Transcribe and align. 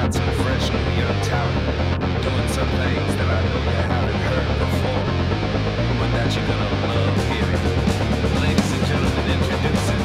got 0.00 0.14
some 0.14 0.24
young 0.96 1.20
talent 1.28 1.60
doing 2.24 2.48
some 2.56 2.70
things 2.80 3.12
that 3.20 3.28
I 3.28 3.40
know 3.44 3.60
you 3.68 3.76
haven't 3.84 4.20
heard 4.32 4.48
before, 4.64 5.04
but 6.00 6.08
that 6.16 6.28
you're 6.32 6.48
gonna 6.48 6.72
love 6.88 7.20
hearing. 7.28 7.64
Ladies 8.40 8.70
and 8.76 8.84
gentlemen, 8.88 9.24
introducing. 9.36 10.00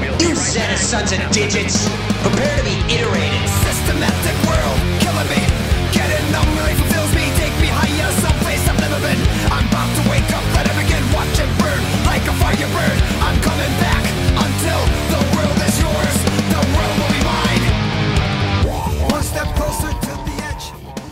We'll 0.00 0.16
be 0.16 0.32
You 0.32 0.32
right 0.32 0.48
set 0.48 0.64
back. 0.64 0.80
of 0.80 0.80
sons 0.80 1.12
of 1.12 1.20
digits. 1.28 1.76
Prepare 2.24 2.56
to 2.56 2.64
be 2.64 2.76
iterated. 2.96 3.44
Systematic 3.68 4.36
world 4.48 4.78
killing 5.04 5.28
me. 5.28 5.42
Getting 5.92 6.24
numb 6.32 6.48
really 6.56 6.76
fulfills 6.80 7.12
me. 7.12 7.24
Take 7.36 7.52
me 7.60 7.68
higher, 7.68 8.10
someplace 8.24 8.64
I've 8.64 8.80
never 8.80 8.96
been. 9.04 9.20
I'm 9.52 9.66
about 9.68 9.92
to 9.92 10.02
wake 10.08 10.30
up, 10.32 10.44
let 10.56 10.64
it 10.72 10.76
begin. 10.80 11.04
Watch 11.12 11.36
it 11.36 11.50
burn 11.60 11.82
like 12.08 12.24
a 12.24 12.34
firebird. 12.40 12.96
I'm 13.20 13.36
coming 13.44 13.72
back 13.76 14.02
until 14.40 14.80
the 15.12 15.25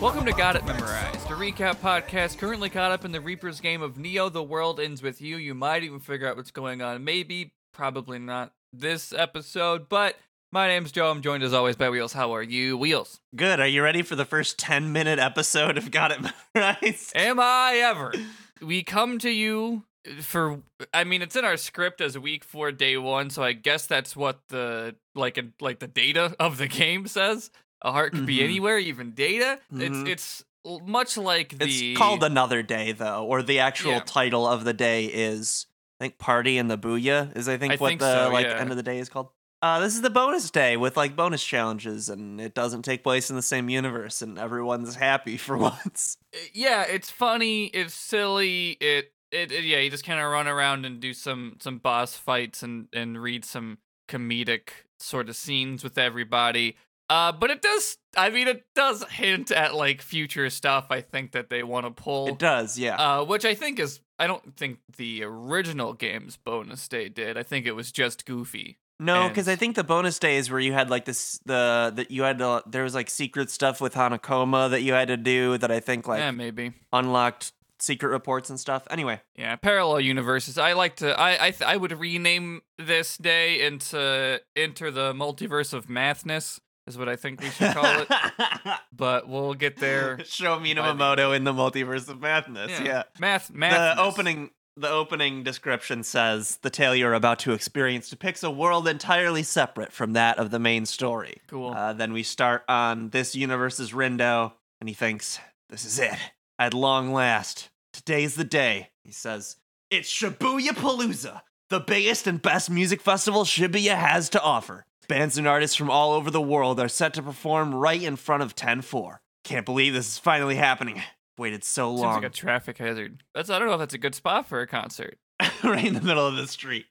Welcome 0.05 0.27
to 0.27 0.33
Got 0.33 0.55
It 0.55 0.67
Memorized, 0.67 1.31
a 1.31 1.35
recap 1.35 1.77
podcast 1.77 2.37
currently 2.37 2.69
caught 2.69 2.93
up 2.93 3.07
in 3.07 3.13
the 3.13 3.23
Reaper's 3.23 3.59
game 3.59 3.81
of 3.81 3.97
Neo 3.97 4.29
The 4.29 4.43
World 4.43 4.79
Ends 4.79 5.03
With 5.03 5.23
You. 5.23 5.39
You 5.39 5.55
might 5.55 5.83
even 5.83 5.99
figure 5.99 6.29
out 6.29 6.37
what's 6.37 6.51
going 6.51 6.83
on. 6.83 7.03
Maybe, 7.05 7.55
probably 7.73 8.19
not 8.19 8.53
this 8.71 9.15
episode, 9.15 9.89
but 9.89 10.17
my 10.53 10.69
name's 10.69 10.93
Joe. 10.93 11.11
I'm 11.11 11.23
joined 11.23 11.43
as 11.43 11.55
always 11.55 11.75
by 11.75 11.89
Wheels. 11.89 12.13
How 12.13 12.35
are 12.35 12.43
you, 12.43 12.77
Wheels? 12.77 13.21
Good. 13.35 13.61
Are 13.61 13.67
you 13.67 13.83
ready 13.83 14.03
for 14.03 14.15
the 14.15 14.27
first 14.27 14.59
10 14.59 14.93
minute 14.93 15.19
episode 15.19 15.79
of 15.79 15.91
Got 15.91 16.13
It 16.13 16.21
Memorized? 16.55 17.17
Am 17.17 17.41
I 17.41 17.81
ever? 17.83 18.13
We 18.61 18.83
come 18.83 19.19
to 19.19 19.31
you 19.31 19.85
for, 20.21 20.61
I 20.93 21.05
mean, 21.05 21.23
it's 21.23 21.35
in 21.35 21.45
our 21.45 21.57
script 21.57 22.01
as 22.01 22.17
week 22.17 22.45
four, 22.45 22.73
day 22.73 22.97
one, 22.97 23.31
so 23.31 23.43
I 23.43 23.53
guess 23.53 23.87
that's 23.87 24.15
what 24.15 24.39
the, 24.49 24.95
like, 25.15 25.43
like 25.61 25.81
the 25.81 25.89
data 25.89 26.37
of 26.39 26.57
the 26.57 26.69
game 26.69 27.07
says. 27.07 27.51
A 27.85 27.93
heart 27.93 28.13
could 28.13 28.27
be 28.27 28.39
Mhm. 28.39 28.45
anywhere, 28.45 28.79
even 28.79 29.13
data. 29.13 29.61
Mhm. 29.73 30.07
It's, 30.07 30.43
it's 30.65 30.83
much 30.87 31.17
like 31.19 31.59
the. 31.59 31.67
It's 31.67 31.99
called 31.99 32.25
Another 32.25 32.63
Day, 32.63 32.93
though, 32.93 33.25
or 33.25 33.43
the 33.43 33.59
actual 33.61 33.93
Yeah. 33.93 34.01
title 34.01 34.47
of 34.47 34.65
the 34.65 34.73
day 34.73 35.05
is, 35.05 35.67
I 36.01 36.05
think, 36.05 36.19
Party 36.19 36.57
in 36.59 36.69
the 36.69 36.79
Booyah 36.79 37.37
is, 37.37 37.49
I 37.49 37.59
think, 37.59 37.75
I 37.75 37.77
what 37.77 37.89
think 37.89 38.01
the 38.01 38.25
so, 38.27 38.33
like 38.33 38.47
yeah. 38.47 38.59
end 38.59 38.71
of 38.71 38.77
the 38.79 38.83
day 38.83 38.99
is 38.99 39.09
called. 39.09 39.29
Uh, 39.63 39.81
this 39.81 39.95
is 39.95 40.03
the 40.03 40.11
bonus 40.11 40.51
day 40.51 40.77
with 40.77 40.97
like 40.97 41.15
bonus 41.17 41.43
challenges, 41.45 42.09
and 42.11 42.39
it 42.41 42.55
doesn't 42.55 42.83
take 42.83 43.03
place 43.03 43.31
in 43.31 43.37
the 43.37 43.43
same 43.43 43.69
universe, 43.71 44.21
and 44.23 44.39
everyone's 44.39 44.95
happy 44.97 45.37
for 45.47 45.57
once. 45.57 46.17
yeah, 46.53 46.83
it's 46.83 47.11
funny, 47.11 47.67
it's 47.67 47.95
silly, 47.95 48.73
it 48.81 49.13
it, 49.31 49.51
it 49.53 49.65
yeah, 49.65 49.79
you 49.79 49.91
just 49.91 50.05
kind 50.05 50.21
of 50.21 50.31
run 50.31 50.47
around 50.49 50.85
and 50.87 51.01
do 51.01 51.13
some 51.15 51.57
some 51.61 51.79
boss 51.79 52.17
fights 52.17 52.63
and 52.63 52.89
and 52.93 53.23
read 53.23 53.45
some 53.45 53.79
comedic 54.09 54.69
sort 54.99 55.29
of 55.29 55.37
scenes 55.37 55.83
with 55.85 55.97
everybody. 55.99 56.77
Uh, 57.11 57.33
but 57.33 57.51
it 57.51 57.61
does. 57.61 57.99
I 58.17 58.31
mean, 58.31 58.49
it 58.49 58.65
does 58.75 59.05
hint 59.11 59.51
at 59.51 59.75
like 59.75 60.01
future 60.01 60.49
stuff. 60.51 60.87
I 60.91 61.01
think 61.01 61.33
that 61.33 61.51
they 61.51 61.63
want 61.63 61.87
to 61.87 61.91
pull. 61.91 62.29
It 62.29 62.39
does, 62.39 62.79
yeah. 62.79 62.97
Uh, 62.97 63.25
which 63.25 63.45
I 63.45 63.55
think 63.55 63.79
is. 63.79 64.01
I 64.19 64.27
don't 64.27 64.57
think 64.57 64.79
the 64.97 65.25
original 65.25 65.93
game's 65.93 66.37
bonus 66.37 66.87
day 66.89 67.09
did. 67.09 67.37
I 67.37 67.43
think 67.43 67.67
it 67.67 67.73
was 67.73 67.91
just 67.93 68.25
goofy. 68.25 68.79
No, 69.01 69.29
because 69.29 69.49
I 69.49 69.57
think 69.57 69.75
the 69.75 69.83
bonus 69.83 70.21
days 70.21 70.51
where 70.51 70.61
you 70.61 70.73
had 70.73 70.89
like 70.89 71.05
this, 71.05 71.41
the 71.45 71.93
that 71.97 72.13
you 72.13 72.23
had 72.23 72.39
to, 72.39 72.63
there 72.67 72.85
was 72.85 72.95
like 72.95 73.11
secret 73.11 73.51
stuff 73.51 73.81
with 73.81 73.95
Hanekoma 73.95 74.71
that 74.71 74.83
you 74.83 74.93
had 74.93 75.09
to 75.09 75.17
do 75.17 75.59
that 75.59 75.71
I 75.71 75.81
think 75.81 76.07
like 76.07 76.21
yeah, 76.21 76.31
maybe. 76.31 76.73
unlocked 76.93 77.53
secret 77.81 78.11
reports 78.11 78.51
and 78.51 78.59
stuff. 78.59 78.87
Anyway, 78.91 79.21
Yeah, 79.37 79.57
parallel 79.57 80.01
universes. 80.01 80.59
I 80.59 80.75
like 80.75 80.97
to. 80.97 81.19
I 81.19 81.47
I 81.47 81.51
th- 81.51 81.63
I 81.63 81.77
would 81.77 81.93
rename 81.93 82.63
this 82.79 83.17
day 83.17 83.61
into 83.61 84.41
Enter 84.55 84.93
the 84.93 85.13
Multiverse 85.13 85.75
of 85.75 85.89
Mathness. 85.89 86.61
Is 86.87 86.99
what 86.99 87.09
I 87.09 87.17
think 87.17 87.41
we 87.41 87.49
should 87.49 87.75
call 87.75 88.03
it. 88.03 88.09
but 88.93 89.27
we'll 89.27 89.55
get 89.55 89.79
there. 89.79 90.23
Sho 90.25 90.59
Minamoto 90.59 91.35
in 91.35 91.45
the 91.45 91.53
multiverse 91.53 92.09
of 92.09 92.21
madness. 92.21 92.79
Yeah. 92.79 93.05
math. 93.19 93.51
Math. 93.51 93.97
The 93.97 94.03
opening 94.03 94.51
the 94.77 94.91
opening 94.91 95.45
description 95.45 96.03
says 96.03 96.59
the 96.63 96.71
tale 96.71 96.95
you're 96.95 97.15
about 97.15 97.39
to 97.41 97.53
experience 97.53 98.11
depicts 98.11 98.43
a 98.43 98.51
world 98.51 98.89
entirely 98.89 99.43
separate 99.43 99.93
from 99.93 100.15
that 100.15 100.39
of 100.39 100.51
the 100.51 100.59
main 100.59 100.85
story. 100.85 101.41
Cool. 101.47 101.73
Uh, 101.73 101.93
then 101.93 102.13
we 102.13 102.23
start 102.23 102.65
on 102.69 103.11
this 103.11 103.37
universe's 103.37 103.93
Rindo, 103.93 104.53
and 104.81 104.89
he 104.89 104.95
thinks, 104.95 105.39
This 105.71 105.85
is 105.85 105.99
it. 105.99 106.19
At 106.59 106.75
long 106.75 107.13
last. 107.13 107.71
Today's 107.93 108.35
the 108.35 108.45
day. 108.45 108.91
He 109.05 109.13
says, 109.13 109.57
It's 109.91 110.13
Shibuya 110.13 110.71
Palooza, 110.71 111.43
the 111.71 111.81
biggest 111.81 112.27
and 112.27 112.43
best 112.43 112.69
music 112.69 113.01
festival 113.01 113.45
Shibuya 113.45 113.97
has 113.97 114.29
to 114.31 114.43
offer. 114.43 114.87
Bands 115.09 115.39
and 115.39 115.47
artists 115.47 115.77
from 115.77 115.91
all 115.91 116.13
over 116.13 116.31
the 116.31 116.41
world 116.41 116.81
are 116.81 116.89
set 116.89 117.15
to 117.15 117.23
perform 117.23 117.75
right 117.75 118.03
in 118.03 118.17
front 118.17 118.43
of 118.43 118.55
10 118.55 118.83
4. 118.83 119.21
Can't 119.45 119.67
believe 119.67 119.93
this 119.93 120.09
is 120.09 120.19
finally 120.19 120.57
happening. 120.57 121.03
Waited 121.37 121.65
so 121.65 121.91
long. 121.91 122.15
Seems 122.15 122.23
like 122.23 122.33
a 122.33 122.35
traffic 122.35 122.79
hazard. 122.79 123.23
That's. 123.35 123.51
I 123.51 123.59
don't 123.59 123.69
know 123.69 123.75
if 123.75 123.81
that's 123.81 123.95
a 123.95 123.99
good 123.99 124.15
spot 124.15 124.47
for 124.47 124.61
a 124.61 124.67
concert. 124.67 125.19
right 125.65 125.85
in 125.85 125.95
the 125.95 126.01
middle 126.01 126.27
of 126.27 126.37
the 126.37 126.47
street. 126.47 126.87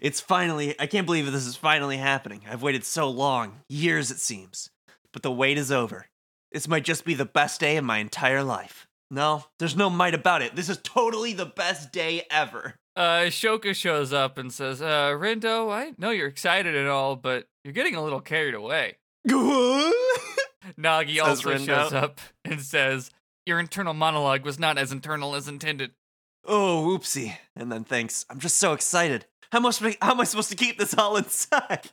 It's 0.00 0.20
finally, 0.20 0.74
I 0.78 0.86
can't 0.86 1.06
believe 1.06 1.30
this 1.30 1.46
is 1.46 1.56
finally 1.56 1.96
happening. 1.96 2.42
I've 2.48 2.62
waited 2.62 2.84
so 2.84 3.10
long, 3.10 3.60
years 3.68 4.10
it 4.10 4.20
seems. 4.20 4.70
But 5.12 5.22
the 5.22 5.32
wait 5.32 5.58
is 5.58 5.72
over. 5.72 6.06
This 6.52 6.68
might 6.68 6.84
just 6.84 7.04
be 7.04 7.14
the 7.14 7.24
best 7.24 7.60
day 7.60 7.76
of 7.76 7.84
my 7.84 7.98
entire 7.98 8.42
life. 8.42 8.86
No, 9.10 9.44
there's 9.58 9.76
no 9.76 9.90
might 9.90 10.14
about 10.14 10.42
it. 10.42 10.54
This 10.54 10.68
is 10.68 10.78
totally 10.82 11.32
the 11.32 11.46
best 11.46 11.92
day 11.92 12.22
ever. 12.30 12.74
Uh, 12.94 13.26
Shoka 13.26 13.74
shows 13.74 14.12
up 14.12 14.38
and 14.38 14.52
says, 14.52 14.82
"Uh, 14.82 15.10
Rindo, 15.12 15.70
I 15.72 15.94
know 15.98 16.10
you're 16.10 16.26
excited 16.28 16.76
and 16.76 16.88
all, 16.88 17.16
but 17.16 17.46
you're 17.68 17.74
getting 17.74 17.94
a 17.94 18.02
little 18.02 18.20
carried 18.20 18.54
away." 18.54 18.96
Nagi 19.28 21.16
Says 21.16 21.20
also 21.20 21.50
Rindo. 21.50 21.66
shows 21.66 21.92
up 21.92 22.20
and 22.44 22.60
says, 22.60 23.10
"Your 23.46 23.60
internal 23.60 23.94
monologue 23.94 24.44
was 24.44 24.58
not 24.58 24.78
as 24.78 24.92
internal 24.92 25.34
as 25.34 25.48
intended." 25.48 25.92
oh, 26.48 26.82
whoopsie. 26.88 27.36
And 27.54 27.70
then 27.70 27.84
thinks, 27.84 28.24
I'm 28.30 28.38
just 28.38 28.56
so 28.56 28.72
excited. 28.72 29.26
How 29.52 29.60
much 29.60 29.78
how 29.78 30.12
am 30.12 30.20
I 30.20 30.24
supposed 30.24 30.50
to 30.50 30.56
keep 30.56 30.78
this 30.78 30.96
all 30.96 31.16
inside? 31.16 31.90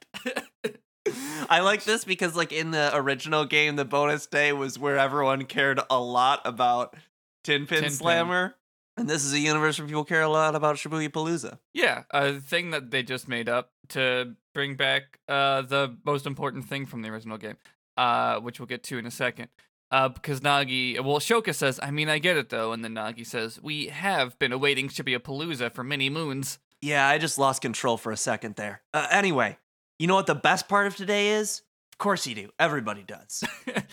I 1.49 1.59
like 1.59 1.83
this 1.83 2.03
because 2.05 2.35
like 2.35 2.51
in 2.51 2.71
the 2.71 2.95
original 2.95 3.45
game, 3.45 3.75
the 3.75 3.85
bonus 3.85 4.25
day 4.25 4.53
was 4.53 4.79
where 4.79 4.97
everyone 4.97 5.45
cared 5.45 5.79
a 5.89 5.99
lot 5.99 6.41
about 6.45 6.95
Tin 7.43 7.65
Pin 7.67 7.81
Tin 7.81 7.83
Pin. 7.83 7.91
Slammer. 7.91 8.55
And 8.97 9.09
this 9.09 9.25
is 9.25 9.33
a 9.33 9.39
universe 9.39 9.77
where 9.77 9.87
people 9.87 10.05
care 10.05 10.21
a 10.21 10.29
lot 10.29 10.55
about 10.55 10.77
Shibuya 10.77 11.09
Palooza. 11.09 11.59
Yeah, 11.73 12.03
a 12.11 12.33
thing 12.39 12.71
that 12.71 12.91
they 12.91 13.03
just 13.03 13.27
made 13.27 13.49
up 13.49 13.71
to 13.89 14.35
bring 14.55 14.75
back 14.75 15.19
uh, 15.27 15.61
the 15.61 15.95
most 16.03 16.25
important 16.25 16.65
thing 16.65 16.87
from 16.87 17.03
the 17.03 17.09
original 17.09 17.37
game, 17.37 17.57
uh, 17.97 18.39
which 18.39 18.59
we'll 18.59 18.65
get 18.65 18.81
to 18.85 18.97
in 18.97 19.05
a 19.05 19.11
second. 19.11 19.49
Uh, 19.91 20.09
because 20.09 20.39
Nagi, 20.39 20.95
well, 20.99 21.19
Shoka 21.19 21.53
says, 21.53 21.79
I 21.83 21.91
mean, 21.91 22.09
I 22.09 22.17
get 22.17 22.37
it 22.37 22.49
though, 22.49 22.71
and 22.71 22.83
then 22.83 22.95
Nagi 22.95 23.27
says, 23.27 23.59
we 23.61 23.87
have 23.87 24.39
been 24.39 24.51
awaiting 24.51 24.87
Shibuya 24.89 25.19
Palooza 25.19 25.71
for 25.71 25.83
many 25.83 26.09
moons. 26.09 26.57
Yeah, 26.81 27.07
I 27.07 27.19
just 27.19 27.37
lost 27.37 27.61
control 27.61 27.97
for 27.97 28.11
a 28.11 28.17
second 28.17 28.55
there. 28.55 28.81
Uh, 28.93 29.07
anyway, 29.11 29.57
you 29.99 30.07
know 30.07 30.15
what 30.15 30.25
the 30.25 30.35
best 30.35 30.67
part 30.67 30.87
of 30.87 30.95
today 30.95 31.29
is? 31.29 31.61
Of 31.93 31.99
course 31.99 32.25
you 32.25 32.33
do. 32.33 32.49
Everybody 32.57 33.03
does. 33.03 33.43
and 33.67 33.83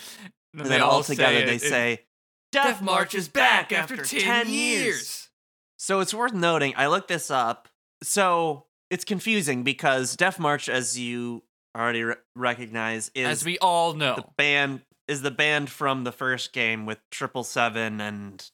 then 0.53 0.81
all 0.81 1.03
together 1.03 1.37
it- 1.37 1.45
they 1.45 1.55
it- 1.55 1.61
say, 1.61 1.99
Death 2.51 2.81
March 2.83 3.15
is 3.15 3.27
back 3.27 3.71
after 3.71 3.97
10 3.97 4.47
years. 4.47 5.29
So 5.77 5.99
it's 6.01 6.13
worth 6.13 6.33
noting, 6.33 6.73
I 6.77 6.85
looked 6.87 7.07
this 7.07 7.31
up. 7.31 7.67
So 8.03 8.65
it's 8.89 9.03
confusing 9.05 9.63
because 9.63 10.15
Death 10.15 10.39
March, 10.39 10.69
as 10.69 10.97
you 10.99 11.43
already 11.75 12.03
re- 12.03 12.15
recognize, 12.35 13.11
is 13.15 13.27
As 13.27 13.45
we 13.45 13.57
all 13.59 13.93
know, 13.93 14.15
the 14.15 14.25
band 14.37 14.81
is 15.07 15.21
the 15.21 15.31
band 15.31 15.69
from 15.69 16.03
the 16.03 16.11
first 16.11 16.53
game 16.53 16.85
with 16.85 16.99
Triple 17.11 17.43
Seven 17.43 17.99
and 17.99 18.49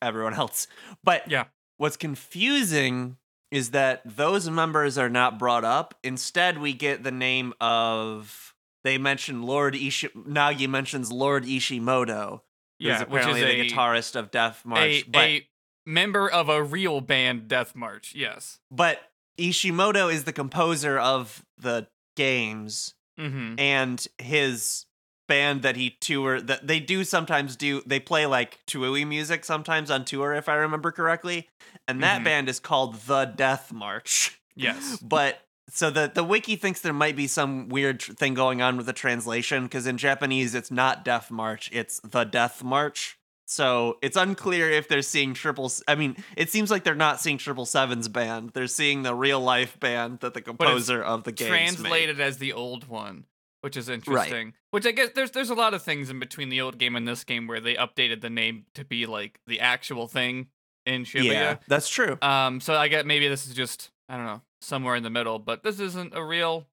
everyone 0.00 0.34
else. 0.34 0.66
But 1.02 1.28
Yeah. 1.30 1.44
what's 1.76 1.96
confusing 1.96 3.16
is 3.50 3.70
that 3.70 4.02
those 4.04 4.48
members 4.50 4.98
are 4.98 5.08
not 5.08 5.38
brought 5.38 5.64
up. 5.64 5.94
Instead, 6.04 6.58
we 6.58 6.72
get 6.74 7.02
the 7.02 7.10
name 7.10 7.54
of 7.60 8.54
they 8.84 8.96
mention 8.98 9.42
Lord 9.42 9.74
Ishi 9.74 10.08
Nagi 10.08 10.68
mentions 10.68 11.10
Lord 11.10 11.44
Ishimoto. 11.44 12.42
Yeah, 12.78 13.02
which 13.04 13.26
is 13.26 13.34
the 13.34 13.60
a, 13.60 13.64
guitarist 13.68 14.14
of 14.14 14.30
Death 14.30 14.64
March. 14.64 14.80
a, 14.80 15.02
but 15.02 15.20
a 15.28 15.48
member 15.84 16.30
of 16.30 16.48
a 16.48 16.62
real 16.62 17.00
band, 17.00 17.48
Death 17.48 17.74
March. 17.74 18.14
Yes. 18.14 18.60
but 18.70 19.00
Ishimoto 19.38 20.12
is 20.12 20.24
the 20.24 20.32
composer 20.32 20.98
of 20.98 21.44
the 21.58 21.86
games 22.16 22.94
Mm-hmm. 23.18 23.58
and 23.58 24.06
his 24.18 24.84
band 25.26 25.62
that 25.62 25.74
he 25.74 25.90
tour 26.00 26.40
that 26.40 26.68
they 26.68 26.78
do 26.78 27.02
sometimes 27.02 27.56
do 27.56 27.82
they 27.84 27.98
play 27.98 28.26
like 28.26 28.60
TWEWY 28.68 29.04
music 29.04 29.44
sometimes 29.44 29.90
on 29.90 30.04
tour 30.04 30.34
if 30.34 30.48
I 30.48 30.54
remember 30.54 30.92
correctly 30.92 31.48
and 31.88 32.00
that 32.04 32.20
Mhm. 32.20 32.24
band 32.24 32.48
is 32.48 32.60
called 32.60 32.94
The 33.06 33.24
Death 33.24 33.72
March 33.72 34.40
Yes. 34.54 34.98
but 35.02 35.40
so 35.68 35.90
the 35.90 36.10
the 36.14 36.22
wiki 36.22 36.54
thinks 36.54 36.80
there 36.80 36.92
might 36.92 37.16
be 37.16 37.26
some 37.26 37.68
weird 37.68 37.98
tr- 38.00 38.12
thing 38.12 38.34
going 38.34 38.62
on 38.62 38.76
with 38.76 38.86
the 38.86 38.92
translation 38.92 39.64
because 39.64 39.86
in 39.88 39.98
Japanese 39.98 40.54
it's 40.54 40.70
not 40.70 41.04
Death 41.04 41.28
March 41.30 41.68
it's 41.72 41.98
The 42.04 42.22
Death 42.22 42.62
March 42.62 43.17
so 43.50 43.96
it's 44.02 44.16
unclear 44.16 44.70
if 44.70 44.88
they're 44.88 45.00
seeing 45.02 45.32
triple 45.34 45.72
I 45.88 45.94
mean 45.94 46.16
it 46.36 46.50
seems 46.50 46.70
like 46.70 46.84
they're 46.84 46.94
not 46.94 47.20
seeing 47.20 47.38
triple 47.38 47.64
seven's 47.66 48.06
band 48.06 48.50
they're 48.50 48.66
seeing 48.66 49.02
the 49.02 49.14
real 49.14 49.40
life 49.40 49.80
band 49.80 50.20
that 50.20 50.34
the 50.34 50.42
composer 50.42 51.02
of 51.02 51.24
the 51.24 51.32
game 51.32 51.48
Translated 51.48 52.20
as 52.20 52.38
the 52.38 52.52
old 52.52 52.88
one. 52.88 53.24
which 53.62 53.76
is 53.76 53.88
interesting. 53.88 54.52
Which 54.70 54.86
I 54.86 54.92
guess 54.92 55.10
there's 55.14 55.30
there's 55.32 55.50
a 55.50 55.54
lot 55.54 55.72
of 55.74 55.82
things 55.82 56.10
in 56.10 56.20
between 56.20 56.48
the 56.50 56.60
old 56.60 56.78
game 56.78 56.94
and 56.94 57.08
this 57.08 57.24
game 57.24 57.46
where 57.46 57.60
they 57.60 57.74
updated 57.74 58.20
the 58.20 58.30
name 58.30 58.66
to 58.74 58.84
be 58.84 59.06
like 59.06 59.40
the 59.46 59.60
actual 59.60 60.06
thing 60.06 60.48
in 60.84 61.04
Shibuya. 61.04 61.32
Yeah, 61.32 61.56
that's 61.66 61.88
true. 61.88 62.18
Um, 62.22 62.60
so 62.60 62.74
I 62.74 62.88
get 62.88 63.06
maybe 63.06 63.28
this 63.28 63.46
is 63.46 63.54
just 63.54 63.90
I 64.08 64.16
don't 64.16 64.26
know 64.26 64.42
somewhere 64.60 64.94
in 64.94 65.02
the 65.02 65.10
middle, 65.10 65.38
but 65.38 65.62
this 65.62 65.80
isn't 65.80 66.14
a 66.14 66.22
real 66.22 66.66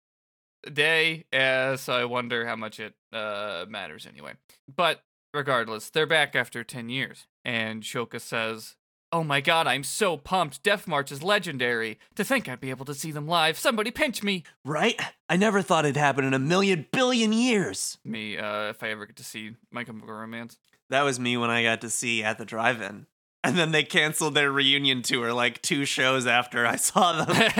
day, 0.71 1.25
uh, 1.31 1.75
so 1.77 1.93
I 1.93 2.05
wonder 2.05 2.45
how 2.45 2.55
much 2.55 2.79
it 2.79 2.93
uh 3.13 3.65
matters 3.69 4.05
anyway. 4.05 4.33
But 4.73 5.01
regardless, 5.35 5.89
they're 5.89 6.07
back 6.07 6.35
after 6.35 6.63
ten 6.63 6.89
years, 6.89 7.27
and 7.43 7.83
Shoka 7.83 8.19
says, 8.19 8.75
"Oh 9.11 9.23
my 9.23 9.41
God, 9.41 9.67
I'm 9.67 9.83
so 9.83 10.17
pumped! 10.17 10.63
Death 10.63 10.87
March 10.87 11.11
is 11.11 11.21
legendary. 11.21 11.99
To 12.15 12.23
think 12.23 12.49
I'd 12.49 12.59
be 12.59 12.69
able 12.69 12.85
to 12.85 12.93
see 12.93 13.11
them 13.11 13.27
live. 13.27 13.57
Somebody 13.57 13.91
pinch 13.91 14.23
me." 14.23 14.43
Right? 14.63 14.99
I 15.29 15.37
never 15.37 15.61
thought 15.61 15.85
it'd 15.85 15.97
happen 15.97 16.25
in 16.25 16.33
a 16.33 16.39
million 16.39 16.87
billion 16.91 17.33
years. 17.33 17.97
Me, 18.03 18.37
uh, 18.37 18.69
if 18.69 18.81
I 18.81 18.89
ever 18.89 19.05
get 19.05 19.17
to 19.17 19.23
see 19.23 19.51
My 19.71 19.83
Chemical 19.83 20.13
Romance. 20.13 20.57
That 20.89 21.03
was 21.03 21.19
me 21.19 21.35
when 21.35 21.49
I 21.49 21.63
got 21.63 21.81
to 21.81 21.89
see 21.89 22.23
at 22.23 22.37
the 22.37 22.45
drive-in. 22.45 23.07
And 23.43 23.57
then 23.57 23.71
they 23.71 23.83
canceled 23.83 24.33
their 24.33 24.51
reunion 24.51 25.03
tour 25.03 25.31
like 25.33 25.61
two 25.61 25.85
shows 25.85 26.25
after 26.25 26.65
I 26.65 26.77
saw 26.77 27.23
them. 27.25 27.51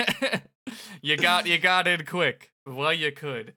you 1.02 1.16
got 1.16 1.46
you 1.46 1.60
got 1.60 1.88
in 1.88 2.06
quick. 2.06 2.52
Well, 2.66 2.94
you 2.94 3.12
could. 3.12 3.54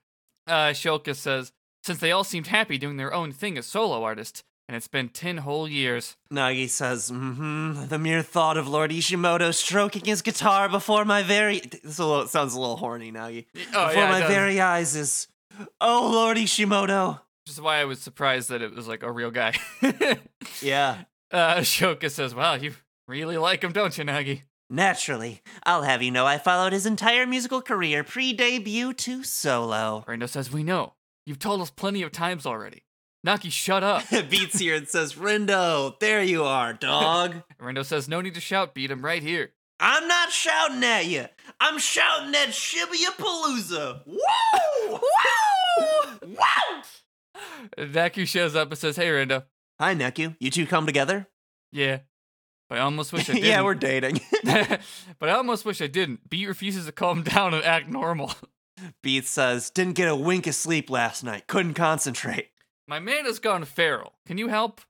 Uh, 0.47 0.71
Shoka 0.71 1.14
says, 1.14 1.53
since 1.88 2.00
they 2.00 2.12
all 2.12 2.23
seemed 2.23 2.49
happy 2.49 2.76
doing 2.76 2.99
their 2.99 3.14
own 3.14 3.32
thing 3.32 3.56
as 3.56 3.64
solo 3.64 4.05
artists, 4.05 4.44
and 4.69 4.76
it's 4.76 4.88
been 4.88 5.08
ten 5.08 5.38
whole 5.38 5.67
years. 5.67 6.19
Nagi 6.31 6.69
says, 6.69 7.11
mm-hmm, 7.11 7.87
the 7.87 7.99
mere 7.99 8.20
thought 8.20 8.58
of 8.58 8.69
Lord 8.69 8.90
Ishimoto 8.90 9.55
stroking 9.55 10.05
his 10.05 10.20
guitar 10.20 10.69
before 10.69 11.06
my 11.06 11.23
very... 11.23 11.61
This 11.61 11.99
a 11.99 12.05
little, 12.05 12.26
sounds 12.26 12.52
a 12.52 12.61
little 12.61 12.76
horny, 12.76 13.11
Nagi. 13.11 13.46
Oh, 13.75 13.88
before 13.88 14.02
yeah, 14.02 14.11
my 14.11 14.26
very 14.26 14.61
eyes 14.61 14.94
is... 14.94 15.29
Oh, 15.81 16.11
Lord 16.12 16.37
Ishimoto. 16.37 17.20
Which 17.46 17.55
is 17.55 17.61
why 17.61 17.79
I 17.81 17.87
was 17.87 18.00
surprised 18.00 18.50
that 18.50 18.61
it 18.61 18.75
was 18.75 18.87
like 18.87 19.02
a 19.02 19.11
real 19.11 19.31
guy. 19.31 19.55
Yeah. 20.61 21.05
uh, 21.31 21.56
Shoka 21.58 22.11
says, 22.11 22.35
wow, 22.35 22.55
you 22.55 22.75
really 23.06 23.38
like 23.38 23.64
him, 23.64 23.73
don't 23.73 23.96
you, 23.96 24.05
Nagi? 24.05 24.43
Naturally. 24.69 25.40
I'll 25.64 25.85
have 25.85 26.02
you 26.02 26.11
know 26.11 26.26
I 26.26 26.37
followed 26.37 26.75
his 26.75 26.85
entire 26.85 27.26
musical 27.26 27.62
career 27.62 28.05
pre-debut 28.05 28.93
to 28.93 29.25
solo. 29.25 30.05
Rindo 30.06 30.29
says, 30.29 30.52
we 30.52 30.62
know. 30.62 30.93
You've 31.29 31.39
told 31.39 31.61
us 31.61 31.69
plenty 31.69 32.01
of 32.01 32.11
times 32.11 32.47
already. 32.47 32.85
Nagi, 33.27 33.53
shut 33.53 33.85
up. 33.85 34.03
Beats 34.31 34.59
here 34.59 34.77
and 34.77 34.89
says, 34.89 35.13
Rindo, 35.13 36.01
there 36.01 36.23
you 36.23 36.45
are, 36.45 36.73
dog. 36.73 37.43
Rindo 37.61 37.85
says, 37.85 38.09
no 38.09 38.23
need 38.23 38.33
to 38.33 38.41
shout, 38.41 38.73
beat 38.73 38.91
him 38.91 39.05
right 39.05 39.23
here. 39.23 39.51
I'm 39.79 40.09
not 40.09 40.33
shouting 40.33 40.83
at 40.83 41.05
you. 41.05 41.27
I'm 41.61 41.79
shouting 41.79 42.35
at 42.35 42.49
Shibuya 42.49 43.11
Palooza. 43.19 44.01
Woo! 44.07 44.19
Woo! 44.89 46.29
Woo! 46.29 47.37
Neku 47.77 48.27
shows 48.27 48.57
up 48.57 48.71
and 48.71 48.79
says, 48.79 48.97
hey, 48.97 49.09
Rindo. 49.09 49.45
Hi, 49.79 49.95
Neku. 49.95 50.35
You 50.41 50.51
two 50.51 50.67
come 50.67 50.87
together? 50.87 51.29
Yeah. 51.73 51.99
But 52.71 52.79
I 52.79 52.81
almost 52.81 53.13
wish 53.13 53.29
I 53.29 53.35
didn't. 53.35 53.47
yeah, 53.49 53.61
we're 53.61 53.75
dating. 53.75 54.23
but 54.45 55.29
I 55.29 55.33
almost 55.33 55.67
wish 55.67 55.83
I 55.83 55.89
didn't. 55.89 56.31
Beat 56.31 56.49
refuses 56.49 56.87
to 56.87 56.93
calm 56.93 57.23
down 57.23 57.53
and 57.53 57.63
act 57.65 57.87
normal. 57.87 58.33
Beats 59.03 59.31
says, 59.31 59.71
didn't 59.71 59.95
get 59.95 60.09
a 60.09 60.17
wink 60.17 60.47
of 60.47 60.55
sleep 60.55 60.91
last 60.91 61.25
night. 61.25 61.47
Couldn't 61.47 61.75
concentrate. 61.75 62.49
My 62.87 62.99
man 62.99 63.25
has 63.25 63.39
gone 63.39 63.65
feral. 63.65 64.15
Can 64.27 64.39
you 64.39 64.49
help? 64.49 64.81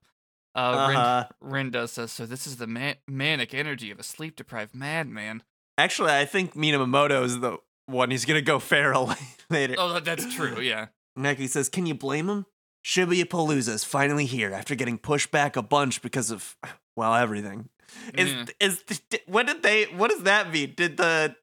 Uh, 0.55 0.59
Uh-huh. 0.59 1.25
Rindo 1.43 1.87
says, 1.87 2.11
so 2.11 2.25
this 2.25 2.47
is 2.47 2.57
the 2.57 2.67
man- 2.67 2.95
manic 3.07 3.53
energy 3.53 3.91
of 3.91 3.99
a 3.99 4.03
sleep 4.03 4.35
deprived 4.35 4.73
madman. 4.75 5.43
Actually, 5.77 6.11
I 6.11 6.25
think 6.25 6.53
Minamimoto 6.55 7.23
is 7.23 7.39
the 7.39 7.57
one 7.85 8.11
who's 8.11 8.25
gonna 8.25 8.41
go 8.41 8.59
feral 8.59 9.13
later. 9.49 9.75
Oh, 9.77 9.99
that's 9.99 10.33
true, 10.33 10.59
yeah. 10.59 10.87
Neku 11.17 11.47
says, 11.47 11.69
Can 11.69 11.85
you 11.85 11.93
blame 11.95 12.29
him? 12.29 12.45
Shibuya 12.85 13.25
Palooza 13.25 13.69
is 13.69 13.83
finally 13.83 14.25
here 14.25 14.53
after 14.53 14.73
getting 14.75 14.97
pushed 14.97 15.31
back 15.31 15.55
a 15.57 15.61
bunch 15.61 16.01
because 16.01 16.31
of, 16.31 16.55
well, 16.95 17.13
everything. 17.15 17.69
Is 18.13 18.29
Yeah. 18.31 18.45
is 18.59 18.83
what 19.25 19.47
did 19.47 19.63
they? 19.63 19.85
What 19.85 20.11
does 20.11 20.23
that 20.23 20.51
mean? 20.51 20.73
Did 20.77 20.97
the 20.97 21.35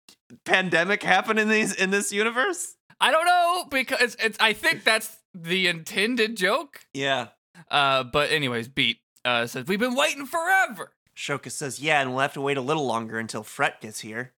pandemic 0.45 1.03
happen 1.03 1.39
in 1.39 1.49
these 1.49 1.75
in 1.75 1.91
this 1.91 2.13
universe? 2.13 2.77
I 3.01 3.11
don't 3.11 3.27
know, 3.27 3.65
because 3.71 4.17
it's, 4.19 4.39
I 4.41 4.53
think 4.53 4.85
that's 4.85 5.19
the 5.35 5.69
intended 5.69 6.37
joke. 6.37 6.81
Yeah. 6.95 7.29
Uh, 7.71 8.05
but 8.05 8.31
anyways, 8.31 8.69
Beat 8.69 8.99
uh, 9.25 9.47
says, 9.47 9.67
we've 9.67 9.81
been 9.81 9.95
waiting 9.95 10.27
forever. 10.27 10.93
Shoka 11.17 11.51
says, 11.51 11.81
"Yeah, 11.81 12.01
and 12.01 12.11
we'll 12.11 12.21
have 12.21 12.35
to 12.35 12.41
wait 12.41 12.59
a 12.59 12.63
little 12.63 12.87
longer 12.87 13.19
until 13.19 13.43
Fret 13.43 13.81
gets 13.81 14.01
here. 14.01 14.33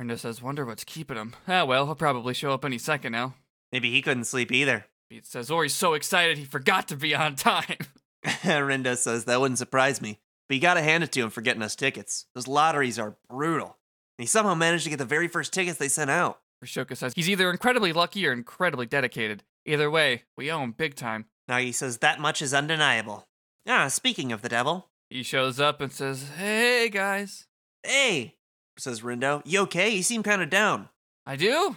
Rindo 0.00 0.18
says, 0.18 0.40
wonder 0.40 0.64
what's 0.64 0.84
keeping 0.84 1.18
him. 1.18 1.34
Ah, 1.46 1.64
well, 1.64 1.84
he'll 1.84 1.94
probably 1.94 2.32
show 2.32 2.52
up 2.52 2.64
any 2.64 2.78
second 2.78 3.12
now. 3.12 3.34
Maybe 3.70 3.90
he 3.90 4.02
couldn't 4.02 4.24
sleep 4.24 4.50
either." 4.50 4.86
Beat 5.10 5.26
says, 5.26 5.50
or 5.50 5.62
he's 5.62 5.74
so 5.74 5.92
excited 5.92 6.38
he 6.38 6.44
forgot 6.44 6.88
to 6.88 6.96
be 6.96 7.14
on 7.14 7.36
time. 7.36 7.76
Rindo 8.24 8.96
says, 8.96 9.26
"That 9.26 9.40
wouldn't 9.40 9.58
surprise 9.58 10.00
me, 10.00 10.20
but 10.48 10.54
you 10.54 10.60
got 10.62 10.74
to 10.74 10.82
hand 10.82 11.04
it 11.04 11.12
to 11.12 11.20
him 11.20 11.30
for 11.30 11.42
getting 11.42 11.62
us 11.62 11.76
tickets. 11.76 12.26
Those 12.34 12.48
lotteries 12.48 12.98
are 12.98 13.16
brutal." 13.28 13.76
And 14.18 14.24
he 14.24 14.26
somehow 14.26 14.54
managed 14.54 14.84
to 14.84 14.90
get 14.90 14.98
the 14.98 15.04
very 15.04 15.28
first 15.28 15.52
tickets 15.52 15.78
they 15.78 15.88
sent 15.88 16.10
out. 16.10 16.40
Rishoka 16.64 16.96
says, 16.96 17.12
he's 17.16 17.28
either 17.28 17.50
incredibly 17.50 17.92
lucky 17.92 18.26
or 18.26 18.32
incredibly 18.32 18.86
dedicated. 18.86 19.42
Either 19.66 19.90
way, 19.90 20.24
we 20.36 20.50
owe 20.50 20.62
him 20.62 20.72
big 20.72 20.94
time. 20.94 21.26
Nagi 21.50 21.74
says, 21.74 21.98
"That 21.98 22.20
much 22.20 22.40
is 22.40 22.54
undeniable." 22.54 23.26
Ah, 23.68 23.88
speaking 23.88 24.30
of 24.32 24.42
the 24.42 24.48
devil, 24.48 24.88
He 25.10 25.22
shows 25.22 25.60
up 25.60 25.80
and 25.80 25.92
says, 25.92 26.30
hey, 26.38 26.88
guys. 26.88 27.46
Hey, 27.84 28.36
says 28.78 29.02
Rindo. 29.02 29.42
You 29.44 29.60
okay? 29.62 29.90
You 29.90 30.02
seem 30.02 30.22
kind 30.22 30.40
of 30.40 30.48
down. 30.50 30.88
I 31.26 31.36
do? 31.36 31.76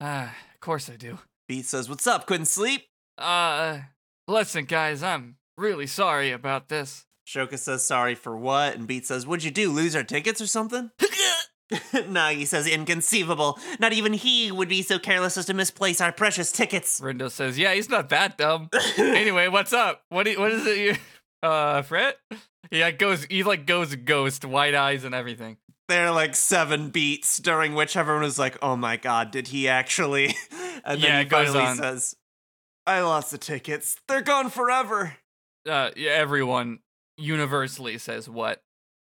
Ah, 0.00 0.34
of 0.54 0.60
course 0.60 0.88
I 0.88 0.96
do. 0.96 1.18
Beat 1.48 1.66
says, 1.66 1.88
What's 1.88 2.06
up? 2.06 2.26
Couldn't 2.26 2.46
sleep? 2.46 2.86
Uh, 3.18 3.80
listen, 4.26 4.64
guys, 4.64 5.02
I'm 5.02 5.36
really 5.58 5.86
sorry 5.86 6.30
about 6.32 6.68
this. 6.68 7.04
Shoka 7.28 7.58
says, 7.58 7.84
Sorry 7.84 8.14
for 8.14 8.36
what? 8.36 8.74
And 8.76 8.86
Beat 8.86 9.06
says, 9.06 9.26
What'd 9.26 9.44
you 9.44 9.50
do? 9.50 9.70
Lose 9.70 9.94
our 9.94 10.04
tickets 10.04 10.40
or 10.40 10.46
something? 10.46 10.90
Nagi 11.92 12.46
says, 12.46 12.66
Inconceivable. 12.66 13.58
Not 13.80 13.92
even 13.92 14.12
he 14.12 14.50
would 14.52 14.68
be 14.68 14.82
so 14.82 14.98
careless 14.98 15.36
as 15.36 15.46
to 15.46 15.54
misplace 15.54 16.00
our 16.00 16.12
precious 16.12 16.52
tickets. 16.52 17.00
Rindo 17.00 17.30
says, 17.30 17.58
yeah, 17.58 17.74
he's 17.74 17.88
not 17.88 18.08
that 18.10 18.38
dumb. 18.38 18.68
anyway, 18.98 19.48
what's 19.48 19.72
up? 19.72 20.02
What, 20.08 20.26
you- 20.26 20.38
what 20.40 20.52
is 20.52 20.66
it 20.66 20.78
you, 20.78 20.96
uh, 21.48 21.82
Fret? 21.82 22.16
Yeah, 22.70 22.90
goes, 22.90 23.24
he 23.24 23.42
like 23.42 23.66
goes 23.66 23.94
ghost, 23.96 24.44
white 24.44 24.74
eyes 24.74 25.04
and 25.04 25.14
everything. 25.14 25.58
There 25.88 26.06
are 26.06 26.14
like 26.14 26.34
seven 26.34 26.88
beats 26.90 27.38
during 27.38 27.74
which 27.74 27.94
everyone 27.96 28.22
was 28.22 28.38
like, 28.38 28.56
Oh 28.62 28.74
my 28.76 28.96
god, 28.96 29.30
did 29.30 29.48
he 29.48 29.68
actually? 29.68 30.34
And 30.86 31.00
then 31.00 31.10
Yeah, 31.10 31.18
he 31.20 31.24
goes 31.24 31.46
finally 31.48 31.64
on. 31.64 31.76
says, 31.78 32.14
I 32.86 33.00
lost 33.00 33.30
the 33.30 33.38
tickets. 33.38 33.96
They're 34.08 34.20
gone 34.22 34.50
forever. 34.50 35.16
Uh, 35.68 35.90
yeah, 35.96 36.10
everyone 36.10 36.80
universally 37.16 37.96
says 37.98 38.28
what? 38.28 38.60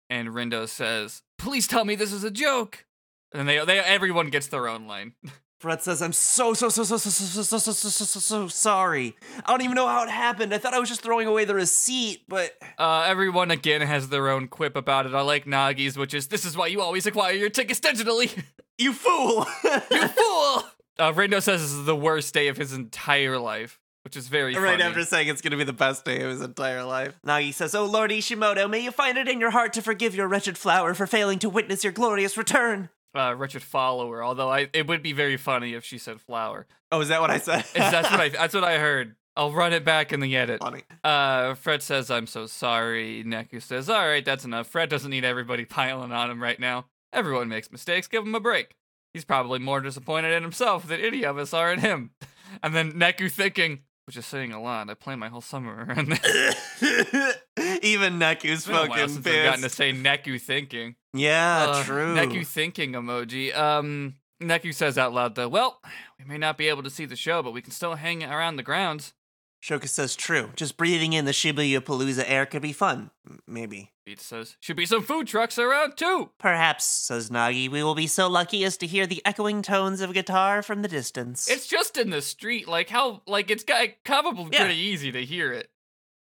And 0.10 0.30
Rindo 0.30 0.68
says, 0.68 1.22
please 1.44 1.68
tell 1.68 1.86
me 1.86 1.96
this 1.96 2.14
is 2.14 2.24
a 2.24 2.32
joke. 2.32 2.86
And 3.34 3.48
they, 3.48 3.64
they, 3.66 3.80
everyone 3.80 4.30
gets 4.30 4.48
their 4.48 4.68
own 4.68 4.88
line. 4.88 5.14
Fret 5.60 5.84
says, 5.84 6.02
I'm 6.02 6.14
so, 6.14 6.54
so, 6.54 6.70
so, 6.70 6.84
so, 6.84 6.98
so, 6.98 7.08
so, 7.08 7.26
so, 7.26 7.42
so, 7.44 7.58
so, 7.58 7.72
so, 7.72 7.90
so, 7.90 8.06
so, 8.06 8.20
so 8.20 8.48
sorry. 8.48 9.16
I 9.46 9.52
don't 9.52 9.62
even 9.62 9.76
know 9.76 9.88
how 9.88 10.04
it 10.04 10.10
happened. 10.10 10.54
I 10.54 10.58
thought 10.58 10.74
I 10.74 10.80
was 10.80 10.90
just 10.90 11.02
throwing 11.02 11.28
away 11.28 11.46
the 11.46 11.56
receipt, 11.56 12.24
but 12.28 12.52
Uh, 12.78 13.06
everyone 13.08 13.50
again 13.50 13.82
has 13.82 14.10
their 14.10 14.30
own 14.30 14.48
quip 14.48 14.76
about 14.76 15.06
it. 15.06 15.14
I 15.14 15.22
like 15.22 15.46
Nagi's, 15.46 15.98
which 15.98 16.14
is, 16.14 16.28
this 16.28 16.44
is 16.46 16.58
why 16.58 16.68
you 16.68 16.82
always 16.82 17.06
acquire 17.06 17.34
your 17.34 17.50
tickets 17.50 17.80
digitally. 17.80 18.44
you 18.78 18.92
fool! 18.94 19.46
you 19.64 20.08
fool! 20.08 20.64
Uh, 21.00 21.12
Rindo 21.14 21.42
says 21.42 21.62
this 21.62 21.72
is 21.72 21.86
the 21.86 21.96
worst 21.96 22.34
day 22.34 22.50
of 22.50 22.58
his 22.58 22.74
entire 22.74 23.40
life, 23.40 23.80
which 24.04 24.16
is 24.18 24.28
very 24.28 24.56
right 24.56 24.72
funny. 24.80 24.84
after 24.84 25.04
saying 25.06 25.28
it's 25.28 25.42
going 25.42 25.52
to 25.52 25.58
be 25.58 25.64
the 25.64 25.74
best 25.74 26.06
day 26.06 26.22
of 26.22 26.30
his 26.30 26.42
entire 26.42 26.84
life. 26.84 27.18
Nagi 27.26 27.54
says, 27.54 27.74
Oh 27.76 27.86
Lord 27.86 28.12
Ishimoto, 28.12 28.70
may 28.70 28.80
you 28.80 28.92
find 28.92 29.18
it 29.18 29.28
in 29.28 29.40
your 29.40 29.52
heart 29.52 29.74
to 29.74 29.82
forgive 29.82 30.14
your 30.16 30.28
wretched 30.28 30.58
flower 30.58 30.94
for 30.94 31.08
failing 31.08 31.40
to 31.40 31.50
witness 31.50 31.84
your 31.84 31.94
glorious 31.94 32.38
return. 32.38 32.90
uh, 33.16 33.34
wretched 33.38 33.64
follower. 33.64 34.24
Although 34.24 34.50
I, 34.50 34.70
it 34.74 34.88
would 34.88 35.02
be 35.04 35.14
very 35.14 35.38
funny 35.38 35.74
if 35.74 35.84
she 35.86 35.98
said 35.98 36.20
flower. 36.22 36.66
Oh, 36.92 37.00
is 37.02 37.08
that 37.10 37.22
what 37.22 37.30
I 37.32 37.38
said? 37.40 37.60
Is 37.60 37.74
that's 37.74 38.10
what 38.12 38.20
I, 38.20 38.30
that's 38.30 38.54
what 38.54 38.64
I 38.64 38.78
heard. 38.78 39.16
I'll 39.36 39.52
run 39.52 39.74
it 39.74 39.84
back 39.84 40.14
in 40.14 40.20
the 40.20 40.36
edit. 40.38 40.62
Funny. 40.62 40.84
Uh, 41.04 41.56
Fret 41.56 41.82
says, 41.82 42.12
"I'm 42.12 42.28
so 42.28 42.46
sorry." 42.46 43.24
Neku 43.26 43.60
says, 43.62 43.90
"All 43.90 44.06
right, 44.06 44.24
that's 44.24 44.46
enough." 44.46 44.68
Fret 44.68 44.92
doesn't 44.92 45.10
need 45.10 45.26
everybody 45.26 45.66
piling 45.80 46.12
on 46.12 46.30
him 46.30 46.42
right 46.42 46.60
now. 46.60 46.86
Everyone 47.12 47.48
makes 47.50 47.72
mistakes. 47.72 48.08
Give 48.08 48.24
him 48.24 48.36
a 48.36 48.40
break. 48.40 48.76
He's 49.14 49.26
probably 49.26 49.58
more 49.60 49.80
disappointed 49.82 50.34
in 50.34 50.44
himself 50.44 50.88
than 50.88 51.00
any 51.00 51.24
of 51.24 51.38
us 51.40 51.54
are 51.54 51.72
in 51.74 51.80
him. 51.80 52.12
And 52.62 52.76
then 52.76 52.92
Neku 52.94 53.32
thinking, 53.32 53.80
which 54.06 54.18
is 54.18 54.26
saying 54.26 54.52
a 54.52 54.62
lot. 54.62 54.90
I 54.90 54.94
planned 54.94 55.20
my 55.20 55.30
whole 55.30 55.42
summer 55.42 55.86
around 55.90 56.08
this. 56.10 56.78
Even 57.84 58.20
Neku's 58.20 58.44
It's 58.60 58.66
been 58.68 58.76
a 58.76 58.80
while 58.80 58.90
fucking 58.90 59.08
since 59.10 59.28
I've 59.28 59.44
gotten 59.46 59.62
to 59.64 59.70
say 59.70 59.94
Neku 59.94 60.40
thinking. 60.42 60.96
Yeah, 61.14 61.66
Uh, 61.70 61.84
true. 61.84 62.16
Neku 62.16 62.46
thinking 62.46 62.94
emoji. 62.94 63.56
Um, 63.56 64.16
Neku 64.42 64.74
says 64.74 64.98
out 64.98 65.14
loud 65.14 65.36
though, 65.36 65.48
"Well, 65.48 65.80
we 66.20 66.26
may 66.26 66.38
not 66.38 66.58
be 66.58 66.68
able 66.68 66.84
to 66.84 66.90
see 66.90 67.06
the 67.06 67.16
show, 67.16 67.42
but 67.44 67.52
we 67.52 67.62
can 67.62 67.72
still 67.72 67.96
hang 67.96 68.24
around 68.24 68.56
the 68.58 68.64
grounds." 68.64 69.14
Shoka 69.64 69.88
says, 69.88 70.18
true. 70.18 70.50
Just 70.58 70.76
breathing 70.76 71.14
in 71.14 71.24
the 71.24 71.32
Shibuya 71.32 71.80
Palooza 71.80 72.26
air 72.28 72.46
could 72.46 72.62
be 72.62 72.74
fun. 72.74 73.12
M- 73.26 73.40
Maybe. 73.48 73.92
Beat 74.06 74.20
says, 74.20 74.58
should 74.60 74.76
be 74.76 74.86
some 74.86 75.02
food 75.04 75.26
trucks 75.28 75.58
around 75.58 75.96
too. 75.96 76.32
Perhaps, 76.38 76.84
says 76.84 77.30
Nagi, 77.30 77.70
we 77.72 77.82
will 77.82 77.96
be 77.96 78.06
so 78.08 78.28
lucky 78.28 78.66
as 78.66 78.76
to 78.78 78.86
hear 78.88 79.08
the 79.08 79.22
echoing 79.26 79.62
tones 79.62 80.02
of 80.02 80.10
a 80.10 80.14
guitar 80.14 80.62
from 80.62 80.82
the 80.82 80.90
distance. 80.90 81.50
It's 81.50 81.68
just 81.68 81.98
in 81.98 82.10
the 82.10 82.22
street. 82.22 82.68
Like 82.68 82.90
how 82.90 83.22
like 83.26 83.50
it's 83.50 83.64
got 83.64 83.88
probably 84.04 84.50
Yeah. 84.52 84.66
pretty 84.66 84.80
easy 84.82 85.14
to 85.14 85.24
hear 85.24 85.54
it. 85.54 85.70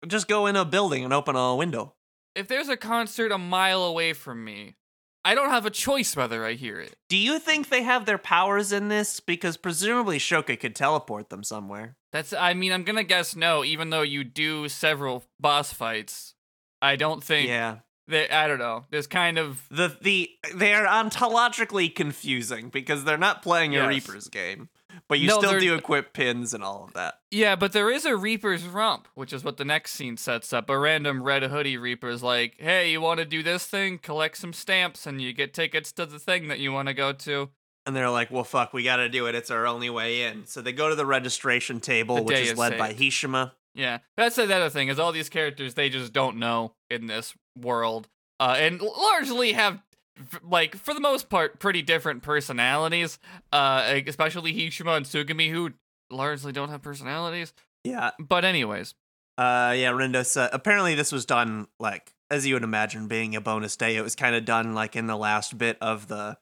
Just 0.07 0.29
go 0.29 0.45
in 0.45 0.55
a 0.55 0.63
building 0.63 1.03
and 1.03 1.11
open 1.11 1.35
a 1.35 1.53
window. 1.57 1.95
If 2.35 2.47
there's 2.47 2.69
a 2.69 2.77
concert 2.77 3.33
a 3.33 3.37
mile 3.37 3.83
away 3.83 4.13
from 4.13 4.45
me, 4.45 4.77
I 5.25 5.35
don't 5.35 5.49
have 5.49 5.65
a 5.65 5.69
choice 5.69 6.15
whether 6.15 6.45
I 6.45 6.53
hear 6.53 6.79
it. 6.79 6.95
Do 7.09 7.17
you 7.17 7.37
think 7.39 7.67
they 7.67 7.83
have 7.83 8.05
their 8.05 8.17
powers 8.17 8.71
in 8.71 8.87
this? 8.87 9.19
Because 9.19 9.57
presumably 9.57 10.19
Shoka 10.19 10.57
could 10.57 10.75
teleport 10.75 11.29
them 11.29 11.43
somewhere. 11.43 11.97
That's 12.13 12.31
I 12.31 12.53
mean, 12.53 12.71
I'm 12.71 12.83
gonna 12.83 13.03
guess 13.03 13.35
no, 13.35 13.65
even 13.65 13.89
though 13.89 14.03
you 14.03 14.23
do 14.23 14.69
several 14.69 15.25
boss 15.39 15.73
fights. 15.73 16.35
I 16.81 16.95
don't 16.95 17.23
think 17.23 17.49
Yeah. 17.49 17.79
that 18.07 18.31
I 18.33 18.47
don't 18.47 18.59
know. 18.59 18.85
There's 18.91 19.07
kind 19.07 19.37
of 19.37 19.65
The 19.69 19.97
the 20.01 20.29
they 20.53 20.73
are 20.73 20.85
ontologically 20.85 21.93
confusing 21.93 22.69
because 22.69 23.03
they're 23.03 23.17
not 23.17 23.41
playing 23.41 23.75
a 23.75 23.87
Reaper's 23.87 24.29
game. 24.29 24.69
But 25.07 25.19
you 25.19 25.27
No, 25.27 25.39
still 25.39 25.59
do 25.59 25.73
equip 25.73 26.13
pins 26.13 26.53
and 26.53 26.63
all 26.63 26.83
of 26.83 26.93
that. 26.93 27.15
Yeah, 27.31 27.55
but 27.55 27.71
there 27.71 27.89
is 27.89 28.05
a 28.05 28.15
Reaper's 28.15 28.63
Romp, 28.63 29.07
which 29.15 29.33
is 29.33 29.43
what 29.43 29.57
the 29.57 29.65
next 29.65 29.93
scene 29.93 30.17
sets 30.17 30.53
up. 30.53 30.69
A 30.69 30.77
random 30.77 31.23
red 31.23 31.41
hoodie 31.41 31.77
Reaper's 31.77 32.21
like, 32.21 32.57
hey, 32.59 32.91
you 32.91 33.01
want 33.01 33.19
to 33.19 33.25
do 33.25 33.41
this 33.41 33.65
thing? 33.65 33.97
Collect 33.97 34.37
some 34.37 34.53
stamps 34.53 35.07
and 35.07 35.19
you 35.19 35.33
get 35.33 35.51
tickets 35.51 35.91
to 35.93 36.05
the 36.05 36.19
thing 36.19 36.47
that 36.47 36.59
you 36.59 36.71
want 36.71 36.89
to 36.89 36.93
go 36.93 37.11
to. 37.11 37.49
And 37.85 37.95
they're 37.95 38.09
like, 38.09 38.31
well, 38.31 38.43
fuck, 38.45 38.73
we 38.73 38.83
gotta 38.83 39.09
do 39.09 39.25
it. 39.27 39.35
It's 39.35 39.51
our 39.51 39.67
only 39.67 39.89
way 39.89 40.23
in. 40.23 40.45
So 40.45 40.61
they 40.61 40.71
go 40.71 40.89
to 40.89 40.95
the 40.95 41.05
registration 41.05 41.79
table, 41.81 42.15
The 42.15 42.21
which 42.23 42.37
is 42.39 42.51
is 42.51 42.57
led 42.57 42.77
by 42.77 42.89
saved. 42.89 43.01
Hishima. 43.01 43.51
Yeah, 43.75 43.99
that's 44.15 44.35
the 44.35 44.43
other 44.43 44.69
thing 44.69 44.87
is 44.89 44.99
all 44.99 45.11
these 45.11 45.29
characters 45.29 45.73
they 45.73 45.89
just 45.89 46.13
don't 46.13 46.37
know 46.37 46.75
in 46.89 47.07
this 47.07 47.33
world, 47.59 48.07
uh, 48.39 48.55
and 48.57 48.81
largely 48.81 49.53
have 49.53 49.81
like 50.47 50.75
for 50.75 50.93
the 50.93 50.99
most 51.01 51.27
part 51.29 51.59
pretty 51.59 51.81
different 51.81 52.21
personalities. 52.23 53.19
Uh, 53.51 53.99
especially 54.07 54.53
Hishima 54.53 54.95
and 54.97 55.05
Sugami, 55.05 55.49
who 55.51 55.71
largely 56.11 56.51
don't 56.51 56.69
have 56.69 56.81
personalities. 56.83 57.53
Yeah. 57.83 58.11
But 58.19 58.45
anyways, 58.45 58.93
Uh, 59.37 59.73
yeah, 59.75 59.91
Rindo 59.91 60.23
said, 60.25 60.51
apparently 60.53 60.93
this 60.95 61.11
was 61.11 61.25
done, 61.25 61.67
like, 61.79 62.13
as 62.29 62.45
you 62.45 62.53
would 62.53 62.63
imagine, 62.63 63.07
being 63.07 63.35
a 63.35 63.41
bonus 63.41 63.75
day. 63.75 63.95
It 63.97 64.03
was 64.03 64.15
kind 64.15 64.35
of 64.35 64.45
done, 64.45 64.73
like, 64.75 64.95
in 64.95 65.07
the 65.07 65.17
last 65.17 65.57
bit 65.57 65.77
of 65.81 66.07
the 66.07 66.37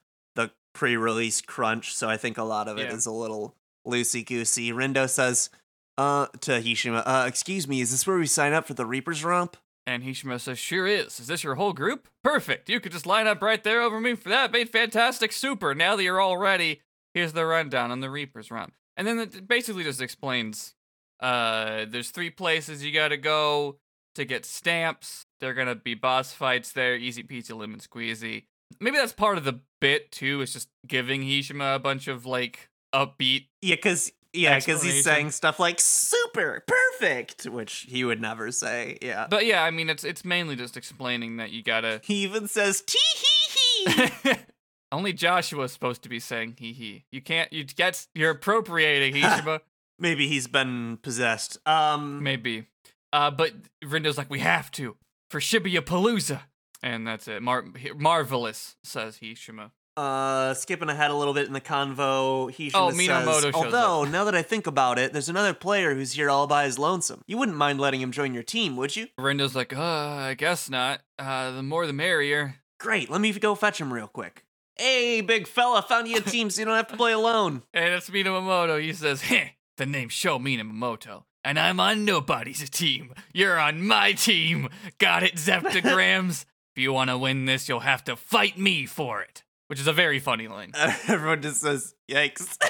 pre-release 0.72 1.40
crunch. 1.40 1.94
So 1.94 2.08
I 2.08 2.16
think 2.16 2.38
a 2.38 2.42
lot 2.44 2.68
of 2.68 2.78
it 2.78 2.92
is 2.92 3.06
Yeah. 3.06 3.12
a 3.12 3.14
little 3.14 3.54
loosey-goosey. 3.86 4.72
Rindo 4.72 5.08
says, 5.08 5.50
uh, 5.98 6.26
to 6.40 6.52
Hishima, 6.60 7.02
uh, 7.04 7.24
excuse 7.26 7.68
me, 7.68 7.80
is 7.80 7.90
this 7.90 8.06
where 8.06 8.18
we 8.18 8.26
sign 8.26 8.52
up 8.52 8.66
for 8.66 8.74
the 8.74 8.86
Reaper's 8.86 9.24
Romp? 9.24 9.56
and 9.84 10.04
Hishima 10.04 10.40
says, 10.40 10.60
"Sure 10.60 10.86
is. 10.86 11.18
Is 11.18 11.26
this 11.26 11.42
your 11.42 11.56
whole 11.56 11.72
group? 11.72 12.06
Perfect. 12.22 12.68
You 12.68 12.78
could 12.78 12.92
just 12.92 13.04
line 13.04 13.26
up 13.26 13.42
right 13.42 13.64
there 13.64 13.82
over 13.82 13.98
me 13.98 14.14
for 14.14 14.28
that. 14.28 14.52
Made 14.52 14.70
fantastic. 14.70 15.32
Super. 15.32 15.74
Now 15.74 15.96
that 15.96 16.04
you're 16.04 16.20
all 16.20 16.36
ready, 16.38 16.82
here's 17.14 17.32
the 17.32 17.44
rundown 17.44 17.90
on 17.90 17.98
the 17.98 18.08
Reaper's 18.08 18.52
Run." 18.52 18.70
And 18.96 19.08
then 19.08 19.18
it 19.18 19.48
basically 19.48 19.82
just 19.82 20.00
explains, 20.00 20.76
uh, 21.18 21.84
there's 21.88 22.10
three 22.10 22.30
places 22.30 22.84
you 22.84 22.92
gotta 22.92 23.16
go 23.16 23.80
to 24.14 24.24
get 24.24 24.44
stamps. 24.44 25.26
They're 25.40 25.52
gonna 25.52 25.74
be 25.74 25.94
boss 25.94 26.32
fights 26.32 26.70
there, 26.70 26.94
easy 26.94 27.24
peasy 27.24 27.52
lemon 27.56 27.80
squeezy. 27.80 28.44
Maybe 28.80 28.96
that's 28.96 29.12
part 29.12 29.38
of 29.38 29.44
the 29.44 29.60
bit 29.80 30.12
too. 30.12 30.40
Is 30.40 30.52
just 30.52 30.68
giving 30.86 31.22
Hishima 31.22 31.76
a 31.76 31.78
bunch 31.78 32.08
of 32.08 32.26
like 32.26 32.70
upbeat. 32.94 33.46
Yeah, 33.60 33.76
because 33.76 34.12
yeah, 34.32 34.58
because 34.58 34.82
he's 34.82 35.04
saying 35.04 35.30
stuff 35.30 35.60
like 35.60 35.80
super 35.80 36.64
perfect, 36.66 37.44
which 37.46 37.86
he 37.88 38.04
would 38.04 38.20
never 38.20 38.50
say. 38.50 38.98
Yeah, 39.02 39.26
But 39.28 39.44
yeah, 39.46 39.62
I 39.62 39.70
mean, 39.70 39.90
it's 39.90 40.04
it's 40.04 40.24
mainly 40.24 40.56
just 40.56 40.76
explaining 40.76 41.36
that 41.36 41.50
you 41.50 41.62
gotta. 41.62 42.00
he 42.04 42.22
even 42.24 42.48
says 42.48 42.82
tee 42.82 42.98
hee 43.14 43.92
hee. 43.92 44.32
Only 44.92 45.12
Joshua's 45.14 45.72
supposed 45.72 46.02
to 46.02 46.08
be 46.08 46.20
saying 46.20 46.56
hee 46.58 46.72
hee. 46.72 47.04
You 47.10 47.20
can't. 47.22 47.52
You 47.52 47.64
get. 47.64 48.06
You're 48.14 48.30
appropriating 48.30 49.14
Hishima. 49.22 49.60
Maybe 49.98 50.28
he's 50.28 50.46
been 50.48 50.98
possessed. 51.02 51.58
Um, 51.66 52.22
Maybe. 52.22 52.66
Uh, 53.12 53.30
but 53.30 53.52
Rindo's 53.84 54.18
like, 54.18 54.30
we 54.30 54.40
have 54.40 54.70
to 54.72 54.96
for 55.30 55.38
Shibuya 55.38 55.80
Palooza, 55.80 56.40
and 56.82 57.06
that's 57.06 57.28
it. 57.28 57.42
Mar- 57.42 57.64
marvelous, 57.96 58.76
says 58.82 59.18
Hishima. 59.22 59.70
Uh, 59.94 60.54
skipping 60.54 60.88
ahead 60.88 61.10
a 61.10 61.14
little 61.14 61.34
bit 61.34 61.46
in 61.46 61.52
the 61.52 61.60
convo, 61.60 62.50
he 62.50 62.70
Oh, 62.74 62.90
says, 62.90 62.98
Minamoto 62.98 63.52
although 63.52 64.04
now 64.04 64.24
that 64.24 64.34
I 64.34 64.40
think 64.40 64.66
about 64.66 64.98
it, 64.98 65.12
there's 65.12 65.28
another 65.28 65.52
player 65.52 65.94
who's 65.94 66.12
here 66.12 66.30
all 66.30 66.46
by 66.46 66.64
his 66.64 66.78
lonesome. 66.78 67.20
You 67.26 67.36
wouldn't 67.36 67.58
mind 67.58 67.78
letting 67.78 68.00
him 68.00 68.10
join 68.10 68.32
your 68.32 68.42
team, 68.42 68.76
would 68.76 68.96
you? 68.96 69.08
Rindo's 69.20 69.54
like, 69.54 69.76
uh, 69.76 69.80
I 69.82 70.34
guess 70.34 70.70
not. 70.70 71.00
Uh, 71.18 71.50
the 71.50 71.62
more 71.62 71.86
the 71.86 71.92
merrier. 71.92 72.56
Great, 72.80 73.10
let 73.10 73.20
me 73.20 73.32
go 73.34 73.54
fetch 73.54 73.78
him 73.80 73.92
real 73.92 74.08
quick. 74.08 74.44
Hey, 74.78 75.20
big 75.20 75.46
fella, 75.46 75.82
found 75.82 76.08
you 76.08 76.16
a 76.16 76.20
team 76.20 76.48
so 76.48 76.60
you 76.60 76.64
don't 76.64 76.74
have 76.76 76.88
to 76.88 76.96
play 76.96 77.12
alone. 77.12 77.62
And 77.74 77.92
it's 77.92 78.08
Minamoto. 78.08 78.80
He 78.80 78.94
says, 78.94 79.20
Heh, 79.20 79.48
the 79.76 79.84
name's 79.84 80.14
Sho 80.14 80.38
Minamoto. 80.38 81.24
And 81.44 81.58
I'm 81.58 81.80
on 81.80 82.04
nobody's 82.06 82.70
team. 82.70 83.12
You're 83.34 83.58
on 83.58 83.86
my 83.86 84.12
team. 84.12 84.68
Got 84.98 85.22
it, 85.24 85.34
Zeptograms? 85.34 86.46
If 86.74 86.82
you 86.82 86.92
want 86.92 87.10
to 87.10 87.18
win 87.18 87.44
this, 87.44 87.68
you'll 87.68 87.80
have 87.80 88.04
to 88.04 88.16
fight 88.16 88.58
me 88.58 88.86
for 88.86 89.20
it. 89.22 89.42
Which 89.68 89.80
is 89.80 89.86
a 89.86 89.92
very 89.92 90.18
funny 90.18 90.48
line. 90.48 90.72
Everyone 91.08 91.40
just 91.42 91.60
says, 91.60 91.94
yikes. 92.10 92.56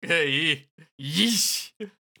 Hey, 0.00 0.66
yeesh. 1.00 1.72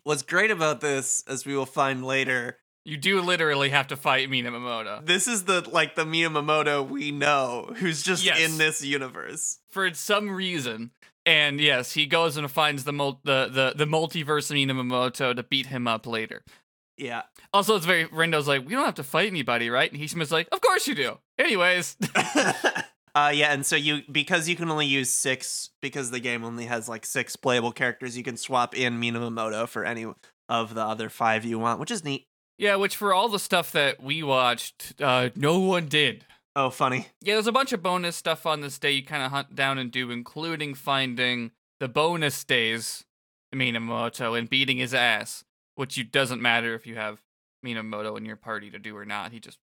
What's 0.02 0.22
great 0.22 0.50
about 0.50 0.80
this, 0.80 1.22
as 1.28 1.46
we 1.46 1.56
will 1.56 1.64
find 1.64 2.04
later, 2.04 2.58
You 2.84 2.96
do 2.96 3.20
literally 3.20 3.68
have 3.70 3.86
to 3.88 3.96
fight 3.96 4.28
Minamoto. 4.28 5.06
this 5.06 5.28
is 5.28 5.44
the 5.44 5.60
like 5.70 5.94
the 5.94 6.04
Minamoto 6.04 6.86
we 6.88 7.12
know, 7.12 7.72
who's 7.76 8.02
just 8.02 8.24
Yes. 8.24 8.40
in 8.40 8.58
this 8.58 8.84
universe. 8.84 9.58
For 9.70 9.94
some 9.94 10.28
reason. 10.28 10.90
And 11.24 11.60
yes, 11.60 11.92
he 11.92 12.06
goes 12.06 12.36
and 12.36 12.50
finds 12.50 12.82
the 12.84 12.92
mul- 12.92 13.20
the, 13.22 13.48
the, 13.48 13.74
the 13.76 13.84
multiverse 13.84 14.50
Minamoto 14.52 15.36
to 15.36 15.42
beat 15.44 15.66
him 15.66 15.86
up 15.86 16.04
later. 16.06 16.42
Yeah. 16.98 17.22
Also, 17.52 17.76
it's 17.76 17.86
very 17.86 18.06
Rindo's 18.06 18.48
like, 18.48 18.66
we 18.66 18.72
don't 18.74 18.84
have 18.84 18.96
to 18.96 19.04
fight 19.04 19.28
anybody, 19.28 19.70
right? 19.70 19.90
And 19.90 20.00
Hishima's 20.00 20.32
like, 20.32 20.48
of 20.52 20.60
course 20.60 20.86
you 20.86 20.94
do. 20.94 21.18
Anyways, 21.38 21.96
uh 23.14 23.30
yeah, 23.34 23.52
and 23.52 23.64
so 23.64 23.76
you 23.76 24.02
because 24.10 24.48
you 24.48 24.56
can 24.56 24.70
only 24.70 24.86
use 24.86 25.10
six 25.10 25.70
because 25.80 26.10
the 26.10 26.20
game 26.20 26.44
only 26.44 26.66
has 26.66 26.88
like 26.88 27.06
six 27.06 27.36
playable 27.36 27.72
characters, 27.72 28.16
you 28.16 28.22
can 28.24 28.36
swap 28.36 28.76
in 28.76 29.00
Minamoto 29.00 29.66
for 29.68 29.84
any 29.84 30.06
of 30.48 30.74
the 30.74 30.82
other 30.82 31.08
five 31.08 31.44
you 31.44 31.58
want, 31.58 31.78
which 31.80 31.90
is 31.90 32.04
neat. 32.04 32.26
yeah. 32.58 32.74
Which 32.76 32.96
for 32.96 33.14
all 33.14 33.28
the 33.28 33.38
stuff 33.38 33.72
that 33.72 34.02
we 34.02 34.22
watched, 34.22 34.94
uh, 35.00 35.30
no 35.36 35.58
one 35.60 35.86
did. 35.86 36.24
Oh, 36.56 36.70
funny. 36.70 37.06
Yeah, 37.22 37.34
there's 37.34 37.46
a 37.46 37.52
bunch 37.52 37.72
of 37.72 37.82
bonus 37.82 38.16
stuff 38.16 38.44
on 38.44 38.62
this 38.62 38.78
day 38.80 38.90
you 38.90 39.04
kind 39.04 39.22
of 39.22 39.30
hunt 39.30 39.54
down 39.54 39.78
and 39.78 39.92
do, 39.92 40.10
including 40.10 40.74
finding 40.74 41.52
the 41.78 41.86
bonus 41.86 42.42
days 42.42 43.04
Minamoto 43.54 44.36
and 44.36 44.50
beating 44.50 44.78
his 44.78 44.92
ass, 44.92 45.44
which 45.78 45.96
you 45.96 46.02
doesn't 46.02 46.42
matter 46.42 46.74
if 46.74 46.88
you 46.88 46.96
have 46.96 47.22
Minamoto 47.64 48.18
in 48.18 48.24
your 48.24 48.34
party 48.34 48.68
to 48.68 48.80
do 48.80 48.96
or 48.96 49.04
not. 49.04 49.30
He 49.30 49.38
just 49.38 49.58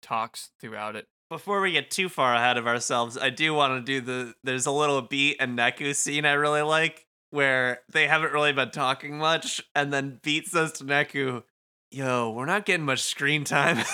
talks 0.00 0.52
throughout 0.58 0.96
it. 0.96 1.06
Before 1.28 1.60
we 1.60 1.72
get 1.72 1.90
too 1.90 2.08
far 2.08 2.34
ahead 2.34 2.56
of 2.56 2.66
ourselves, 2.66 3.18
I 3.18 3.28
do 3.28 3.52
want 3.52 3.84
to 3.84 3.92
do 3.92 4.00
the 4.00 4.34
there's 4.42 4.64
a 4.64 4.72
little 4.72 5.02
beat 5.02 5.36
and 5.38 5.58
Neku 5.58 5.94
scene 5.94 6.24
I 6.24 6.32
really 6.32 6.62
like 6.62 7.06
where 7.28 7.80
they 7.92 8.06
haven't 8.06 8.32
really 8.32 8.54
been 8.54 8.70
talking 8.70 9.18
much, 9.18 9.62
and 9.74 9.92
then 9.92 10.18
Beat 10.22 10.48
says 10.48 10.72
to 10.72 10.84
Neku, 10.84 11.44
Yo, 11.92 12.30
we're 12.30 12.46
not 12.46 12.64
getting 12.64 12.86
much 12.86 13.02
screen 13.02 13.44
time. 13.44 13.84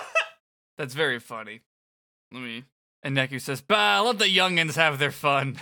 That's 0.78 0.94
very 0.94 1.18
funny. 1.18 1.60
Let 2.32 2.42
me. 2.42 2.64
And 3.02 3.16
Neku 3.16 3.40
says, 3.40 3.60
"Bah, 3.60 4.00
let 4.00 4.18
the 4.18 4.24
youngins 4.24 4.76
have 4.76 4.98
their 4.98 5.10
fun. 5.10 5.56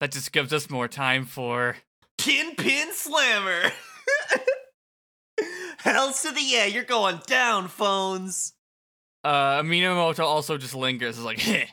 That 0.00 0.12
just 0.12 0.32
gives 0.32 0.52
us 0.52 0.70
more 0.70 0.86
time 0.86 1.24
for." 1.24 1.76
Tin 2.16 2.54
Pin 2.54 2.92
Slammer. 2.92 3.72
Hells 5.84 6.22
to 6.22 6.32
the 6.32 6.42
yeah, 6.42 6.64
you're 6.64 6.82
going 6.84 7.20
down, 7.26 7.68
phones. 7.68 8.54
Uh, 9.22 9.60
Minamoto 9.62 10.20
also 10.20 10.56
just 10.56 10.74
lingers. 10.74 11.18
Is 11.18 11.24
like, 11.24 11.38
heh. 11.40 11.66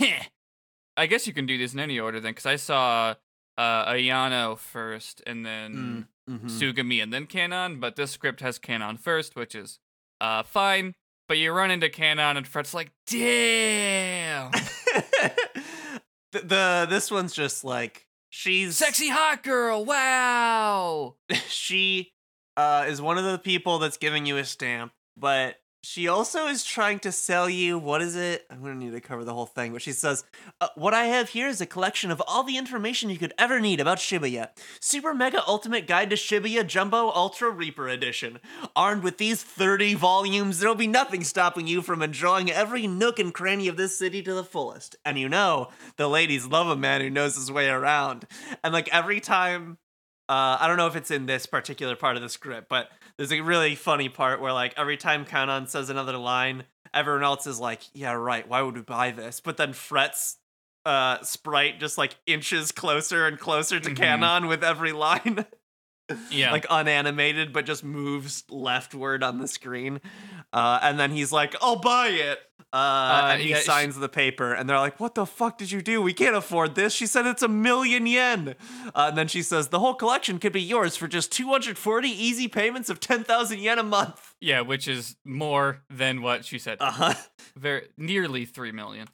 I 0.96 1.06
guess 1.06 1.26
you 1.28 1.32
can 1.32 1.46
do 1.46 1.56
this 1.56 1.74
in 1.74 1.80
any 1.80 2.00
order 2.00 2.18
then, 2.20 2.32
because 2.32 2.46
I 2.46 2.56
saw 2.56 3.14
uh, 3.56 3.86
Ayano 3.92 4.58
first, 4.58 5.22
and 5.26 5.46
then 5.46 6.08
Mhm. 6.28 6.50
Sugami, 6.50 7.02
and 7.02 7.12
then 7.12 7.26
Kanon. 7.26 7.80
But 7.80 7.96
this 7.96 8.10
script 8.10 8.40
has 8.40 8.58
Kanon 8.58 8.98
first, 9.00 9.34
which 9.36 9.54
is 9.54 9.78
uh 10.20 10.42
fine. 10.42 10.94
But 11.28 11.38
you 11.38 11.52
run 11.52 11.70
into 11.70 11.88
Kanon, 11.88 12.36
and 12.36 12.46
Fred's 12.48 12.74
like, 12.74 12.90
"Damn, 13.06 14.50
the, 16.32 16.40
the 16.40 16.86
this 16.90 17.10
one's 17.10 17.32
just 17.32 17.64
like 17.64 18.06
she's 18.28 18.76
sexy 18.76 19.08
hot 19.08 19.42
girl! 19.42 19.84
Wow!" 19.84 21.14
she 21.48 22.12
uh 22.58 22.84
is 22.88 23.00
one 23.00 23.16
of 23.18 23.24
the 23.24 23.38
people 23.38 23.78
that's 23.78 23.96
giving 23.96 24.26
you 24.26 24.36
a 24.36 24.44
stamp, 24.44 24.92
but 25.16 25.56
She 25.84 26.08
also 26.08 26.48
is 26.48 26.64
trying 26.64 26.98
to 27.00 27.12
sell 27.12 27.48
you, 27.48 27.78
what 27.78 28.02
is 28.02 28.16
it? 28.16 28.44
I'm 28.50 28.60
gonna 28.60 28.74
need 28.74 28.90
to 28.92 29.00
cover 29.00 29.24
the 29.24 29.32
whole 29.32 29.46
thing, 29.46 29.72
but 29.72 29.80
she 29.80 29.92
says, 29.92 30.24
uh, 30.60 30.68
What 30.74 30.92
I 30.92 31.04
have 31.04 31.28
here 31.30 31.46
is 31.48 31.60
a 31.60 31.66
collection 31.66 32.10
of 32.10 32.20
all 32.26 32.42
the 32.42 32.58
information 32.58 33.10
you 33.10 33.16
could 33.16 33.32
ever 33.38 33.60
need 33.60 33.80
about 33.80 33.98
Shibuya. 33.98 34.50
Super 34.80 35.14
Mega 35.14 35.40
Ultimate 35.46 35.86
Guide 35.86 36.10
to 36.10 36.16
Shibuya 36.16 36.66
Jumbo 36.66 37.10
Ultra 37.14 37.50
Reaper 37.50 37.88
Edition. 37.88 38.40
Armed 38.74 39.04
with 39.04 39.18
these 39.18 39.42
30 39.42 39.94
volumes, 39.94 40.58
there'll 40.58 40.74
be 40.74 40.88
nothing 40.88 41.22
stopping 41.22 41.68
you 41.68 41.80
from 41.80 42.02
enjoying 42.02 42.50
every 42.50 42.88
nook 42.88 43.20
and 43.20 43.32
cranny 43.32 43.68
of 43.68 43.76
this 43.76 43.96
city 43.96 44.20
to 44.22 44.34
the 44.34 44.44
fullest. 44.44 44.96
And 45.04 45.16
you 45.18 45.28
know, 45.28 45.68
the 45.96 46.08
ladies 46.08 46.44
love 46.46 46.66
a 46.66 46.76
man 46.76 47.00
who 47.02 47.08
knows 47.10 47.36
his 47.36 47.52
way 47.52 47.68
around. 47.68 48.26
And 48.64 48.72
like 48.74 48.88
every 48.92 49.20
time 49.20 49.78
uh, 50.28 50.58
I 50.60 50.66
don't 50.66 50.76
know 50.76 50.86
if 50.86 50.96
it's 50.96 51.10
in 51.10 51.26
this 51.26 51.46
particular 51.46 51.96
part 51.96 52.16
of 52.16 52.22
the 52.22 52.28
script, 52.28 52.68
but 52.68 52.90
there's 53.16 53.32
a 53.32 53.40
really 53.40 53.74
funny 53.74 54.08
part 54.08 54.40
where 54.40 54.52
like 54.52 54.74
every 54.76 54.96
time 54.96 55.24
Kanon 55.24 55.68
says 55.68 55.88
another 55.90 56.16
line, 56.18 56.64
everyone 56.92 57.22
else 57.24 57.46
is 57.46 57.58
like, 57.58 57.80
"Yeah, 57.94 58.12
right. 58.12 58.46
Why 58.48 58.62
would 58.62 58.74
we 58.76 58.82
buy 58.82 59.10
this?" 59.10 59.40
But 59.40 59.56
then 59.56 59.72
Fret's 59.72 60.36
uh, 60.84 61.22
sprite 61.22 61.80
just 61.80 61.98
like 61.98 62.16
inches 62.26 62.72
closer 62.72 63.26
and 63.26 63.38
closer 63.38 63.78
to 63.80 63.90
Mhm. 63.90 63.96
Kanon 63.96 64.48
with 64.48 64.62
every 64.64 64.92
line, 64.92 65.44
Yeah. 66.30 66.52
like 66.52 66.66
unanimated, 66.70 67.52
but 67.52 67.66
just 67.66 67.84
moves 67.84 68.44
leftward 68.48 69.22
on 69.22 69.38
the 69.38 69.48
screen. 69.48 70.00
Uh, 70.52 70.78
and 70.82 70.98
then 70.98 71.10
he's 71.10 71.32
like, 71.32 71.54
"I'll 71.60 71.80
buy 71.80 72.08
it." 72.08 72.38
Uh, 72.72 73.30
and 73.32 73.42
he 73.42 73.50
yeah, 73.50 73.60
signs 73.60 73.96
the 73.96 74.08
paper, 74.10 74.52
and 74.52 74.68
they're 74.68 74.78
like, 74.78 75.00
"What 75.00 75.14
the 75.14 75.24
fuck 75.24 75.56
did 75.56 75.70
you 75.72 75.80
do? 75.80 76.02
We 76.02 76.12
can't 76.12 76.36
afford 76.36 76.74
this." 76.74 76.92
She 76.92 77.06
said 77.06 77.24
it's 77.24 77.42
a 77.42 77.48
million 77.48 78.06
yen, 78.06 78.56
uh, 78.94 79.06
and 79.08 79.16
then 79.16 79.26
she 79.26 79.42
says 79.42 79.68
the 79.68 79.78
whole 79.78 79.94
collection 79.94 80.38
could 80.38 80.52
be 80.52 80.60
yours 80.60 80.94
for 80.94 81.08
just 81.08 81.32
240 81.32 82.08
easy 82.08 82.46
payments 82.46 82.90
of 82.90 83.00
10,000 83.00 83.58
yen 83.58 83.78
a 83.78 83.82
month. 83.82 84.34
yeah, 84.40 84.60
which 84.60 84.86
is 84.86 85.16
more 85.24 85.82
than 85.88 86.20
what 86.20 86.44
she 86.44 86.58
said. 86.58 86.76
Uh 86.80 86.90
huh. 86.90 87.14
very 87.56 87.88
nearly 87.96 88.44
three 88.44 88.72
million. 88.72 89.08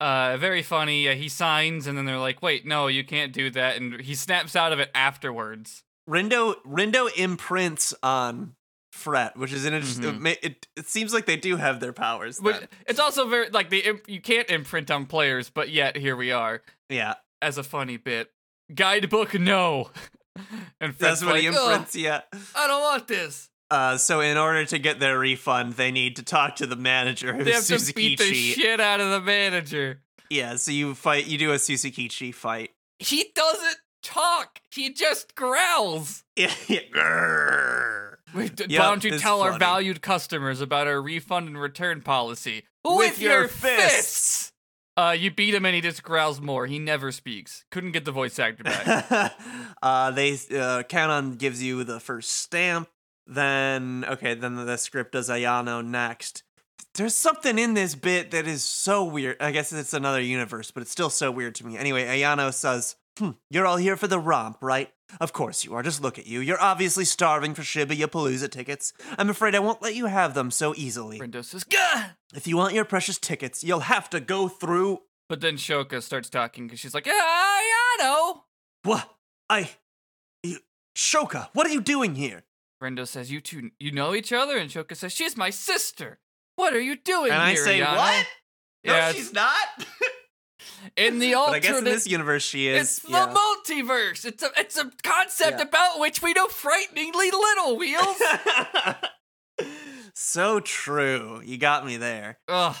Uh, 0.00 0.36
very 0.36 0.62
funny. 0.62 1.08
Uh, 1.08 1.14
he 1.14 1.28
signs, 1.28 1.86
and 1.86 1.96
then 1.96 2.04
they're 2.04 2.18
like, 2.18 2.42
"Wait, 2.42 2.66
no, 2.66 2.88
you 2.88 3.04
can't 3.04 3.32
do 3.32 3.48
that," 3.50 3.76
and 3.76 4.00
he 4.00 4.14
snaps 4.16 4.56
out 4.56 4.72
of 4.72 4.80
it 4.80 4.90
afterwards. 4.94 5.84
Rindo 6.08 6.54
Rindo 6.66 7.08
imprints 7.16 7.94
on 8.02 8.54
Fret, 8.92 9.36
which 9.36 9.52
is 9.52 9.64
an 9.64 9.74
interesting. 9.74 10.20
Mhm. 10.20 10.26
It, 10.32 10.38
it, 10.42 10.66
it 10.76 10.88
seems 10.88 11.12
like 11.12 11.26
they 11.26 11.36
do 11.36 11.56
have 11.56 11.80
their 11.80 11.92
powers. 11.92 12.40
But 12.40 12.68
it's 12.86 12.98
also 12.98 13.28
very 13.28 13.50
like 13.50 13.70
the 13.70 13.80
imp- 13.80 14.08
you 14.08 14.20
can't 14.20 14.48
imprint 14.50 14.90
on 14.90 15.06
players, 15.06 15.50
but 15.50 15.68
yet 15.68 15.96
here 15.96 16.16
we 16.16 16.32
are 16.32 16.62
yeah, 16.88 17.14
as 17.42 17.58
a 17.58 17.62
funny 17.62 17.96
bit. 17.96 18.30
Guidebook, 18.74 19.34
no. 19.34 19.90
and 20.80 20.94
that's 20.94 21.24
what 21.24 21.40
he 21.40 21.48
like, 21.48 21.58
"Ugh, 21.58 21.70
imprints. 21.70 21.96
Yeah. 21.96 22.22
I 22.54 22.66
don't 22.66 22.82
want 22.82 23.08
this. 23.08 23.50
Uh, 23.70 23.98
so 23.98 24.20
in 24.20 24.38
order 24.38 24.64
to 24.64 24.78
get 24.78 24.98
their 24.98 25.18
refund, 25.18 25.74
they 25.74 25.90
need 25.90 26.16
to 26.16 26.22
talk 26.22 26.56
to 26.56 26.66
the 26.66 26.76
manager, 26.76 27.34
who's 27.34 27.44
They 27.44 27.52
have 27.52 27.66
to 27.66 27.94
beat 27.94 28.18
the 28.18 28.32
shit 28.32 28.80
out 28.80 29.00
of 29.00 29.10
the 29.10 29.20
manager. 29.20 30.00
Yeah, 30.30 30.56
so 30.56 30.70
you 30.70 30.94
fight. 30.94 31.26
You 31.26 31.36
do 31.38 31.52
a 31.52 31.56
Susukichi 31.56 32.34
fight. 32.34 32.70
He 32.98 33.30
doesn't 33.34 33.76
talk. 34.02 34.60
He 34.70 34.92
just 34.92 35.34
growls. 35.34 36.24
Yeah. 36.36 38.07
Yeah. 38.34 38.40
Grrr. 38.40 38.42
We 38.42 38.48
d- 38.48 38.64
Yep, 38.68 38.80
bound 38.80 39.02
to 39.02 39.08
it's 39.08 39.22
tell 39.22 39.42
our 39.42 39.58
valued 39.58 40.02
customers 40.02 40.60
about 40.60 40.86
our 40.86 41.00
refund 41.00 41.48
and 41.48 41.60
return 41.60 42.02
policy 42.02 42.64
With 42.84 43.18
your 43.20 43.40
your 43.40 43.48
fists. 43.48 44.52
Uh, 44.96 45.12
you 45.16 45.30
beat 45.30 45.54
him 45.54 45.64
and 45.64 45.74
he 45.76 45.80
just 45.80 46.02
growls 46.02 46.40
more. 46.40 46.66
He 46.66 46.80
never 46.80 47.12
speaks. 47.12 47.64
Couldn't 47.70 47.92
get 47.92 48.04
the 48.04 48.10
voice 48.10 48.36
actor 48.40 48.64
back. 48.64 49.32
uh, 49.82 50.10
they 50.10 50.32
uh, 50.32 50.82
Kanon 50.88 51.38
gives 51.38 51.62
you 51.62 51.84
the 51.84 52.00
first 52.00 52.30
stamp. 52.30 52.88
Then 53.26 54.04
okay, 54.08 54.34
then 54.34 54.56
the 54.56 54.76
script 54.76 55.12
does 55.12 55.28
Ayano 55.28 55.84
next. 55.84 56.42
There's 56.94 57.14
something 57.14 57.58
in 57.58 57.74
this 57.74 57.94
bit 57.94 58.32
that 58.32 58.48
is 58.48 58.64
so 58.64 59.04
weird. 59.04 59.36
I 59.40 59.52
guess 59.52 59.72
it's 59.72 59.92
another 59.92 60.20
universe, 60.20 60.70
but 60.72 60.80
it's 60.80 60.90
still 60.90 61.10
so 61.10 61.30
weird 61.30 61.54
to 61.56 61.66
me. 61.66 61.76
Anyway, 61.76 62.04
Ayano 62.04 62.52
says, 62.52 62.96
hmm, 63.18 63.32
"You're 63.50 63.66
all 63.66 63.76
here 63.76 63.96
for 63.96 64.08
the 64.08 64.18
romp, 64.18 64.58
right? 64.62 64.90
Of 65.20 65.32
course 65.32 65.64
you 65.64 65.74
are. 65.74 65.82
Just 65.82 66.02
look 66.02 66.18
at 66.18 66.26
you. 66.26 66.40
You're 66.40 66.60
obviously 66.60 67.04
starving 67.04 67.54
for 67.54 67.62
Shibuya 67.62 68.06
Palooza 68.06 68.50
tickets. 68.50 68.92
I'm 69.16 69.30
afraid 69.30 69.54
I 69.54 69.58
won't 69.58 69.82
let 69.82 69.94
you 69.94 70.06
have 70.06 70.34
them 70.34 70.50
so 70.50 70.74
easily. 70.76 71.18
Rindo 71.18 71.44
says, 71.44 71.64
Gah! 71.64 72.10
If 72.34 72.46
you 72.46 72.56
want 72.56 72.74
your 72.74 72.84
precious 72.84 73.18
tickets, 73.18 73.64
you'll 73.64 73.80
have 73.80 74.10
to 74.10 74.20
go 74.20 74.48
through 74.48 75.00
But 75.28 75.40
then 75.40 75.56
Shoka 75.56 76.02
starts 76.02 76.28
talking 76.30 76.66
because 76.66 76.80
she's 76.80 76.94
like, 76.94 77.06
yeah, 77.06 77.12
I 77.14 77.96
know. 78.00 78.44
what? 78.84 79.08
I, 79.50 79.70
you, 80.42 80.58
Shoka, 80.96 81.48
what 81.54 81.66
are 81.66 81.70
you 81.70 81.80
doing 81.80 82.14
here?" 82.14 82.44
Rindo 82.82 83.06
says, 83.08 83.30
you 83.32 83.40
two, 83.40 83.70
you 83.80 83.90
know 83.92 84.14
each 84.14 84.32
other? 84.32 84.56
And 84.58 84.70
Shoka 84.70 84.94
says, 84.94 85.12
she's 85.12 85.36
my 85.36 85.50
sister. 85.50 86.18
What 86.56 86.74
are 86.74 86.80
you 86.80 86.96
doing 86.96 87.30
And 87.32 87.40
I 87.42 87.52
here, 87.52 87.64
say, 87.64 87.80
Ayano?" 87.80 87.96
"What? 87.96 88.26
Yeah, 88.84 88.92
no, 88.92 88.98
it's- 88.98 89.14
she's 89.16 89.32
not. 89.32 89.56
In 90.96 91.18
the 91.18 91.32
but 91.32 91.38
alternate, 91.38 91.56
I 91.56 91.58
guess 91.60 91.78
in 91.78 91.84
this 91.84 92.06
universe 92.06 92.42
she 92.44 92.68
is. 92.68 92.82
it's 92.82 92.98
the 93.00 93.08
multiverse. 93.10 94.24
It's 94.24 94.42
a, 94.42 94.50
it's 94.56 94.76
a 94.76 94.90
concept 95.02 95.58
Yeah. 95.58 95.64
about 95.64 96.00
which 96.00 96.22
we 96.22 96.32
know 96.32 96.46
frighteningly 96.48 97.30
little, 97.30 97.76
Wheels. 97.76 98.16
so 100.14 100.60
true. 100.60 101.40
You 101.44 101.58
got 101.58 101.86
me 101.86 101.96
there. 101.96 102.38
Ugh. 102.48 102.76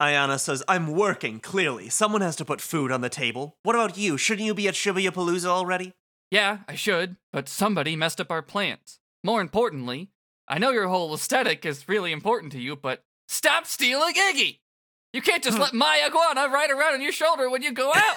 Ayano 0.00 0.38
says, 0.38 0.64
I'm 0.66 0.88
working, 0.88 1.38
clearly. 1.38 1.88
Someone 1.88 2.22
has 2.22 2.34
to 2.36 2.44
put 2.44 2.60
food 2.60 2.90
on 2.90 3.02
the 3.02 3.08
table. 3.08 3.56
What 3.62 3.76
about 3.76 3.96
you? 3.96 4.18
Shouldn't 4.18 4.46
you 4.46 4.54
be 4.54 4.66
at 4.66 4.74
Shibuya 4.74 5.10
Palooza 5.10 5.46
already? 5.46 5.92
Yeah, 6.30 6.58
I 6.66 6.74
should, 6.74 7.16
but 7.32 7.48
somebody 7.48 7.94
messed 7.94 8.20
up 8.20 8.30
our 8.32 8.42
plans. 8.42 8.98
More 9.22 9.40
importantly, 9.40 10.10
I 10.48 10.58
know 10.58 10.70
your 10.70 10.88
whole 10.88 11.14
aesthetic 11.14 11.64
is 11.64 11.88
really 11.88 12.10
important 12.10 12.50
to 12.52 12.58
you, 12.60 12.74
but 12.74 13.04
stop 13.28 13.66
stealing 13.66 14.14
Iggy! 14.14 14.58
You 15.12 15.20
can't 15.20 15.42
just 15.42 15.58
let 15.58 15.74
my 15.74 16.02
iguana 16.06 16.48
ride 16.52 16.70
around 16.70 16.94
on 16.94 17.02
your 17.02 17.12
shoulder 17.12 17.50
when 17.50 17.62
you 17.62 17.72
go 17.72 17.92
out! 17.94 18.16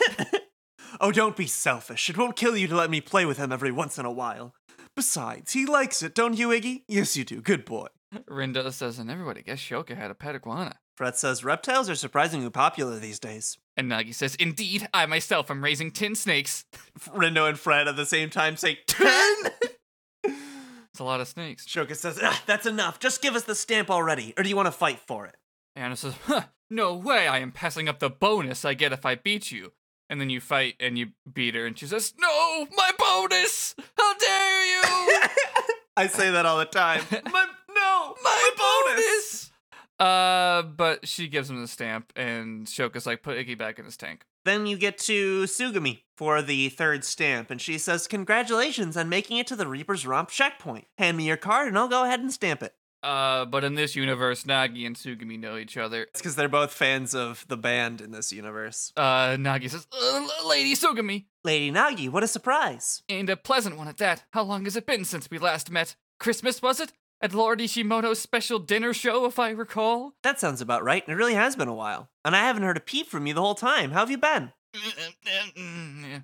oh, 1.01 1.11
don't 1.11 1.35
be 1.35 1.47
selfish. 1.47 2.09
It 2.09 2.17
won't 2.17 2.35
kill 2.35 2.55
you 2.55 2.67
to 2.67 2.75
let 2.75 2.89
me 2.89 3.01
play 3.01 3.25
with 3.25 3.37
him 3.37 3.51
every 3.51 3.71
once 3.71 3.97
in 3.97 4.05
a 4.05 4.11
while. 4.11 4.53
Besides, 4.95 5.51
he 5.51 5.65
likes 5.65 6.01
it, 6.01 6.15
don't 6.15 6.37
you, 6.37 6.49
Iggy? 6.49 6.83
Yes, 6.87 7.17
you 7.17 7.25
do. 7.25 7.41
Good 7.41 7.65
boy. 7.65 7.87
Rindo 8.29 8.71
says, 8.71 8.97
and 8.97 9.11
everybody 9.11 9.41
guessed 9.41 9.63
Shoka 9.63 9.97
had 9.97 10.09
a 10.09 10.15
pet 10.15 10.35
iguana. 10.35 10.75
Fret 10.95 11.17
says, 11.17 11.43
reptiles 11.43 11.89
are 11.89 11.95
surprisingly 11.95 12.49
popular 12.49 12.97
these 12.97 13.19
days. 13.19 13.57
And 13.75 13.91
Nagi 13.91 14.15
says, 14.15 14.35
Indeed, 14.35 14.87
I 14.93 15.05
myself 15.05 15.51
am 15.51 15.61
raising 15.61 15.91
tin 15.91 16.15
snakes. 16.15 16.63
Rindo 17.09 17.49
and 17.49 17.59
Fret 17.59 17.89
at 17.89 17.97
the 17.97 18.05
same 18.05 18.29
time 18.29 18.55
say, 18.55 18.79
Ten? 18.87 19.35
It's 20.23 21.01
a 21.01 21.03
lot 21.03 21.19
of 21.19 21.27
snakes. 21.27 21.65
Shoka 21.67 21.93
says, 21.93 22.17
ah, 22.23 22.41
that's 22.45 22.65
enough. 22.65 22.99
Just 23.01 23.21
give 23.21 23.35
us 23.35 23.43
the 23.43 23.53
stamp 23.53 23.89
already. 23.91 24.33
Or 24.37 24.43
do 24.43 24.47
you 24.49 24.55
want 24.55 24.67
to 24.67 24.71
fight 24.71 24.99
for 25.05 25.25
it? 25.25 25.35
Anna 25.75 25.97
says, 25.97 26.13
huh, 26.25 26.43
no 26.69 26.95
way, 26.95 27.27
I 27.27 27.39
am 27.39 27.51
passing 27.51 27.87
up 27.87 27.99
the 27.99 28.09
bonus 28.09 28.65
I 28.65 28.73
get 28.73 28.93
if 28.93 29.05
I 29.05 29.15
beat 29.15 29.51
you. 29.51 29.73
And 30.09 30.21
then 30.21 30.29
you 30.29 30.39
fight 30.39 30.75
and 30.79 30.97
you 30.97 31.09
beat 31.31 31.55
her, 31.55 31.65
and 31.65 31.77
she 31.77 31.87
says, 31.87 32.13
No, 32.19 32.67
my 32.77 32.91
bonus! 32.97 33.75
How 33.97 34.17
dare 34.17 34.65
you! 34.65 34.81
I 35.97 36.07
say 36.07 36.29
that 36.29 36.45
all 36.45 36.59
the 36.59 36.65
time. 36.65 37.03
My, 37.31 37.45
no, 37.73 38.15
my 38.21 38.51
bonus! 38.57 39.51
Uh, 39.97 40.61
but 40.63 41.07
she 41.07 41.27
gives 41.27 41.49
him 41.49 41.61
the 41.61 41.67
stamp, 41.67 42.11
and 42.15 42.67
Shoka's 42.67 43.05
like, 43.05 43.23
Put 43.23 43.37
Iggy 43.37 43.57
back 43.57 43.79
in 43.79 43.85
his 43.85 43.95
tank. 43.95 44.25
Then 44.43 44.67
you 44.67 44.77
get 44.77 44.97
to 44.99 45.43
Sugami 45.45 46.01
for 46.15 46.41
the 46.41 46.69
third 46.69 47.03
stamp, 47.03 47.49
and 47.49 47.59
she 47.59 47.77
says, 47.77 48.07
Congratulations 48.07 48.95
on 48.95 49.09
making 49.09 49.37
it 49.37 49.47
to 49.47 49.55
the 49.55 49.67
Reaper's 49.67 50.05
Romp 50.05 50.29
checkpoint. 50.29 50.85
Hand 50.97 51.17
me 51.17 51.25
your 51.25 51.37
card 51.37 51.67
and 51.67 51.77
I'll 51.77 51.87
go 51.87 52.03
ahead 52.03 52.19
and 52.19 52.31
stamp 52.31 52.61
it. 52.61 52.75
Uh, 53.05 53.45
but 53.45 53.63
in 53.63 53.75
this 53.75 53.95
universe, 53.95 54.45
Nagi 54.45 54.87
and 54.87 54.95
Sugami 54.95 55.39
know 55.39 55.57
each 55.57 55.77
other. 55.77 56.03
It's 56.03 56.19
because 56.19 56.35
they're 56.35 56.49
both 56.49 56.73
fans 56.73 57.13
of 57.13 57.45
the 57.47 57.55
band 57.55 58.01
in 58.01 58.09
this 58.09 58.33
universe. 58.33 58.91
Uh, 58.97 59.35
Nagi 59.37 59.69
says, 59.69 59.85
uh, 59.93 60.27
Lady 60.47 60.73
Sugami, 60.73 61.25
Lady 61.43 61.71
Nagi, 61.71 62.09
what 62.09 62.23
a 62.23 62.27
surprise. 62.27 63.03
and 63.07 63.29
a 63.29 63.37
pleasant 63.37 63.77
one 63.77 63.87
at 63.87 63.97
that. 63.97 64.23
How 64.31 64.41
long 64.41 64.63
has 64.63 64.75
it 64.75 64.87
been 64.87 65.05
since 65.05 65.29
we 65.29 65.37
last 65.37 65.69
met? 65.69 65.95
Christmas, 66.19 66.63
was 66.63 66.79
it? 66.79 66.93
At 67.21 67.33
Lord 67.33 67.59
Ishimoto's 67.59 68.19
special 68.19 68.57
dinner 68.57 68.91
show, 68.91 69.25
if 69.25 69.37
I 69.37 69.51
recall? 69.51 70.15
That 70.23 70.39
sounds 70.39 70.59
about 70.59 70.83
right, 70.83 71.03
and 71.05 71.13
it 71.13 71.17
really 71.17 71.35
has 71.35 71.55
been 71.55 71.67
a 71.67 71.75
while. 71.75 72.09
And 72.25 72.35
I 72.35 72.39
haven't 72.39 72.63
heard 72.63 72.77
a 72.77 72.81
peep 72.81 73.07
from 73.07 73.27
you 73.27 73.35
the 73.35 73.41
whole 73.41 73.55
time. 73.55 73.91
How 73.91 73.99
have 73.99 74.11
you 74.11 74.17
been? 74.17 74.51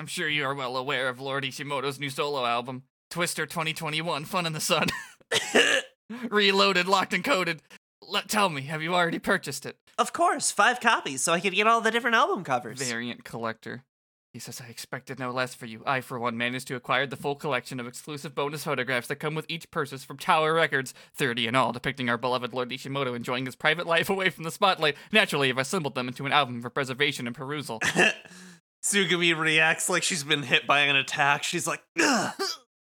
I'm 0.00 0.06
sure 0.06 0.28
you 0.28 0.44
are 0.44 0.54
well 0.54 0.78
aware 0.78 1.08
of 1.10 1.20
Lord 1.20 1.44
Ishimoto's 1.44 2.00
new 2.00 2.10
solo 2.10 2.46
album, 2.46 2.84
Twister 3.10 3.44
2021 3.44 4.24
Fun 4.24 4.46
in 4.46 4.54
the 4.54 4.60
Sun. 4.60 4.88
Reloaded, 6.30 6.86
locked, 6.86 7.14
and 7.14 7.24
coded. 7.24 7.62
Let, 8.06 8.28
tell 8.28 8.48
me, 8.48 8.62
have 8.62 8.82
you 8.82 8.94
already 8.94 9.18
purchased 9.18 9.64
it? 9.66 9.76
Of 9.98 10.12
course, 10.12 10.50
five 10.50 10.80
copies, 10.80 11.22
so 11.22 11.32
I 11.32 11.40
could 11.40 11.54
get 11.54 11.66
all 11.66 11.80
the 11.80 11.90
different 11.90 12.16
album 12.16 12.44
covers. 12.44 12.78
Variant 12.78 13.24
collector. 13.24 13.84
He 14.32 14.38
says, 14.38 14.62
I 14.66 14.70
expected 14.70 15.18
no 15.18 15.30
less 15.30 15.54
for 15.54 15.66
you. 15.66 15.82
I, 15.84 16.00
for 16.00 16.18
one, 16.18 16.38
managed 16.38 16.66
to 16.68 16.74
acquire 16.74 17.06
the 17.06 17.16
full 17.16 17.34
collection 17.34 17.78
of 17.78 17.86
exclusive 17.86 18.34
bonus 18.34 18.64
photographs 18.64 19.08
that 19.08 19.16
come 19.16 19.34
with 19.34 19.44
each 19.46 19.70
purchase 19.70 20.04
from 20.04 20.16
Tower 20.16 20.54
Records, 20.54 20.94
30 21.16 21.48
in 21.48 21.54
all, 21.54 21.70
depicting 21.70 22.08
our 22.08 22.16
beloved 22.16 22.54
Lord 22.54 22.70
Ishimoto 22.70 23.14
enjoying 23.14 23.44
his 23.44 23.56
private 23.56 23.86
life 23.86 24.08
away 24.08 24.30
from 24.30 24.44
the 24.44 24.50
spotlight. 24.50 24.96
Naturally, 25.12 25.50
I've 25.50 25.58
assembled 25.58 25.94
them 25.94 26.08
into 26.08 26.24
an 26.24 26.32
album 26.32 26.62
for 26.62 26.70
preservation 26.70 27.26
and 27.26 27.36
perusal. 27.36 27.80
Sugami 28.82 29.36
reacts 29.38 29.90
like 29.90 30.02
she's 30.02 30.24
been 30.24 30.44
hit 30.44 30.66
by 30.66 30.80
an 30.80 30.96
attack. 30.96 31.42
She's 31.42 31.66
like, 31.66 31.82
Ugh. 32.00 32.32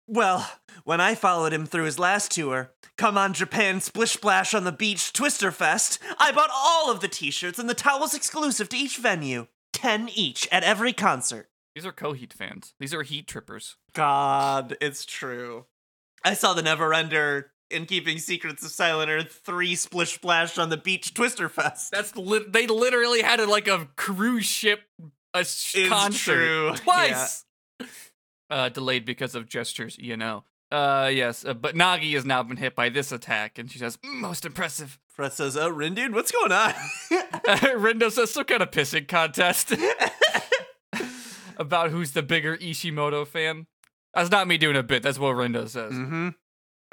Well, 0.08 0.50
When 0.84 1.02
I 1.02 1.15
followed 1.15 1.54
him 1.54 1.65
through 1.65 1.86
his 1.86 2.00
last 2.00 2.32
tour, 2.32 2.72
Come 2.98 3.17
on 3.17 3.34
Japan 3.34 3.82
Splish 3.82 4.12
Splash 4.12 4.54
on 4.54 4.63
the 4.63 4.72
Beach 4.72 5.12
Twister 5.13 5.52
Fest, 5.52 5.98
I 6.20 6.32
bought 6.32 6.52
all 6.54 6.91
of 6.91 7.00
the 7.00 7.08
t 7.08 7.32
shirts 7.32 7.58
and 7.58 7.70
the 7.70 7.74
towels 7.74 8.13
exclusive 8.13 8.70
to 8.70 8.78
each 8.78 8.98
venue. 8.98 9.48
10 9.74 10.10
each 10.13 10.48
at 10.52 10.63
every 10.63 10.94
concert. 10.94 11.50
These 11.74 11.86
are 11.86 11.91
Coheed 11.94 12.34
fans. 12.34 12.74
These 12.80 12.94
are 12.94 13.02
Heat 13.04 13.28
trippers. 13.28 13.78
God, 13.94 14.76
it's 14.82 15.06
true. 15.06 15.65
I 16.24 16.34
saw 16.34 16.54
the 16.54 16.62
Neverender 16.62 17.46
in 17.72 17.86
Keeping 17.86 18.20
Secrets 18.20 18.63
of 18.63 18.72
Silent 18.72 19.10
Earth 19.10 19.41
3 19.46 19.76
Splish 19.76 20.13
Splash 20.13 20.58
on 20.58 20.70
the 20.70 20.78
Beach 20.78 21.13
Twister 21.13 21.50
Fest. 21.50 21.91
That's 21.91 22.15
lit 22.15 22.52
they 22.54 22.67
literally 22.67 23.22
had 23.22 23.39
it 23.39 23.48
like 23.50 23.67
a 23.67 23.88
cruise 23.96 24.46
ship 24.46 24.82
a 25.34 25.46
sh- 25.46 25.76
It's 25.78 25.89
concert 25.89 26.36
true, 26.36 26.72
twice. 26.76 27.46
Uh, 28.50 28.67
delayed 28.70 29.06
because 29.06 29.34
of 29.34 29.48
gestures, 29.48 29.98
you 29.98 30.17
know. 30.17 30.44
Uh, 30.72 31.12
yes, 31.14 31.44
uh, 31.44 31.54
but 31.54 31.76
Nagi 31.76 32.14
has 32.14 32.24
now 32.24 32.42
been 32.44 32.58
hit 32.58 32.76
by 32.76 32.88
this 32.88 33.12
attack, 33.12 33.58
and 33.58 33.70
she 33.70 33.78
says, 33.78 33.98
"Mm, 33.98 34.22
"Most 34.22 34.46
impressive." 34.46 34.98
Fret 35.12 35.34
says, 35.34 35.58
Oh, 35.58 35.70
Rin 35.70 35.96
what's 36.14 36.32
going 36.32 36.52
on? 36.54 36.72
Rindo 37.12 38.10
says 38.10 38.32
some 38.32 38.46
kind 38.46 38.64
of 38.64 38.72
pissing 38.72 39.08
contest 39.08 39.74
about 41.58 41.92
who's 41.92 42.12
the 42.14 42.24
bigger 42.24 42.58
Ishimoto 42.58 43.28
fan. 43.28 43.68
That's 44.14 44.32
not 44.32 44.48
me 44.48 44.58
doing 44.58 44.78
a 44.78 44.84
bit. 44.84 45.04
That's 45.04 45.20
what 45.20 45.36
Rindo 45.36 45.68
says. 45.68 45.94
mm-hmm. 45.94 46.30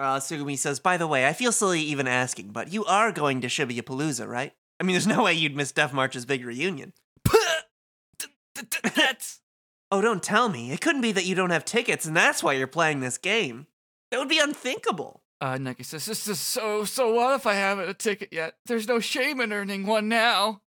Uh, 0.00 0.18
Sugumi 0.18 0.58
says, 0.58 0.80
By 0.80 0.96
the 0.96 1.06
way, 1.06 1.26
I 1.26 1.32
feel 1.32 1.52
silly 1.52 1.80
even 1.80 2.06
asking, 2.08 2.50
but 2.50 2.72
you 2.72 2.84
are 2.84 3.12
going 3.12 3.40
to 3.40 3.46
Shibuya 3.46 3.82
Palooza, 3.82 4.28
right? 4.28 4.52
I 4.80 4.84
mean, 4.84 4.94
there's 4.94 5.06
no 5.06 5.24
way 5.24 5.34
you'd 5.34 5.56
miss 5.56 5.72
Death 5.72 5.92
March's 5.92 6.26
big 6.26 6.44
reunion. 6.44 6.92
That's 8.94 9.40
Oh, 9.90 10.00
don't 10.00 10.22
tell 10.22 10.48
me. 10.48 10.70
It 10.72 10.80
couldn't 10.80 11.00
be 11.00 11.12
that 11.12 11.24
you 11.24 11.34
don't 11.34 11.50
have 11.50 11.64
tickets 11.64 12.04
and 12.04 12.16
that's 12.16 12.42
why 12.42 12.52
you're 12.52 12.66
playing 12.66 13.00
this 13.00 13.18
game. 13.18 13.66
That 14.10 14.18
would 14.20 14.28
be 14.28 14.38
unthinkable. 14.38 15.22
uh, 15.40 15.54
Nagi 15.54 15.84
says, 15.84 16.06
"This 16.06 16.26
is 16.28 16.38
so 16.40 16.84
so. 16.84 17.12
What 17.12 17.34
if 17.36 17.46
I 17.46 17.54
haven't 17.54 17.88
a 17.88 17.94
ticket 17.94 18.30
yet? 18.32 18.54
There's 18.66 18.88
no 18.88 19.00
shame 19.00 19.40
in 19.40 19.52
earning 19.52 19.86
one 19.86 20.08
now." 20.08 20.62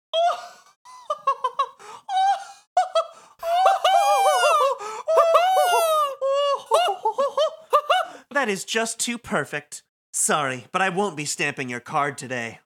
that 8.33 8.49
is 8.49 8.65
just 8.65 8.99
too 9.01 9.19
perfect. 9.19 9.83
Sorry, 10.13 10.67
but 10.73 10.83
I 10.83 10.89
won't 10.89 11.17
be 11.17 11.25
stamping 11.25 11.69
your 11.69 11.81
card 11.81 12.19
today. 12.19 12.61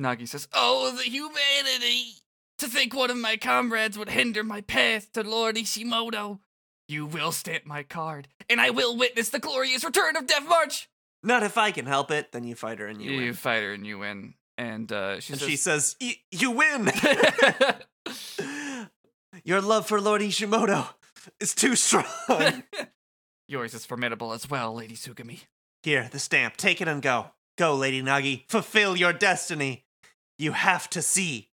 Nagi 0.00 0.26
says, 0.26 0.48
Oh, 0.52 0.90
the 0.96 1.02
humanity! 1.04 2.21
To 2.62 2.68
think 2.68 2.94
one 2.94 3.10
of 3.10 3.16
my 3.16 3.36
comrades 3.36 3.98
would 3.98 4.10
hinder 4.10 4.44
my 4.44 4.60
path 4.60 5.10
to 5.14 5.24
Lord 5.24 5.56
Ishimoto. 5.56 6.38
You 6.86 7.06
will 7.06 7.32
stamp 7.32 7.66
my 7.66 7.82
card, 7.82 8.28
and 8.48 8.60
I 8.60 8.70
will 8.70 8.96
witness 8.96 9.30
the 9.30 9.40
glorious 9.40 9.82
return 9.82 10.14
of 10.14 10.28
Death 10.28 10.46
March! 10.48 10.88
Not 11.24 11.42
if 11.42 11.58
I 11.58 11.72
can 11.72 11.86
help 11.86 12.12
it. 12.12 12.30
Then 12.30 12.44
you 12.44 12.54
fight 12.54 12.78
her 12.78 12.86
and 12.86 13.02
you, 13.02 13.10
You 13.10 13.16
win. 13.16 13.26
You 13.26 13.34
fight 13.34 13.62
her 13.64 13.72
and 13.72 13.84
you 13.84 13.98
win. 13.98 14.34
And 14.56 14.92
uh, 14.92 15.18
she 15.18 15.32
And 15.32 15.40
says, 15.40 15.48
she 15.50 15.56
says, 15.56 15.96
"Y- 16.00 16.14
"You 16.30 16.52
win." 16.52 16.86
Your 19.44 19.60
love 19.60 19.88
for 19.88 20.00
Lord 20.00 20.22
Ishimoto 20.22 20.86
is 21.40 21.56
too 21.56 21.74
strong. 21.74 22.04
Yours 23.48 23.74
is 23.74 23.84
formidable 23.84 24.32
as 24.32 24.48
well, 24.48 24.72
Lady 24.72 24.94
Sugami. 24.94 25.40
Here, 25.82 26.08
the 26.12 26.20
stamp. 26.20 26.56
Take 26.56 26.80
it 26.80 26.86
and 26.86 27.02
go. 27.02 27.32
Go, 27.58 27.74
Lady 27.74 28.04
Nagi. 28.04 28.44
Fulfill 28.48 28.96
your 28.96 29.12
destiny. 29.12 29.84
You 30.38 30.52
have 30.52 30.88
to 30.90 31.02
see 31.02 31.48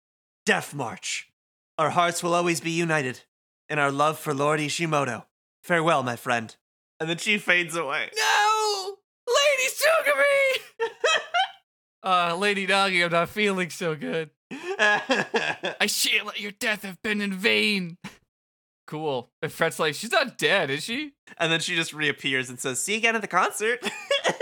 Death 0.49 0.73
March. 0.73 1.29
Our 1.77 1.91
hearts 1.91 2.23
will 2.23 2.33
always 2.33 2.59
be 2.59 2.71
united 2.71 3.21
in 3.69 3.77
our 3.77 3.91
love 3.91 4.17
for 4.17 4.33
Lord 4.33 4.59
Ishimoto. 4.59 5.25
Farewell, 5.61 6.01
my 6.01 6.15
friend. 6.15 6.55
And 6.99 7.07
then 7.07 7.17
she 7.17 7.37
fades 7.37 7.75
away. 7.75 8.09
No! 8.17 8.95
Lady 9.27 9.69
Sugami! 9.69 10.89
uh, 12.03 12.35
Lady 12.35 12.65
Nagi, 12.65 13.05
I'm 13.05 13.11
not 13.11 13.29
feeling 13.29 13.69
so 13.69 13.95
good. 13.95 14.31
I 14.51 15.85
shan't 15.85 16.25
let 16.25 16.39
your 16.39 16.53
death 16.53 16.81
have 16.81 16.99
been 17.03 17.21
in 17.21 17.33
vain. 17.33 17.99
Cool. 18.87 19.29
And 19.43 19.51
Fret's 19.51 19.77
like, 19.77 19.93
she's 19.93 20.11
not 20.11 20.39
dead, 20.39 20.71
is 20.71 20.83
she? 20.83 21.13
and 21.37 21.51
then 21.51 21.59
she 21.59 21.75
just 21.75 21.93
reappears 21.93 22.49
and 22.49 22.59
says, 22.59 22.81
See 22.81 22.93
you 22.93 22.97
again 22.97 23.15
at 23.15 23.21
the 23.21 23.27
concert. 23.27 23.87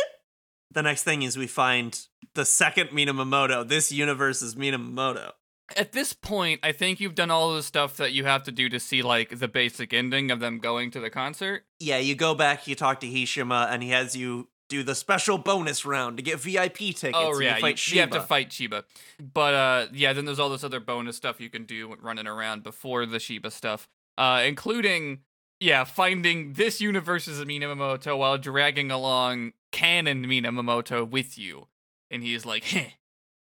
the 0.71 0.83
next 0.83 1.03
thing 1.03 1.23
is 1.23 1.37
we 1.37 1.47
find 1.47 1.99
the 2.33 2.45
second 2.45 2.91
Minamoto. 2.91 3.67
This 3.67 3.91
universe 3.91 4.41
is 4.41 4.55
Minamoto. 4.55 5.33
At 5.75 5.91
this 5.91 6.13
point, 6.13 6.61
I 6.63 6.71
think 6.71 6.99
you've 6.99 7.15
done 7.15 7.29
all 7.29 7.53
the 7.53 7.63
stuff 7.63 7.97
that 7.97 8.13
you 8.13 8.23
have 8.23 8.43
to 8.43 8.51
do 8.51 8.69
to 8.69 8.79
see 8.79 9.01
like 9.01 9.39
the 9.39 9.47
basic 9.47 9.93
ending 9.93 10.31
of 10.31 10.39
them 10.39 10.59
going 10.59 10.91
to 10.91 10.99
the 10.99 11.09
concert. 11.09 11.65
Yeah, 11.79 11.97
you 11.97 12.15
go 12.15 12.33
back, 12.33 12.67
you 12.67 12.75
talk 12.75 12.99
to 13.01 13.07
Hishima, 13.07 13.69
and 13.69 13.83
he 13.83 13.89
has 13.89 14.15
you 14.15 14.47
do 14.69 14.83
the 14.83 14.95
special 14.95 15.37
bonus 15.37 15.85
round 15.85 16.17
to 16.17 16.23
get 16.23 16.39
VIP 16.39 16.77
tickets. 16.77 17.13
oh 17.15 17.39
yeah, 17.39 17.57
you 17.57 17.75
you, 17.87 17.99
have 18.01 18.09
to 18.11 18.21
fight 18.21 18.51
Shiba. 18.51 18.85
But 19.19 19.53
uh, 19.53 19.87
yeah, 19.93 20.13
then 20.13 20.25
there's 20.25 20.39
all 20.39 20.49
this 20.49 20.63
other 20.63 20.79
bonus 20.79 21.17
stuff 21.17 21.39
you 21.39 21.49
can 21.49 21.65
do 21.65 21.95
running 22.01 22.27
around 22.27 22.63
before 22.63 23.05
the 23.05 23.19
Shiba 23.19 23.51
stuff, 23.51 23.87
uh, 24.17 24.43
including 24.45 25.19
yeah, 25.59 25.83
finding 25.83 26.53
this 26.53 26.81
universe's 26.81 27.43
Minamoto 27.43 28.17
while 28.17 28.37
dragging 28.37 28.91
along 28.91 29.53
canon 29.71 30.25
Minamoto 30.25 31.09
with 31.09 31.37
you, 31.37 31.67
and 32.11 32.23
he's 32.23 32.45
like, 32.45 32.63
Heh. 32.65 32.91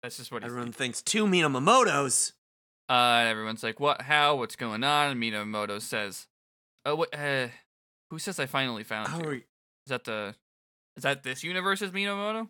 That's 0.04 0.18
just 0.18 0.30
what. 0.30 0.44
Everyone 0.44 0.70
thinks 0.70 1.00
two 1.00 1.24
Minamotos. 1.26 2.32
Uh, 2.90 2.92
and 2.92 3.28
everyone's 3.30 3.62
like, 3.62 3.80
"What? 3.80 4.02
How? 4.02 4.36
What's 4.36 4.54
going 4.54 4.84
on?" 4.84 5.12
And 5.12 5.22
Minamoto 5.22 5.80
says, 5.80 6.26
"Oh, 6.84 6.94
what? 6.94 7.18
Uh, 7.18 7.48
who 8.10 8.18
says 8.18 8.38
I 8.38 8.44
finally 8.44 8.84
found 8.84 9.08
How 9.08 9.18
you? 9.20 9.28
are 9.28 9.34
Is 9.34 9.42
that 9.88 10.04
the? 10.04 10.34
Is 10.96 11.02
that 11.04 11.22
this 11.22 11.42
universe's 11.42 11.90
Minamoto? 11.90 12.48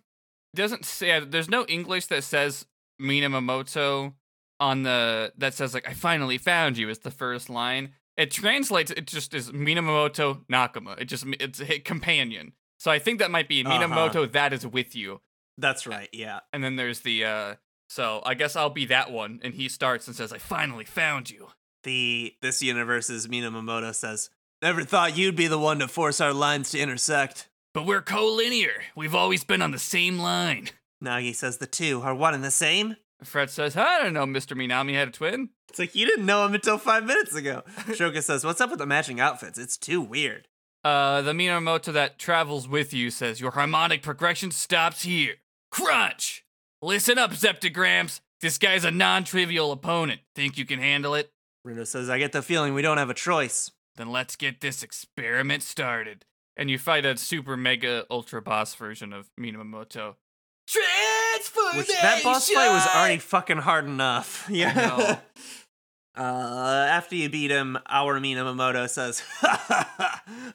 It 0.53 0.57
doesn't 0.57 0.85
say. 0.85 1.21
There's 1.21 1.49
no 1.49 1.65
English 1.67 2.07
that 2.07 2.25
says 2.25 2.67
Minamoto 3.01 4.15
on 4.59 4.83
the 4.83 5.33
that 5.39 5.55
says 5.55 5.75
like 5.75 5.89
I 5.89 5.95
finally 5.95 6.39
found 6.39 6.77
you 6.77 6.89
is 6.89 6.99
the 6.99 7.13
first 7.13 7.49
line. 7.49 7.93
It 8.17 8.33
translates. 8.33 8.91
It 8.91 9.07
just 9.07 9.33
is 9.33 9.53
Minamoto 9.53 10.45
Nakama. 10.51 11.01
It 11.01 11.05
just 11.05 11.25
it's 11.41 11.61
a 11.61 11.79
companion. 11.79 12.53
So 12.81 12.91
I 12.91 12.99
think 12.99 13.21
that 13.21 13.31
might 13.31 13.49
be 13.49 13.65
Uh-huh. 13.65 13.79
Minamoto 13.79 14.31
that 14.33 14.53
is 14.53 14.67
with 14.67 14.97
you. 14.97 15.21
That's 15.59 15.87
right, 15.87 16.09
yeah. 16.13 16.41
And 16.53 16.63
then 16.63 16.77
there's 16.77 17.01
the 17.01 17.25
uh 17.25 17.55
so 17.89 18.23
I 18.25 18.35
guess 18.35 18.57
I'll 18.57 18.71
be 18.71 18.87
that 18.87 19.13
one 19.13 19.41
and 19.43 19.55
he 19.55 19.69
starts 19.69 20.07
and 20.07 20.17
says 20.17 20.33
I 20.33 20.39
finally 20.39 20.85
found 20.85 21.31
you. 21.31 21.49
The 21.85 22.35
this 22.41 22.63
universe's 22.63 23.27
Minamoto 23.27 23.95
says, 23.95 24.31
Never 24.63 24.85
thought 24.85 25.17
you'd 25.17 25.37
be 25.37 25.47
the 25.47 25.59
one 25.59 25.79
to 25.81 25.89
force 25.89 26.21
our 26.21 26.33
lines 26.33 26.71
to 26.71 26.79
intersect. 26.79 27.49
But 27.75 27.87
we're 27.87 28.03
collinear. 28.03 28.71
We've 28.97 29.15
always 29.15 29.45
been 29.45 29.61
on 29.61 29.73
the 29.73 29.79
same 29.79 30.19
line. 30.19 30.71
Nagi 31.03 31.35
says 31.35 31.59
the 31.59 31.67
two 31.67 32.01
are 32.03 32.15
one 32.15 32.33
and 32.33 32.45
the 32.45 32.51
same. 32.51 32.97
Fret 33.23 33.51
says, 33.51 33.77
I 33.77 34.03
don't 34.03 34.13
know, 34.13 34.27
Mr. 34.27 34.57
Minami 34.57 34.95
had 34.95 35.09
a 35.09 35.11
twin. 35.11 35.51
It's 35.69 35.79
like 35.79 35.95
you 35.95 36.07
didn't 36.07 36.27
know 36.27 36.47
him 36.47 36.55
until 36.55 36.79
five 36.79 37.05
minutes 37.05 37.35
ago. 37.35 37.63
Shoka 37.89 38.23
says, 38.23 38.45
What's 38.45 38.61
up 38.61 38.71
with 38.71 38.79
the 38.79 38.87
matching 38.87 39.21
outfits? 39.21 39.59
It's 39.59 39.77
too 39.77 40.01
weird. 40.01 40.49
Uh, 40.85 41.23
the 41.23 41.33
Minamoto 41.33 41.93
that 41.93 42.19
travels 42.19 42.69
with 42.69 42.93
you 42.93 43.11
says, 43.11 43.41
Your 43.41 43.53
harmonic 43.53 44.03
progression 44.03 44.51
stops 44.51 45.03
here. 45.03 45.37
Crunch! 45.75 46.45
Listen 46.81 47.19
up, 47.19 47.33
Zeptograms. 47.33 48.21
This 48.41 48.59
guy's 48.59 48.85
a 48.85 48.93
non 48.93 49.25
trivial 49.25 49.73
opponent. 49.73 50.21
Think 50.37 50.57
you 50.57 50.65
can 50.65 50.79
handle 50.79 51.15
it? 51.17 51.33
Rindo 51.67 51.85
says, 51.85 52.09
I 52.09 52.19
get 52.19 52.31
the 52.31 52.43
feeling 52.43 52.75
we 52.75 52.83
don't 52.83 52.99
have 52.99 53.11
a 53.11 53.15
choice. 53.15 53.73
Then 53.97 54.11
let's 54.13 54.37
get 54.37 54.61
this 54.61 54.85
experiment 54.85 55.65
started. 55.65 56.25
And 56.57 56.71
you 56.71 56.79
fight 56.79 57.05
a 57.05 57.17
super 57.17 57.57
mega 57.57 58.05
ultra 58.09 58.41
boss 58.41 58.75
version 58.77 59.13
of 59.13 59.31
Minamoto. 59.41 60.15
Transformation! 60.69 61.79
Which 61.79 62.01
that 62.01 62.23
boss 62.23 62.49
fight 62.49 62.71
was 62.71 62.87
already 62.95 63.19
fucking 63.19 63.59
hard 63.59 63.87
enough. 63.87 64.47
Yeah. 64.51 64.73
know. 64.75 65.19
Uh, 66.17 66.87
after 66.89 67.17
you 67.17 67.29
beat 67.29 67.51
him, 67.51 67.77
our 67.87 68.21
Minamoto 68.21 68.89
says, 68.89 69.25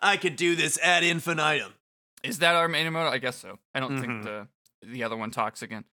I 0.02 0.18
could 0.22 0.38
do 0.38 0.56
this 0.56 0.78
ad 0.80 1.04
infinitum. 1.04 1.74
Is 2.24 2.40
that 2.40 2.56
our 2.56 2.70
Minamoto? 2.70 3.10
I 3.12 3.18
guess 3.18 3.36
so. 3.36 3.60
I 3.76 3.82
don't 3.82 3.98
Mhm. 3.98 4.02
think 4.02 4.24
the 4.24 4.48
the 4.82 5.04
other 5.04 5.18
one 5.18 5.32
talks 5.32 5.62
again. 5.62 5.86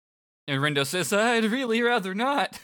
And 0.49 0.61
Rindo 0.61 0.87
says, 0.87 1.13
I'd 1.13 1.45
really 1.45 1.83
rather 1.83 2.15
not. 2.15 2.59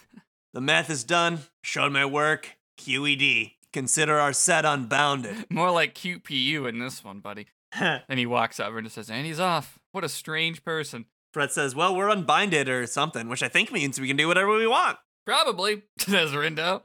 The 0.54 0.60
math 0.60 0.90
is 0.90 1.04
done. 1.04 1.40
Showed 1.62 1.92
my 1.92 2.04
work. 2.04 2.56
QED. 2.78 3.52
Consider 3.72 4.18
our 4.18 4.32
set 4.32 4.64
unbounded. 4.64 5.46
More 5.50 5.70
like 5.70 5.94
QPU 5.94 6.68
in 6.68 6.78
this 6.78 7.02
one, 7.04 7.20
buddy. 7.20 7.46
And 7.80 8.18
he 8.18 8.26
walks 8.26 8.60
over 8.60 8.78
and 8.78 8.92
says, 8.92 9.10
and 9.10 9.24
he's 9.24 9.40
off. 9.40 9.78
What 9.92 10.04
a 10.04 10.08
strange 10.08 10.62
person. 10.62 11.06
Fred 11.32 11.50
says, 11.50 11.74
Well, 11.74 11.96
we're 11.96 12.10
unbinded 12.10 12.68
or 12.68 12.86
something, 12.86 13.28
which 13.28 13.42
I 13.42 13.48
think 13.48 13.72
means 13.72 13.98
we 13.98 14.08
can 14.08 14.16
do 14.18 14.28
whatever 14.28 14.54
we 14.54 14.66
want. 14.66 14.98
Probably, 15.24 15.82
says 15.98 16.32
Rindo. 16.32 16.84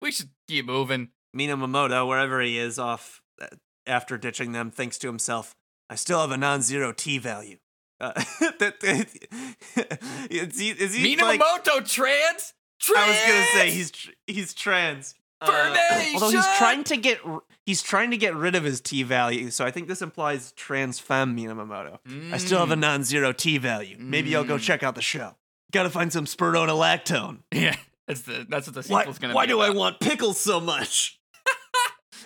We 0.00 0.10
should 0.10 0.30
keep 0.48 0.64
moving. 0.66 1.10
Minamoto, 1.36 2.06
wherever 2.06 2.40
he 2.40 2.58
is 2.58 2.78
off 2.78 3.20
uh, 3.40 3.46
after 3.86 4.16
ditching 4.16 4.52
them, 4.52 4.70
thinks 4.70 4.98
to 4.98 5.06
himself, 5.06 5.54
I 5.90 5.94
still 5.96 6.20
have 6.20 6.30
a 6.30 6.36
non 6.36 6.62
zero 6.62 6.92
T 6.92 7.18
value. 7.18 7.58
Uh, 8.02 8.12
that, 8.58 8.74
is 10.30 10.58
he, 10.58 10.70
is 10.70 10.92
he 10.94 11.16
like, 11.16 11.40
Minamoto 11.40 11.88
trans? 11.88 12.54
Trans! 12.80 12.98
I 12.98 13.08
was 13.08 13.18
gonna 13.26 13.46
say 13.54 13.70
he's 13.70 13.92
he's 14.26 14.54
trans. 14.54 15.14
although 15.40 16.30
he's 16.30 16.46
trying 16.58 16.82
to 16.84 16.96
get 16.96 17.20
he's 17.64 17.80
trying 17.80 18.10
to 18.10 18.16
get 18.16 18.34
rid 18.34 18.56
of 18.56 18.64
his 18.64 18.80
T 18.80 19.02
value, 19.04 19.50
so 19.50 19.64
I 19.64 19.70
think 19.70 19.86
this 19.88 20.02
implies 20.02 20.50
trans 20.52 20.98
femme 20.98 21.36
Minamoto. 21.36 21.98
I 22.32 22.38
still 22.38 22.58
have 22.58 22.72
a 22.72 22.76
non-zero 22.76 23.32
T 23.32 23.58
value. 23.58 23.96
Maybe 24.00 24.34
I'll 24.34 24.42
go 24.44 24.56
Mm. 24.56 24.60
check 24.62 24.82
out 24.82 24.96
the 24.96 25.02
show. 25.02 25.36
Got 25.72 25.84
to 25.84 25.90
find 25.90 26.12
some 26.12 26.26
lactone. 26.26 27.38
Yeah, 27.52 27.76
that's 28.08 28.22
the 28.22 28.44
that's 28.48 28.66
what 28.66 28.74
the 28.74 28.92
Why, 28.92 29.02
sequel's 29.02 29.18
gonna 29.20 29.34
why 29.34 29.46
be. 29.46 29.52
do 29.52 29.60
I 29.60 29.70
want 29.70 30.00
pickles 30.00 30.40
so 30.40 30.58
much? 30.60 31.20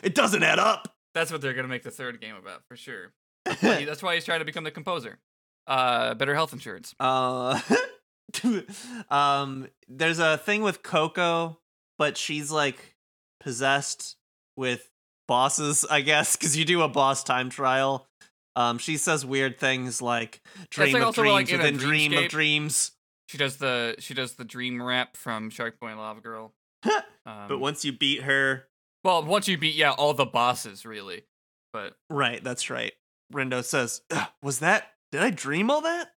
it 0.03 0.15
doesn't 0.15 0.43
add 0.43 0.59
up. 0.59 0.95
That's 1.15 1.31
what 1.31 1.43
they're 1.43 1.55
gonna 1.55 1.69
make 1.69 1.83
the 1.83 1.91
third 1.91 2.19
game 2.21 2.35
about 2.35 2.63
for 2.67 2.77
sure. 2.77 3.13
That's 3.45 3.63
why, 3.63 3.85
that's 3.85 4.03
why 4.03 4.15
he's 4.15 4.25
trying 4.25 4.41
to 4.41 4.45
become 4.45 4.65
the 4.65 4.71
composer. 4.73 5.19
Uh, 5.67 6.15
better 6.15 6.35
health 6.35 6.53
insurance. 6.53 6.95
Uh, 7.01 7.61
um, 9.11 9.69
there's 9.89 10.19
a 10.19 10.39
thing 10.39 10.63
with 10.63 10.83
Coco, 10.83 11.59
but 11.99 12.17
she's 12.17 12.51
like 12.51 12.97
possessed 13.41 14.17
with 14.57 14.89
bosses, 15.29 15.85
I 15.89 16.01
guess, 16.01 16.37
because 16.37 16.57
you 16.57 16.65
do 16.65 16.83
a 16.83 16.89
boss 16.89 17.25
time 17.25 17.51
trial. 17.51 18.07
Um, 18.55 18.79
she 18.79 18.97
says 18.97 19.25
weird 19.27 19.59
things 19.59 20.01
like 20.01 20.41
dream 20.71 20.95
like 20.95 21.03
of 21.03 21.15
dreams 21.15 21.33
like, 21.33 21.53
within 21.53 21.77
dream 21.77 22.13
of 22.15 22.29
dreams. 22.29 22.93
She 23.29 23.39
does 23.39 23.57
the 23.57 23.97
she 23.99 24.15
does 24.15 24.35
the 24.35 24.45
dream 24.45 24.83
rap 24.83 25.17
from 25.17 25.51
Shark 25.51 25.79
Boy 25.81 25.89
and 25.89 25.99
Lava 25.99 26.21
Girl. 26.21 26.53
Um, 27.27 27.49
But 27.49 27.59
once 27.59 27.85
you 27.85 27.91
beat 27.91 28.23
her, 28.23 28.69
well, 29.03 29.25
once 29.25 29.49
you 29.49 29.59
beat 29.59 29.75
yeah 29.75 29.91
all 29.91 30.15
the 30.15 30.25
bosses 30.25 30.87
really, 30.87 31.25
but 31.73 31.97
right, 32.09 32.43
that's 32.43 32.71
right. 32.71 32.93
Rindo 33.35 33.65
says, 33.65 34.03
"Was 34.45 34.61
that? 34.61 34.93
Did 35.13 35.23
I 35.23 35.31
dream 35.31 35.71
all 35.71 35.81
that?" 35.83 36.13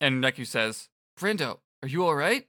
and 0.00 0.22
Neku 0.22 0.46
says, 0.46 0.88
"Friendo, 1.18 1.58
are 1.82 1.88
you 1.88 2.04
all 2.04 2.14
right? 2.14 2.46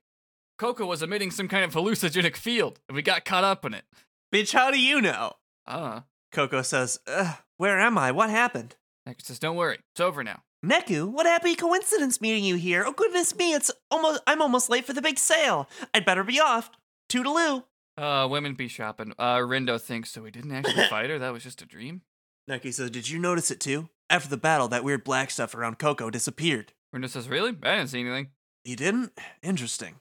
Coco 0.58 0.86
was 0.86 1.02
emitting 1.02 1.32
some 1.32 1.48
kind 1.48 1.64
of 1.66 1.74
hallucinogenic 1.74 2.36
field, 2.36 2.80
and 2.88 2.96
we 2.96 3.02
got 3.02 3.26
caught 3.26 3.44
up 3.44 3.66
in 3.66 3.74
it." 3.74 3.86
Bitch, 4.34 4.54
how 4.54 4.72
do 4.72 4.80
you 4.80 5.02
know? 5.02 5.34
Uh, 5.66 6.02
Coco 6.32 6.62
says, 6.62 7.00
Ugh, 7.08 7.38
"Where 7.58 7.80
am 7.80 7.98
I? 7.98 8.12
What 8.12 8.30
happened?" 8.30 8.76
Neku 9.08 9.22
says, 9.22 9.40
"Don't 9.40 9.56
worry, 9.56 9.80
it's 9.92 10.02
over 10.02 10.24
now." 10.24 10.44
Neku, 10.66 11.08
what 11.08 11.28
happy 11.28 11.56
coincidence 11.56 12.20
meeting 12.20 12.44
you 12.44 12.56
here. 12.56 12.84
Oh 12.88 12.92
goodness 12.92 13.36
me, 13.36 13.54
it's 13.54 13.72
almost 13.92 14.22
I'm 14.26 14.42
almost 14.42 14.70
late 14.70 14.86
for 14.86 14.94
the 14.94 15.02
big 15.02 15.20
sale. 15.20 15.70
I'd 15.94 16.06
better 16.06 16.24
be 16.24 16.40
off. 16.40 16.72
Toodaloo. 17.08 17.66
Uh, 17.98 18.28
women 18.30 18.56
be 18.56 18.68
shopping. 18.68 19.14
Uh, 19.20 19.38
Rindo 19.38 19.80
thinks 19.80 20.12
so. 20.12 20.24
We 20.24 20.32
didn't 20.32 20.52
actually 20.52 20.88
fight 20.90 21.10
her. 21.12 21.20
That 21.20 21.32
was 21.34 21.44
just 21.44 21.62
a 21.62 21.66
dream. 21.66 22.02
Neku 22.50 22.74
says, 22.74 22.92
Did 22.92 23.10
you 23.10 23.20
notice 23.20 23.52
it 23.52 23.60
too? 23.60 23.90
After 24.10 24.30
the 24.30 24.38
battle, 24.38 24.68
that 24.68 24.84
weird 24.84 25.04
black 25.04 25.32
stuff 25.32 25.56
around 25.56 25.80
Coco 25.80 26.10
disappeared. 26.10 26.74
Rindo 26.96 27.10
says, 27.10 27.28
"Really? 27.28 27.56
I 27.64 27.78
didn't 27.78 27.88
see 27.90 28.02
anything." 28.02 28.30
You 28.64 28.76
didn't? 28.76 29.12
Interesting. 29.44 29.96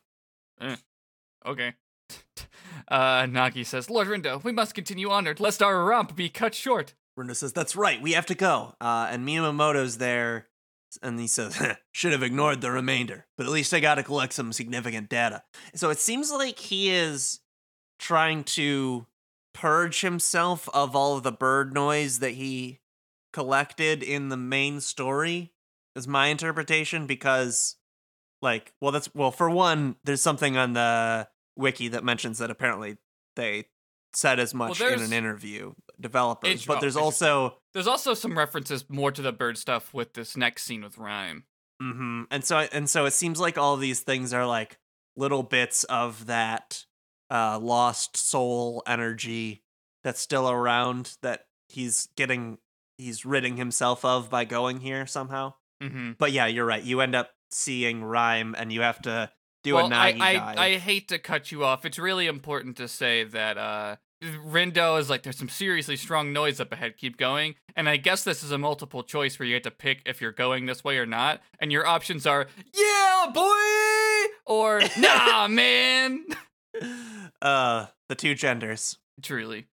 Okay. 1.47 1.75
Uh, 2.87 3.23
Nagi 3.23 3.65
says, 3.65 3.89
Lord 3.89 4.09
Rindo, 4.09 4.45
we 4.45 4.53
must 4.53 4.75
continue 4.75 5.09
onward, 5.09 5.41
lest 5.41 5.63
our 5.63 5.85
romp 5.85 6.15
be 6.15 6.29
cut 6.29 6.55
short. 6.55 6.93
Rindo 7.19 7.35
says, 7.35 7.55
That's 7.55 7.75
right, 7.75 8.03
we 8.03 8.13
have 8.13 8.27
to 8.27 8.35
go. 8.35 8.75
Uh, 8.79 9.09
and 9.11 9.27
Minamoto's 9.27 9.97
there, 9.97 10.49
and 11.03 11.19
he 11.19 11.27
says, 11.27 11.59
Should 11.93 12.13
have 12.13 12.23
ignored 12.23 12.61
the 12.61 12.71
remainder, 12.71 13.27
but 13.39 13.47
at 13.47 13.53
least 13.53 13.73
I 13.73 13.81
gotta 13.81 14.03
collect 14.03 14.35
some 14.35 14.53
significant 14.53 15.09
data. 15.09 15.45
So 15.75 15.89
it 15.89 15.99
seems 15.99 16.31
like 16.31 16.59
he 16.59 16.91
is 16.91 17.41
trying 17.99 18.45
to 18.45 19.07
purge 19.55 20.03
himself 20.03 20.69
of 20.75 20.95
all 20.95 21.17
of 21.17 21.23
the 21.23 21.33
bird 21.33 21.73
noise 21.73 22.19
that 22.19 22.33
he 22.33 22.81
collected 23.33 24.03
in 24.03 24.29
the 24.29 24.37
main 24.37 24.81
story, 24.81 25.53
is 25.97 26.07
my 26.07 26.27
interpretation, 26.27 27.07
because, 27.07 27.77
like, 28.43 28.73
well, 28.81 28.93
that's, 28.93 29.13
well, 29.15 29.31
for 29.31 29.49
one, 29.49 29.97
there's 30.05 30.21
something 30.21 30.57
on 30.57 30.75
the 30.75 31.29
wiki 31.57 31.89
that 31.89 32.05
mentions 32.05 32.39
that 32.39 32.51
apparently 32.51 32.99
they 33.37 33.65
said 34.13 34.39
as 34.39 34.55
much 34.55 34.81
in 34.81 35.01
an 35.01 35.13
interview, 35.13 35.73
developers, 36.01 36.67
but 36.67 36.79
oh, 36.79 36.81
there's 36.81 36.97
also. 36.97 37.59
There's 37.73 37.87
also 37.89 38.15
some 38.15 38.37
references 38.37 38.85
more 38.89 39.11
to 39.11 39.23
the 39.23 39.33
bird 39.33 39.59
stuff 39.59 39.93
with 39.95 40.15
this 40.15 40.37
next 40.37 40.65
scene 40.65 40.83
with 40.83 40.99
Rhyme. 40.99 41.45
hmm 41.81 42.23
And 42.31 42.45
so 42.45 42.59
and 42.59 42.89
so 42.89 43.05
it 43.07 43.13
seems 43.13 43.41
like 43.41 43.59
all 43.59 43.77
these 43.77 44.01
things 44.01 44.33
are 44.33 44.47
like 44.47 44.79
little 45.17 45.43
bits 45.43 45.85
of 45.85 46.27
that 46.27 46.85
uh 47.35 47.59
lost 47.59 48.17
soul 48.17 48.83
energy 48.87 49.63
that's 50.05 50.21
still 50.21 50.49
around 50.49 51.17
that 51.23 51.47
he's 51.69 52.09
getting 52.17 52.59
he's 52.97 53.27
ridding 53.27 53.57
himself 53.57 54.05
of 54.05 54.31
by 54.31 54.45
going 54.45 54.81
here 54.81 55.07
somehow. 55.07 55.55
Mm-hmm. 55.83 56.13
But 56.19 56.33
yeah, 56.33 56.47
you're 56.47 56.65
right. 56.65 56.83
You 56.83 57.01
end 57.01 57.15
up 57.15 57.31
seeing 57.51 58.05
rhyme 58.05 58.55
and 58.57 58.73
you 58.73 58.83
have 58.83 59.03
to 59.03 59.31
do 59.65 59.75
well, 59.75 59.91
a 59.91 59.95
I, 59.95 60.13
Nagi 60.13 60.21
I, 60.21 60.35
dive. 60.35 60.59
I 60.59 60.77
hate 60.77 61.09
to 61.09 61.19
cut 61.19 61.51
you 61.51 61.65
off. 61.65 61.85
It's 61.85 61.99
really 61.99 62.27
important 62.27 62.77
to 62.77 62.87
say 62.87 63.25
that 63.25 63.59
uh, 63.59 63.97
Rindo 64.23 64.99
is 64.99 65.11
like, 65.11 65.23
there's 65.23 65.39
some 65.39 65.49
seriously 65.49 65.97
strong 65.97 66.33
noise 66.33 66.61
up 66.61 66.73
ahead. 66.73 66.97
Keep 66.97 67.17
going. 67.17 67.57
And 67.75 67.89
I 67.89 67.97
guess 67.97 68.25
this 68.25 68.43
is 68.43 68.53
a 68.53 68.59
multiple 68.59 69.03
choice 69.03 69.39
where 69.39 69.47
you 69.47 69.57
get 69.57 69.65
to 69.65 69.71
pick 69.71 70.03
if 70.07 70.21
you're 70.21 70.33
going 70.33 70.67
this 70.67 70.85
way 70.85 70.99
or 70.99 71.07
not. 71.07 71.41
And 71.59 71.73
your 71.73 71.87
options 71.87 72.27
are, 72.27 72.47
yeah, 72.75 73.31
boy, 73.33 74.33
or 74.47 74.83
nah, 74.99 75.49
man. 75.49 76.25
uh 77.43 77.87
the 78.09 78.15
two 78.15 78.35
genders. 78.35 78.99
Truly. 79.23 79.67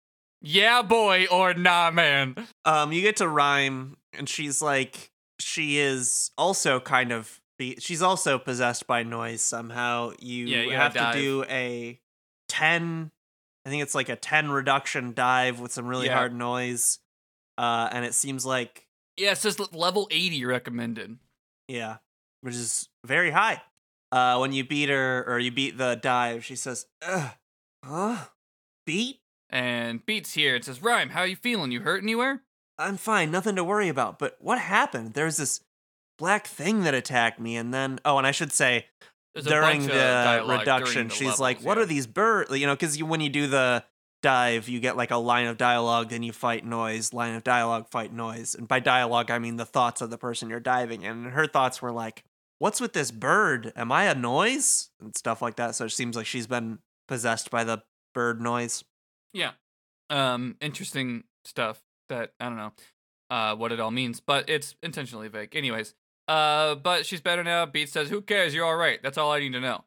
Yeah, 0.41 0.81
boy, 0.83 1.27
or 1.31 1.53
nah, 1.53 1.91
man. 1.91 2.35
um 2.65 2.91
you 2.91 3.01
get 3.01 3.17
to 3.17 3.27
rhyme 3.27 3.97
and 4.13 4.27
she's 4.27 4.61
like 4.61 5.11
she 5.39 5.77
is 5.79 6.31
also 6.37 6.79
kind 6.79 7.11
of 7.11 7.39
be- 7.57 7.77
she's 7.79 8.01
also 8.01 8.37
possessed 8.39 8.87
by 8.87 9.03
noise 9.03 9.41
somehow 9.41 10.11
you, 10.19 10.47
Yeah, 10.47 10.61
you 10.63 10.71
have 10.71 10.93
to 10.93 11.11
do 11.13 11.43
a 11.49 11.99
10 12.49 13.11
i 13.65 13.69
think 13.69 13.83
it's 13.83 13.93
like 13.95 14.09
a 14.09 14.15
10 14.15 14.49
reduction 14.49 15.13
dive 15.13 15.59
with 15.59 15.71
some 15.71 15.85
really 15.85 16.07
Yeah. 16.07 16.15
hard 16.15 16.33
noise 16.33 16.99
uh 17.57 17.87
and 17.91 18.03
it 18.05 18.13
seems 18.13 18.45
like 18.45 18.87
Yeah, 19.17 19.31
it 19.31 19.37
says 19.37 19.59
level 19.73 20.07
80 20.11 20.45
recommended. 20.45 21.17
yeah 21.67 21.97
which 22.41 22.55
is 22.55 22.89
very 23.05 23.31
high 23.31 23.61
uh 24.11 24.37
when 24.37 24.51
you 24.51 24.63
beat 24.63 24.89
her 24.89 25.23
or 25.27 25.39
you 25.39 25.51
beat 25.51 25.77
the 25.77 25.95
dive 26.01 26.43
she 26.43 26.55
says 26.55 26.85
Ugh, 27.05 27.31
huh 27.83 28.25
beat 28.85 29.19
And 29.51 30.05
Beats 30.05 30.33
here. 30.33 30.55
It 30.55 30.65
says, 30.65 30.81
Rhyme, 30.81 31.09
how 31.09 31.23
you 31.23 31.35
feeling? 31.35 31.71
You 31.71 31.81
hurt 31.81 32.01
anywhere? 32.01 32.41
I'm 32.79 32.97
fine, 32.97 33.29
nothing 33.29 33.55
to 33.55 33.63
worry 33.63 33.89
about. 33.89 34.19
But 34.19 34.37
what 34.39 34.57
happened? 34.57 35.13
There's 35.13 35.37
this 35.37 35.61
black 36.17 36.47
thing 36.47 36.83
that 36.83 36.93
attacked 36.93 37.39
me, 37.39 37.55
and 37.57 37.73
then 37.73 37.99
oh, 38.05 38.17
and 38.17 38.25
I 38.25 38.31
should 38.31 38.51
say 38.51 38.85
during 39.35 39.83
the 39.83 40.43
reduction, 40.47 40.93
during 40.93 41.07
the 41.09 41.13
she's 41.13 41.39
like, 41.39 41.61
"What 41.61 41.77
yeah. 41.77 41.83
are 41.83 41.85
these 41.85 42.07
birds?" 42.07 42.57
You 42.57 42.67
know, 42.67 42.73
because 42.73 42.97
you, 42.97 43.05
when 43.05 43.21
you 43.21 43.29
do 43.29 43.47
the 43.47 43.83
dive, 44.23 44.69
you 44.69 44.79
get 44.79 44.97
like 44.97 45.11
a 45.11 45.17
line 45.17 45.47
of 45.47 45.57
dialogue, 45.57 46.09
then 46.09 46.23
you 46.23 46.31
fight 46.31 46.65
noise, 46.65 47.13
line 47.13 47.35
of 47.35 47.43
dialogue, 47.43 47.89
fight 47.89 48.13
noise, 48.13 48.55
and 48.55 48.67
by 48.67 48.79
dialogue 48.79 49.29
I 49.29 49.39
mean 49.39 49.57
the 49.57 49.65
thoughts 49.65 50.01
of 50.01 50.09
the 50.09 50.17
person 50.17 50.49
you're 50.49 50.59
diving 50.59 51.03
in. 51.03 51.25
And 51.25 51.33
her 51.33 51.47
thoughts 51.47 51.81
were 51.81 51.91
like, 51.91 52.23
"What's 52.59 52.79
with 52.79 52.93
this 52.93 53.11
bird? 53.11 53.73
Am 53.75 53.91
I 53.91 54.05
a 54.05 54.15
noise?" 54.15 54.91
and 55.01 55.15
stuff 55.17 55.41
like 55.41 55.55
that. 55.55 55.75
So 55.75 55.85
it 55.85 55.89
seems 55.91 56.15
like 56.15 56.25
she's 56.25 56.47
been 56.47 56.79
possessed 57.07 57.49
by 57.49 57.63
the 57.63 57.83
bird 58.13 58.39
noise. 58.41 58.83
Yeah. 59.33 59.51
Um, 60.09 60.55
interesting 60.61 61.23
stuff 61.45 61.81
that 62.09 62.33
I 62.39 62.45
don't 62.45 62.57
know 62.57 62.73
uh 63.29 63.55
what 63.55 63.71
it 63.71 63.79
all 63.79 63.91
means, 63.91 64.19
but 64.19 64.47
it's 64.49 64.75
intentionally 64.83 65.27
vague. 65.27 65.55
Anyways. 65.55 65.95
Uh, 66.27 66.75
but 66.75 67.07
she's 67.07 67.21
better 67.21 67.43
now. 67.43 67.65
Beat 67.65 67.89
says, 67.89 68.09
Who 68.09 68.21
cares? 68.21 68.53
You're 68.53 68.67
alright. 68.67 69.01
That's 69.01 69.17
all 69.17 69.31
I 69.31 69.39
need 69.39 69.53
to 69.53 69.59
know. 69.59 69.83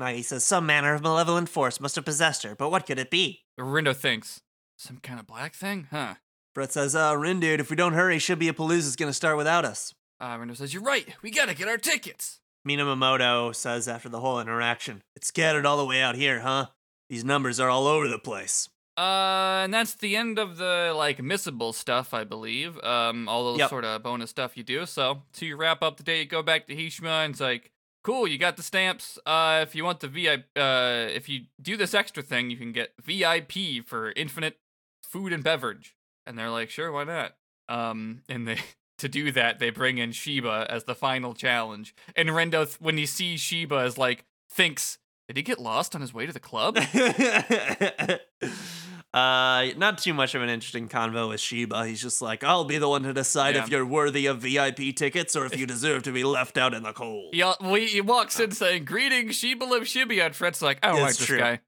Nagi 0.00 0.24
says 0.24 0.42
some 0.42 0.66
manner 0.66 0.92
of 0.92 1.02
malevolent 1.02 1.48
force 1.48 1.80
must 1.80 1.94
have 1.94 2.04
possessed 2.04 2.42
her, 2.42 2.56
but 2.56 2.70
what 2.70 2.84
could 2.84 2.98
it 2.98 3.10
be? 3.12 3.44
Rindo 3.58 3.94
thinks. 3.94 4.40
Some 4.76 4.98
kind 4.98 5.20
of 5.20 5.26
black 5.28 5.54
thing? 5.54 5.86
Huh. 5.92 6.14
Fret 6.52 6.72
says, 6.72 6.96
uh, 6.96 7.16
Rin, 7.16 7.38
dude, 7.38 7.60
if 7.60 7.70
we 7.70 7.76
don't 7.76 7.92
hurry, 7.92 8.18
should 8.18 8.40
be 8.40 8.48
a 8.48 8.52
Palooza's 8.52 8.96
gonna 8.96 9.12
start 9.12 9.36
without 9.36 9.64
us. 9.64 9.94
Uh 10.20 10.36
Rindo 10.36 10.56
says, 10.56 10.72
You're 10.72 10.82
right, 10.82 11.08
we 11.22 11.30
gotta 11.30 11.54
get 11.54 11.68
our 11.68 11.78
tickets. 11.78 12.40
Minamoto 12.66 13.54
says 13.54 13.88
after 13.88 14.08
the 14.08 14.20
whole 14.20 14.40
interaction, 14.40 15.02
It's 15.16 15.28
scattered 15.28 15.66
all 15.66 15.76
the 15.76 15.84
way 15.84 16.00
out 16.02 16.14
here, 16.16 16.40
huh? 16.40 16.66
These 17.10 17.24
numbers 17.24 17.60
are 17.60 17.68
all 17.68 17.86
over 17.86 18.08
the 18.08 18.18
place. 18.18 18.68
Uh, 18.96 19.62
and 19.64 19.74
that's 19.74 19.94
the 19.94 20.16
end 20.16 20.38
of 20.38 20.56
the 20.56 20.92
like 20.96 21.18
missable 21.18 21.74
stuff, 21.74 22.14
I 22.14 22.24
believe. 22.24 22.78
Um, 22.84 23.28
all 23.28 23.44
those 23.44 23.58
Yep. 23.58 23.70
sort 23.70 23.84
of 23.84 24.02
bonus 24.02 24.30
stuff 24.30 24.56
you 24.56 24.62
do. 24.62 24.86
So 24.86 25.22
to 25.34 25.46
you 25.46 25.56
wrap 25.56 25.82
up 25.82 25.96
the 25.96 26.02
day, 26.04 26.20
you 26.20 26.26
go 26.26 26.42
back 26.42 26.66
to 26.68 26.76
Hishima, 26.76 27.24
and 27.24 27.32
it's 27.32 27.40
like, 27.40 27.72
cool, 28.04 28.26
you 28.28 28.38
got 28.38 28.56
the 28.56 28.62
stamps. 28.62 29.18
Uh, 29.26 29.60
if 29.66 29.74
you 29.74 29.84
want 29.84 29.98
the 30.00 30.08
VIP, 30.08 30.44
uh, 30.56 31.08
if 31.12 31.28
you 31.28 31.46
do 31.60 31.76
this 31.76 31.92
extra 31.92 32.22
thing, 32.22 32.50
you 32.50 32.56
can 32.56 32.70
get 32.72 32.92
VIP 33.02 33.84
for 33.84 34.12
infinite 34.12 34.58
food 35.02 35.32
and 35.32 35.42
beverage. 35.42 35.96
And 36.24 36.38
they're 36.38 36.50
like, 36.50 36.70
sure, 36.70 36.92
why 36.92 37.04
not? 37.04 37.34
Um, 37.68 38.22
and 38.28 38.46
they 38.46 38.58
to 38.98 39.08
do 39.08 39.30
that, 39.32 39.58
they 39.58 39.70
bring 39.70 39.98
in 39.98 40.12
Shiba 40.12 40.66
as 40.68 40.84
the 40.84 40.94
final 40.94 41.34
challenge. 41.34 41.94
And 42.16 42.30
Rindo, 42.30 42.72
when 42.80 42.96
he 42.96 43.06
sees 43.06 43.40
Shiba, 43.40 43.78
is 43.84 43.98
like, 43.98 44.24
thinks, 44.50 44.98
did 45.28 45.36
he 45.36 45.42
get 45.42 45.58
lost 45.58 45.94
on 45.94 46.00
his 46.00 46.14
way 46.14 46.26
to 46.26 46.32
the 46.32 46.40
club? 46.40 46.76
uh, 49.14 49.66
not 49.76 49.98
too 49.98 50.12
much 50.14 50.34
of 50.34 50.42
an 50.42 50.48
interesting 50.48 50.88
convo 50.88 51.28
with 51.28 51.40
Shiba. 51.40 51.86
He's 51.86 52.02
just 52.02 52.20
like, 52.20 52.42
I'll 52.44 52.64
be 52.64 52.78
the 52.78 52.88
one 52.88 53.02
to 53.04 53.12
decide 53.12 53.54
Yeah. 53.54 53.62
if 53.64 53.70
you're 53.70 53.86
worthy 53.86 54.26
of 54.26 54.38
VIP 54.40 54.94
tickets 54.96 55.36
or 55.36 55.46
if 55.46 55.56
you 55.56 55.66
deserve 55.66 56.02
to 56.04 56.12
be 56.12 56.24
left 56.24 56.58
out 56.58 56.74
in 56.74 56.82
the 56.82 56.92
cold. 56.92 57.34
He, 57.34 57.42
al- 57.42 57.56
we, 57.62 57.86
he 57.86 58.00
walks 58.00 58.38
in 58.40 58.50
saying, 58.50 58.84
Greetings, 58.84 59.36
Sheba 59.36 59.66
Shibby. 59.66 60.24
And 60.24 60.34
Fret's 60.34 60.60
like, 60.62 60.78
I 60.82 60.88
don't 60.88 60.96
It's 60.96 61.04
like 61.04 61.16
this 61.16 61.26
true. 61.26 61.38
guy. 61.38 61.60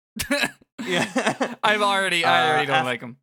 Yeah. 0.87 1.55
I've 1.65 1.83
already, 1.83 2.25
I 2.25 2.47
Uh, 2.47 2.51
already 2.51 2.67
don't 2.67 2.79
af- 2.81 2.85
like 2.85 3.01
him. 3.01 3.17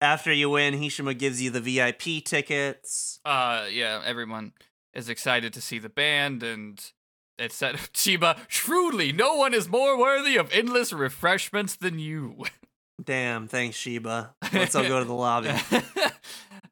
After 0.00 0.32
you 0.32 0.48
win, 0.50 0.74
Hishima 0.74 1.16
gives 1.18 1.42
you 1.42 1.50
the 1.50 1.60
VIP 1.60 2.24
tickets. 2.24 3.20
Uh, 3.24 3.66
yeah, 3.70 4.00
everyone 4.04 4.52
is 4.94 5.08
excited 5.08 5.52
to 5.52 5.60
see 5.60 5.78
the 5.78 5.90
band, 5.90 6.42
and 6.42 6.82
it 7.38 7.52
said, 7.52 7.78
Shiba, 7.92 8.36
shrewdly, 8.48 9.12
no 9.12 9.34
one 9.34 9.52
is 9.52 9.68
more 9.68 9.98
worthy 9.98 10.36
of 10.36 10.50
endless 10.52 10.92
refreshments 10.92 11.76
than 11.76 11.98
you. 11.98 12.44
Damn, 13.02 13.46
thanks, 13.46 13.76
Shiba. 13.76 14.34
Let's 14.52 14.74
all 14.74 14.86
go 14.88 14.98
to 15.00 15.04
the 15.04 15.12
lobby. 15.14 15.48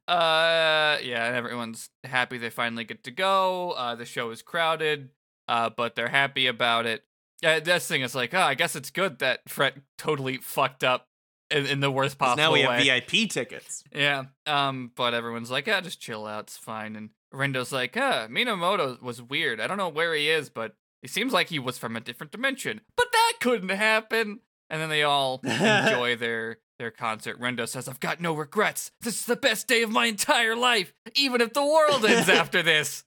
uh, 0.08 0.98
yeah, 1.02 1.32
everyone's 1.34 1.90
happy 2.04 2.38
they 2.38 2.50
finally 2.50 2.84
get 2.84 3.04
to 3.04 3.10
go. 3.10 3.72
Uh, 3.72 3.94
the 3.94 4.04
show 4.04 4.30
is 4.30 4.42
crowded, 4.42 5.10
uh, 5.48 5.70
but 5.70 5.94
they're 5.94 6.08
happy 6.08 6.46
about 6.46 6.86
it. 6.86 7.04
Uh, 7.44 7.60
this 7.60 7.86
thing 7.86 8.02
is 8.02 8.14
like, 8.14 8.34
oh, 8.34 8.40
I 8.40 8.54
guess 8.54 8.74
it's 8.74 8.90
good 8.90 9.18
that 9.20 9.48
Fret 9.48 9.74
totally 9.96 10.38
fucked 10.38 10.82
up 10.82 11.08
in, 11.50 11.66
in 11.66 11.80
the 11.80 11.90
worst 11.90 12.18
possible 12.18 12.36
now 12.42 12.52
we 12.52 12.66
way. 12.66 12.84
have 12.86 13.02
VIP 13.08 13.30
tickets. 13.30 13.84
Yeah. 13.94 14.24
Um, 14.46 14.92
but 14.94 15.14
everyone's 15.14 15.50
like, 15.50 15.66
yeah, 15.66 15.80
just 15.80 16.00
chill 16.00 16.26
out, 16.26 16.44
it's 16.44 16.56
fine. 16.58 16.96
And 16.96 17.10
Rindo's 17.34 17.72
like, 17.72 17.96
uh, 17.96 18.28
Minamoto 18.28 19.00
was 19.02 19.20
weird. 19.22 19.60
I 19.60 19.66
don't 19.66 19.78
know 19.78 19.88
where 19.88 20.14
he 20.14 20.28
is, 20.30 20.48
but 20.50 20.74
it 21.02 21.10
seems 21.10 21.32
like 21.32 21.48
he 21.48 21.58
was 21.58 21.78
from 21.78 21.96
a 21.96 22.00
different 22.00 22.32
dimension. 22.32 22.80
But 22.96 23.06
that 23.12 23.32
couldn't 23.40 23.68
happen. 23.70 24.40
And 24.70 24.80
then 24.82 24.88
they 24.90 25.02
all 25.02 25.40
enjoy 25.44 26.16
their 26.20 26.58
their 26.78 26.90
concert. 26.92 27.40
Rindo 27.40 27.66
says, 27.66 27.88
I've 27.88 27.98
got 28.00 28.20
no 28.20 28.34
regrets. 28.34 28.92
This 29.00 29.18
is 29.20 29.24
the 29.26 29.34
best 29.34 29.66
day 29.66 29.82
of 29.82 29.90
my 29.90 30.06
entire 30.06 30.54
life, 30.54 30.92
even 31.16 31.40
if 31.40 31.52
the 31.52 31.64
world 31.64 32.04
ends 32.04 32.28
after 32.28 32.62
this. 32.62 33.02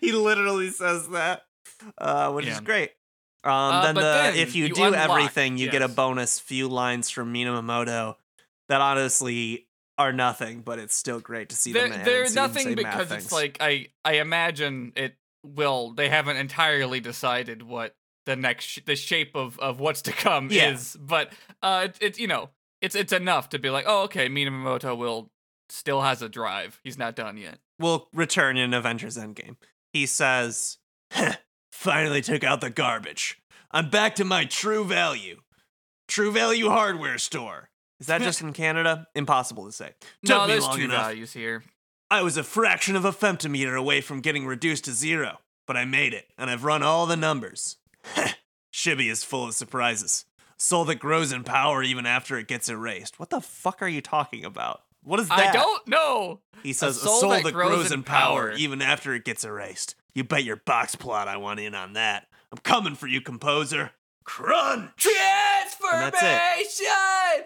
he 0.00 0.12
literally 0.12 0.70
says 0.70 1.08
that, 1.08 1.42
uh, 1.98 2.30
which 2.32 2.46
Yeah. 2.46 2.52
is 2.52 2.60
great. 2.60 2.90
Um, 3.46 3.52
Uh, 3.74 3.82
then, 3.84 3.94
the, 3.94 4.00
then 4.00 4.36
if 4.36 4.54
you, 4.54 4.66
you 4.66 4.74
do 4.74 4.84
unlock- 4.84 5.10
everything, 5.10 5.58
you 5.58 5.70
get 5.70 5.82
a 5.82 5.88
bonus 5.88 6.38
few 6.40 6.68
lines 6.68 7.10
from 7.10 7.32
Minamoto 7.32 8.16
that 8.68 8.80
honestly 8.80 9.68
are 9.98 10.12
nothing, 10.12 10.60
but 10.60 10.78
it's 10.78 10.94
still 10.96 11.20
great 11.20 11.48
to 11.50 11.56
see 11.56 11.72
They're, 11.72 11.88
them. 11.88 12.04
they're 12.04 12.30
nothing 12.34 12.74
because 12.74 13.10
it's 13.12 13.32
like 13.32 13.56
I 13.60 13.88
I 14.04 14.14
imagine 14.14 14.92
it 14.96 15.16
will. 15.44 15.92
They 15.94 16.08
haven't 16.08 16.36
entirely 16.36 17.00
decided 17.00 17.62
what 17.62 17.94
the 18.26 18.36
next 18.36 18.64
sh- 18.66 18.78
the 18.84 18.96
shape 18.96 19.34
of 19.36 19.58
of 19.60 19.78
what's 19.80 20.02
to 20.02 20.12
come 20.12 20.48
Yeah. 20.50 20.72
is, 20.72 20.96
but 21.00 21.32
uh, 21.62 21.88
it, 21.88 21.96
it 22.02 22.18
you 22.18 22.26
know 22.26 22.50
it's 22.82 22.94
it's 22.94 23.12
enough 23.12 23.48
to 23.50 23.58
be 23.58 23.70
like, 23.70 23.84
oh 23.86 24.02
okay, 24.02 24.28
Minamoto 24.28 24.96
will 24.96 25.30
still 25.70 26.02
has 26.02 26.20
a 26.20 26.28
drive. 26.28 26.78
He's 26.84 26.98
not 26.98 27.16
done 27.16 27.36
yet. 27.38 27.58
will 27.78 28.08
return 28.12 28.56
in 28.58 28.74
Avengers 28.74 29.16
Endgame. 29.16 29.56
He 29.94 30.04
says, 30.06 30.76
"Finally 31.76 32.22
took 32.22 32.42
out 32.42 32.60
the 32.60 32.70
garbage. 32.70 33.38
I'm 33.70 33.90
back 33.90 34.14
to 34.16 34.24
my 34.24 34.44
true 34.44 34.84
value. 34.84 35.42
True 36.08 36.32
Value 36.32 36.68
Hardware 36.68 37.18
Store." 37.18 37.68
Is 38.00 38.06
that 38.06 38.22
just 38.22 38.40
in 38.40 38.52
Canada? 38.52 39.06
Impossible 39.14 39.66
to 39.66 39.72
say. 39.72 39.94
Took 40.24 40.28
no, 40.28 40.40
me 40.42 40.52
there's 40.52 40.64
long 40.64 40.76
two 40.76 40.84
enough. 40.84 41.02
values 41.02 41.32
here. 41.32 41.62
I 42.10 42.22
was 42.22 42.36
a 42.36 42.42
fraction 42.42 42.96
of 42.96 43.04
a 43.04 43.12
femtometer 43.12 43.78
away 43.78 44.00
from 44.00 44.20
getting 44.20 44.46
reduced 44.46 44.84
to 44.86 44.92
zero, 44.92 45.38
but 45.66 45.76
I 45.76 45.84
made 45.84 46.14
it, 46.14 46.26
and 46.38 46.50
I've 46.50 46.64
run 46.64 46.82
all 46.82 47.06
the 47.06 47.16
numbers. 47.16 47.76
Shibby 48.72 49.08
is 49.08 49.24
full 49.24 49.44
of 49.44 49.54
surprises. 49.54 50.24
Soul 50.58 50.84
that 50.86 50.96
grows 50.96 51.32
in 51.32 51.44
power 51.44 51.82
even 51.82 52.06
after 52.06 52.38
it 52.38 52.48
gets 52.48 52.68
erased. 52.68 53.20
What 53.20 53.30
the 53.30 53.40
fuck 53.40 53.82
are 53.82 53.88
you 53.88 54.00
talking 54.00 54.44
about? 54.44 54.82
What 55.02 55.20
is 55.20 55.28
that? 55.28 55.38
I 55.38 55.52
don't 55.52 55.86
know. 55.86 56.40
He 56.62 56.72
says, 56.72 56.96
a 56.96 57.00
soul 57.00 57.30
that 57.30 57.52
grows 57.52 57.92
in 57.92 58.02
power 58.02 58.50
power." 58.50 58.52
even 58.52 58.82
after 58.82 59.14
it 59.14 59.24
gets 59.24 59.44
erased. 59.44 59.94
You 60.16 60.24
bet 60.24 60.44
your 60.44 60.56
box 60.56 60.94
plot 60.94 61.28
I 61.28 61.36
want 61.36 61.60
in 61.60 61.74
on 61.74 61.92
that. 61.92 62.26
I'm 62.50 62.56
coming 62.58 62.94
for 62.94 63.06
you, 63.06 63.20
composer. 63.20 63.90
Crunch! 64.24 64.90
Transformation. 64.96 66.38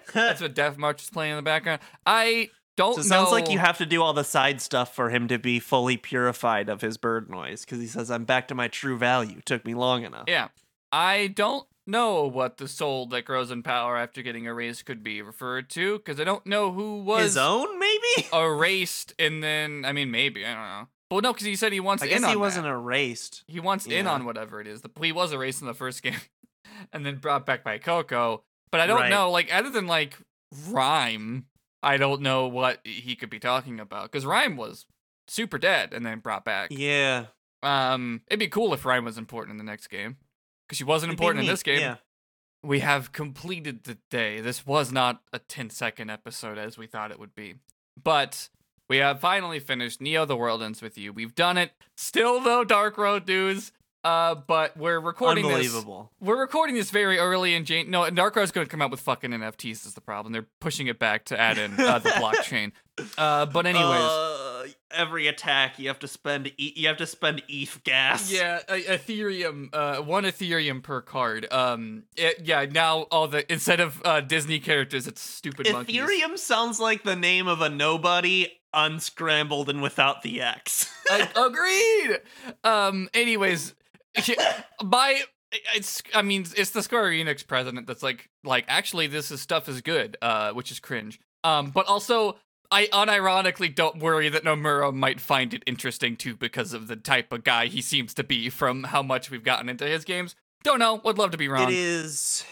That's 0.15 0.41
what 0.41 0.55
Death 0.55 0.79
March 0.79 1.03
is 1.03 1.11
playing 1.11 1.33
in 1.33 1.37
the 1.37 1.43
background. 1.43 1.81
I 2.07 2.51
don't 2.77 2.95
So 2.95 3.01
it 3.01 3.05
know. 3.05 3.09
sounds 3.09 3.33
like 3.33 3.51
you 3.51 3.59
have 3.59 3.79
to 3.79 3.87
do 3.87 4.03
all 4.03 4.13
the 4.13 4.23
side 4.25 4.61
stuff 4.61 4.95
for 4.95 5.11
him 5.11 5.27
to 5.29 5.39
be 5.39 5.59
fully 5.59 5.97
purified 5.97 6.69
of 6.69 6.81
his 6.81 6.97
bird 6.97 7.29
noise 7.29 7.65
because 7.65 7.81
he 7.81 7.87
says, 7.89 8.11
I'm 8.11 8.25
back 8.25 8.47
to 8.49 8.55
my 8.55 8.69
true 8.69 8.97
value. 8.97 9.41
Took 9.45 9.65
me 9.65 9.75
long 9.75 10.05
enough. 10.05 10.25
Yeah. 10.29 10.49
I 10.93 11.27
don't 11.29 11.67
know 11.87 12.27
what 12.29 12.59
the 12.59 12.69
soul 12.69 13.07
that 13.07 13.25
grows 13.25 13.51
in 13.51 13.63
power 13.65 13.97
after 13.97 14.23
getting 14.23 14.45
erased 14.45 14.87
could 14.87 15.03
be 15.03 15.23
referred 15.23 15.69
to 15.71 15.99
because 15.99 16.21
I 16.21 16.25
don't 16.25 16.47
know 16.47 16.71
who 16.73 17.03
was 17.03 17.23
His 17.25 17.37
own, 17.37 17.79
maybe? 17.81 18.29
erased 18.33 19.13
and 19.19 19.43
then 19.43 19.85
I 19.85 19.93
mean 19.93 20.11
maybe 20.11 20.47
I 20.47 20.55
don't 20.55 20.63
know. 20.63 20.89
Well, 21.11 21.21
no, 21.21 21.33
because 21.33 21.47
he 21.47 21.57
said 21.57 21.73
he 21.73 21.81
wants 21.81 22.03
I 22.03 22.07
guess 22.09 22.25
he 22.25 22.37
wasn't 22.37 22.65
that. 22.65 22.71
erased. 22.71 23.43
He 23.49 23.59
wants 23.61 23.87
in 23.87 24.07
on 24.07 24.25
whatever 24.25 24.61
it 24.61 24.67
is. 24.67 24.83
He 25.03 25.13
was 25.13 25.33
erased 25.33 25.61
in 25.61 25.67
the 25.67 25.75
first 25.75 26.03
game, 26.05 26.21
and 26.93 27.05
then 27.05 27.17
brought 27.17 27.47
back 27.47 27.65
by 27.65 27.79
Coco. 27.79 28.45
But 28.71 28.81
I 28.81 28.87
don't 28.87 29.01
Right. 29.01 29.11
know, 29.11 29.31
like 29.31 29.53
other 29.53 29.71
than 29.71 29.87
like 29.89 30.17
Rhyme, 30.69 31.47
I 31.83 31.97
don't 31.97 32.21
know 32.23 32.47
what 32.47 32.81
he 32.85 33.17
could 33.17 33.31
be 33.31 33.39
talking 33.41 33.81
about 33.81 34.11
because 34.11 34.25
Rhyme 34.27 34.57
was 34.57 34.87
super 35.29 35.59
dead 35.59 35.93
and 35.93 36.05
then 36.05 36.21
brought 36.21 36.45
back. 36.45 36.69
Yeah. 36.71 37.27
Um, 37.63 38.23
it'd 38.29 38.39
be 38.39 38.49
cool 38.49 38.73
if 38.75 38.85
Rhyme 38.85 39.05
was 39.05 39.19
important 39.19 39.53
in 39.53 39.59
the 39.59 39.71
next 39.71 39.89
game 39.89 40.17
because 40.67 40.79
she 40.79 40.85
wasn't 40.85 41.11
It'd 41.11 41.21
important 41.21 41.45
in 41.45 41.51
this 41.51 41.63
game. 41.63 41.81
Yeah. 41.81 41.97
We 42.63 42.81
have 42.81 43.13
completed 43.13 43.85
the 43.85 43.99
day. 44.11 44.41
This 44.41 44.67
was 44.67 44.93
not 44.93 45.23
a 45.33 45.39
10 45.39 45.71
second 45.71 46.11
episode 46.11 46.59
as 46.59 46.77
we 46.79 46.87
thought 46.87 47.11
it 47.11 47.19
would 47.19 47.35
be. 47.35 47.55
But 48.03 48.49
we 48.91 48.99
have 48.99 49.21
finally 49.21 49.61
finished 49.61 50.01
Neo 50.03 50.27
the 50.27 50.37
World 50.37 50.63
Ends 50.63 50.83
With 50.83 50.99
You. 50.99 51.13
We've 51.15 51.35
done 51.35 51.57
it. 51.57 51.71
Still 51.97 52.41
though 52.41 52.65
Dark 52.65 52.99
Road 52.99 53.25
dudes. 53.25 53.73
Uh 54.03 54.35
but 54.35 54.77
we're 54.77 54.99
recording 54.99 55.45
this. 55.45 55.53
Unbelievable. 55.53 56.11
We're 56.21 56.41
recording 56.41 56.75
this 56.75 56.91
very 56.91 57.19
early 57.19 57.55
in 57.55 57.65
Jan. 57.65 57.91
No, 57.91 58.09
Dark 58.11 58.35
Road's 58.35 58.51
going 58.51 58.67
to 58.67 58.71
come 58.71 58.81
out 58.83 58.91
with 58.91 59.01
fucking 59.01 59.31
NFTs 59.31 59.87
is 59.87 59.93
the 59.95 60.01
problem. 60.01 60.33
They're 60.33 60.47
pushing 60.59 60.87
it 60.87 60.99
back 60.99 61.27
to 61.27 61.39
add 61.39 61.57
in 61.59 61.79
uh, 61.79 61.99
the 61.99 62.09
blockchain. 62.21 62.73
Uh 63.17 63.47
but 63.47 63.67
anyways, 63.67 63.85
Uh, 64.01 64.67
every 64.91 65.27
attack 65.29 65.79
you 65.79 65.89
have 65.89 65.99
to 66.01 66.09
spend 66.09 66.51
e- 66.59 66.73
you 66.77 66.89
have 66.89 66.97
to 66.97 67.07
spend 67.07 67.43
ETH 67.49 67.85
gas. 67.85 68.31
Yeah, 68.33 68.61
Ethereum, 68.69 69.69
uh, 69.73 70.03
one 70.03 70.25
Ethereum 70.25 70.83
per 70.83 71.01
card. 71.01 71.47
Um, 71.53 72.05
it, 72.17 72.41
yeah, 72.45 72.65
now 72.71 73.03
all 73.11 73.29
the 73.29 73.51
instead 73.53 73.81
of 73.81 74.01
uh, 74.05 74.21
Disney 74.21 74.59
characters, 74.61 75.07
it's 75.07 75.21
stupid 75.21 75.71
monkeys. 75.73 75.97
Ethereum 75.97 76.39
sounds 76.39 76.81
like 76.81 77.03
the 77.05 77.17
name 77.17 77.47
of 77.49 77.61
a 77.61 77.69
nobody 77.69 78.49
unscrambled 78.75 79.69
and 79.69 79.83
without 79.83 80.23
the 80.23 80.41
X. 80.41 80.89
I, 81.11 81.29
agreed. 81.37 82.21
Um, 82.65 83.09
anyways, 83.15 83.75
by 84.85 85.21
it's 85.75 86.03
I 86.15 86.23
mean 86.23 86.47
it's 86.57 86.71
the 86.71 86.83
Square 86.83 87.11
Enix 87.11 87.47
president 87.47 87.87
that's 87.87 88.03
like 88.03 88.29
like 88.45 88.65
actually 88.69 89.07
this 89.07 89.31
is 89.31 89.41
stuff 89.41 89.69
is 89.69 89.81
good, 89.81 90.17
uh, 90.23 90.53
which 90.53 90.71
is 90.71 90.81
cringe. 90.81 91.21
Um, 91.45 91.71
but 91.71 91.87
also. 91.87 92.37
I 92.73 92.87
unironically 92.87 93.75
don't 93.75 93.99
worry 93.99 94.29
that 94.29 94.45
Nomura 94.45 94.95
might 94.95 95.21
find 95.21 95.53
it 95.53 95.65
interesting 95.67 96.15
too 96.15 96.37
because 96.37 96.73
of 96.73 96.87
the 96.87 96.95
type 96.95 97.33
of 97.33 97.43
guy 97.43 97.67
he 97.67 97.83
seems 97.83 98.15
to 98.15 98.23
be 98.23 98.49
from 98.49 98.85
how 98.85 99.03
much 99.03 99.29
we've 99.29 99.43
gotten 99.43 99.69
into 99.69 99.85
his 99.87 100.05
games. 100.05 100.37
Don't 100.63 100.79
know. 100.79 101.01
Would 101.05 101.19
love 101.19 101.33
to 101.33 101.37
be 101.37 101.49
wrong. 101.49 101.65
It 101.65 101.75
is. 101.75 102.45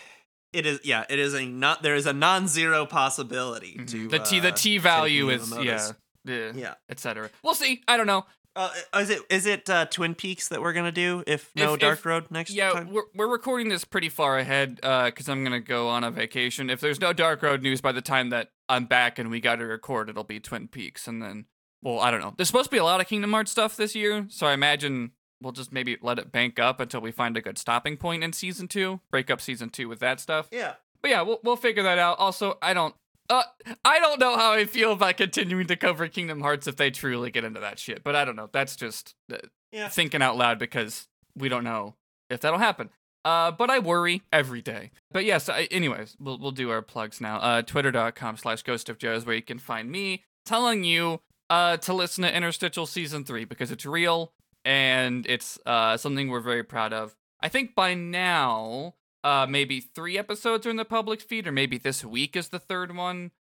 It 0.53 0.67
is. 0.67 0.81
Yeah. 0.83 1.05
It 1.09 1.21
is 1.21 1.35
a 1.35 1.45
not. 1.47 1.85
There 1.85 1.95
is 1.95 2.07
a 2.07 2.13
non-zero 2.13 2.85
possibility 2.85 3.77
Mhm. 3.79 3.89
to 3.91 4.09
the 4.09 4.19
T 4.19 4.41
the 4.41 4.49
uh, 4.49 4.57
T 4.57 4.79
value 4.79 5.29
is 5.31 5.53
yeah, 5.53 5.57
Minamoto's- 5.57 5.95
yeah, 6.29 6.53
Yeah. 6.55 6.75
etc. 6.89 7.31
We'll 7.43 7.55
see. 7.55 7.83
I 7.89 7.97
don't 7.97 8.07
know. 8.07 8.27
Uh, 8.57 8.71
is 8.97 9.11
it 9.11 9.23
is 9.31 9.47
it 9.47 9.71
uh, 9.71 9.87
Twin 9.87 10.15
Peaks 10.17 10.49
that 10.49 10.61
we're 10.61 10.73
gonna 10.73 10.91
do 10.91 11.23
if 11.29 11.51
no 11.55 11.75
If- 11.75 11.81
Dark 11.81 11.99
if- 12.01 12.07
Road 12.07 12.31
next 12.31 12.51
Yeah, 12.51 12.71
time? 12.73 12.91
we're 12.93 13.05
we're 13.15 13.29
recording 13.29 13.69
this 13.69 13.85
pretty 13.85 14.09
far 14.09 14.37
ahead 14.39 14.77
because 14.77 15.29
I'm 15.29 15.45
gonna 15.45 15.61
go 15.61 15.89
on 15.89 16.03
a 16.03 16.11
vacation. 16.11 16.69
If 16.69 16.81
there's 16.81 17.01
no 17.01 17.13
Dark 17.13 17.43
Road 17.43 17.63
news 17.63 17.81
by 17.81 17.93
the 17.93 18.03
time 18.03 18.31
that 18.31 18.51
I'm 18.69 18.87
back 18.87 19.19
and 19.19 19.31
we 19.31 19.41
got 19.41 19.57
to 19.57 19.67
record, 19.67 20.09
it'll 20.11 20.25
be 20.25 20.41
Twin 20.41 20.67
Peaks, 20.67 21.07
and 21.07 21.23
then 21.23 21.47
well, 21.83 22.01
I 22.01 22.11
don't 22.11 22.21
know. 22.21 22.35
There's 22.37 22.49
supposed 22.49 22.65
to 22.71 22.71
be 22.75 22.79
a 22.79 22.85
lot 22.85 23.01
of 23.01 23.07
Kingdom 23.07 23.31
Hearts 23.33 23.53
stuff 23.53 23.77
this 23.77 23.95
year, 23.95 24.27
so 24.29 24.47
I 24.49 24.55
imagine 24.55 25.13
we'll 25.41 25.53
just 25.53 25.73
maybe 25.73 25.97
let 26.03 26.19
it 26.19 26.33
bank 26.33 26.59
up 26.59 26.81
until 26.81 27.01
we 27.01 27.13
find 27.13 27.37
a 27.37 27.41
good 27.41 27.59
stopping 27.59 27.97
point 27.97 28.25
in 28.25 28.33
season 28.33 28.67
two. 28.67 29.01
Break 29.13 29.31
up 29.31 29.41
season 29.41 29.71
two 29.71 29.89
with 29.89 30.01
that 30.01 30.19
stuff. 30.19 30.49
Yeah. 30.51 30.75
But 31.01 31.13
yeah, 31.13 31.23
we'll 31.23 31.39
we'll 31.45 31.55
figure 31.55 31.85
that 31.85 31.99
out. 31.99 32.19
Also, 32.19 32.59
I 32.61 32.75
don't. 32.75 32.97
Uh, 33.31 33.43
I 33.85 34.01
don't 34.01 34.19
know 34.21 34.37
how 34.37 34.53
I 34.53 34.65
feel 34.65 34.93
about 34.93 35.17
continuing 35.19 35.67
to 35.67 35.77
cover 35.77 36.09
Kingdom 36.09 36.41
Hearts 36.41 36.67
if 36.67 36.77
they 36.77 36.91
truly 36.91 37.31
get 37.31 37.45
into 37.45 37.61
that 37.61 37.79
shit. 37.79 38.03
But 38.03 38.17
I 38.17 38.25
don't 38.25 38.37
know. 38.37 38.49
That's 38.53 38.75
just 38.77 39.15
uh, 39.33 39.37
Yeah. 39.73 39.89
thinking 39.89 40.23
out 40.23 40.37
loud 40.37 40.59
because 40.59 41.09
we 41.37 41.49
don't 41.49 41.65
know 41.65 41.95
if 42.31 42.41
that'll 42.41 42.59
happen. 42.59 42.91
Uh, 43.25 43.51
but 43.51 43.69
I 43.69 43.81
worry 43.81 44.23
every 44.33 44.63
day. 44.63 44.91
But 45.11 45.25
yes, 45.27 45.49
I, 45.49 45.65
anyways, 45.71 46.17
we'll 46.19 46.39
we'll 46.39 46.53
do 46.53 46.71
our 46.71 46.81
plugs 46.81 47.21
now. 47.21 47.37
Uh, 47.39 47.63
Twitter.com 47.63 48.37
slash 48.39 48.63
Ghost 48.63 48.89
of 48.89 48.97
Joe 48.99 49.15
is 49.15 49.27
where 49.27 49.37
you 49.37 49.43
can 49.43 49.59
find 49.59 49.91
me 49.91 50.25
telling 50.47 50.85
you 50.85 51.21
uh 51.51 51.77
to 51.79 51.93
listen 51.93 52.23
to 52.25 52.35
Interstitial 52.35 52.87
season 52.87 53.25
three 53.25 53.45
because 53.45 53.71
it's 53.71 53.85
real 53.85 54.33
and 54.65 55.27
it's 55.29 55.59
uh 55.67 55.97
something 55.99 56.29
we're 56.31 56.41
very 56.41 56.63
proud 56.65 56.93
of. 56.95 57.15
I 57.41 57.49
think 57.49 57.75
by 57.75 57.93
now, 57.95 58.95
uh, 59.25 59.47
maybe 59.49 59.81
three 59.81 60.19
episodes 60.19 60.67
are 60.67 60.71
in 60.71 60.77
the 60.77 60.85
public 60.85 61.21
feed, 61.21 61.47
or 61.47 61.53
maybe 61.53 61.79
this 61.79 62.05
week 62.05 62.37
is 62.37 62.49
the 62.49 62.59
third 62.59 62.95
one. 62.95 63.33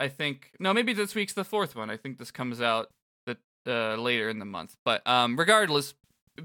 I 0.00 0.08
think 0.08 0.52
no, 0.60 0.72
maybe 0.72 0.92
this 0.92 1.14
week's 1.14 1.32
the 1.32 1.44
fourth 1.44 1.74
one. 1.74 1.90
I 1.90 1.96
think 1.96 2.18
this 2.18 2.30
comes 2.30 2.60
out 2.60 2.90
the 3.68 3.94
uh, 3.94 3.96
later 3.96 4.28
in 4.28 4.38
the 4.38 4.44
month. 4.44 4.76
But 4.84 5.06
um, 5.06 5.38
regardless, 5.38 5.94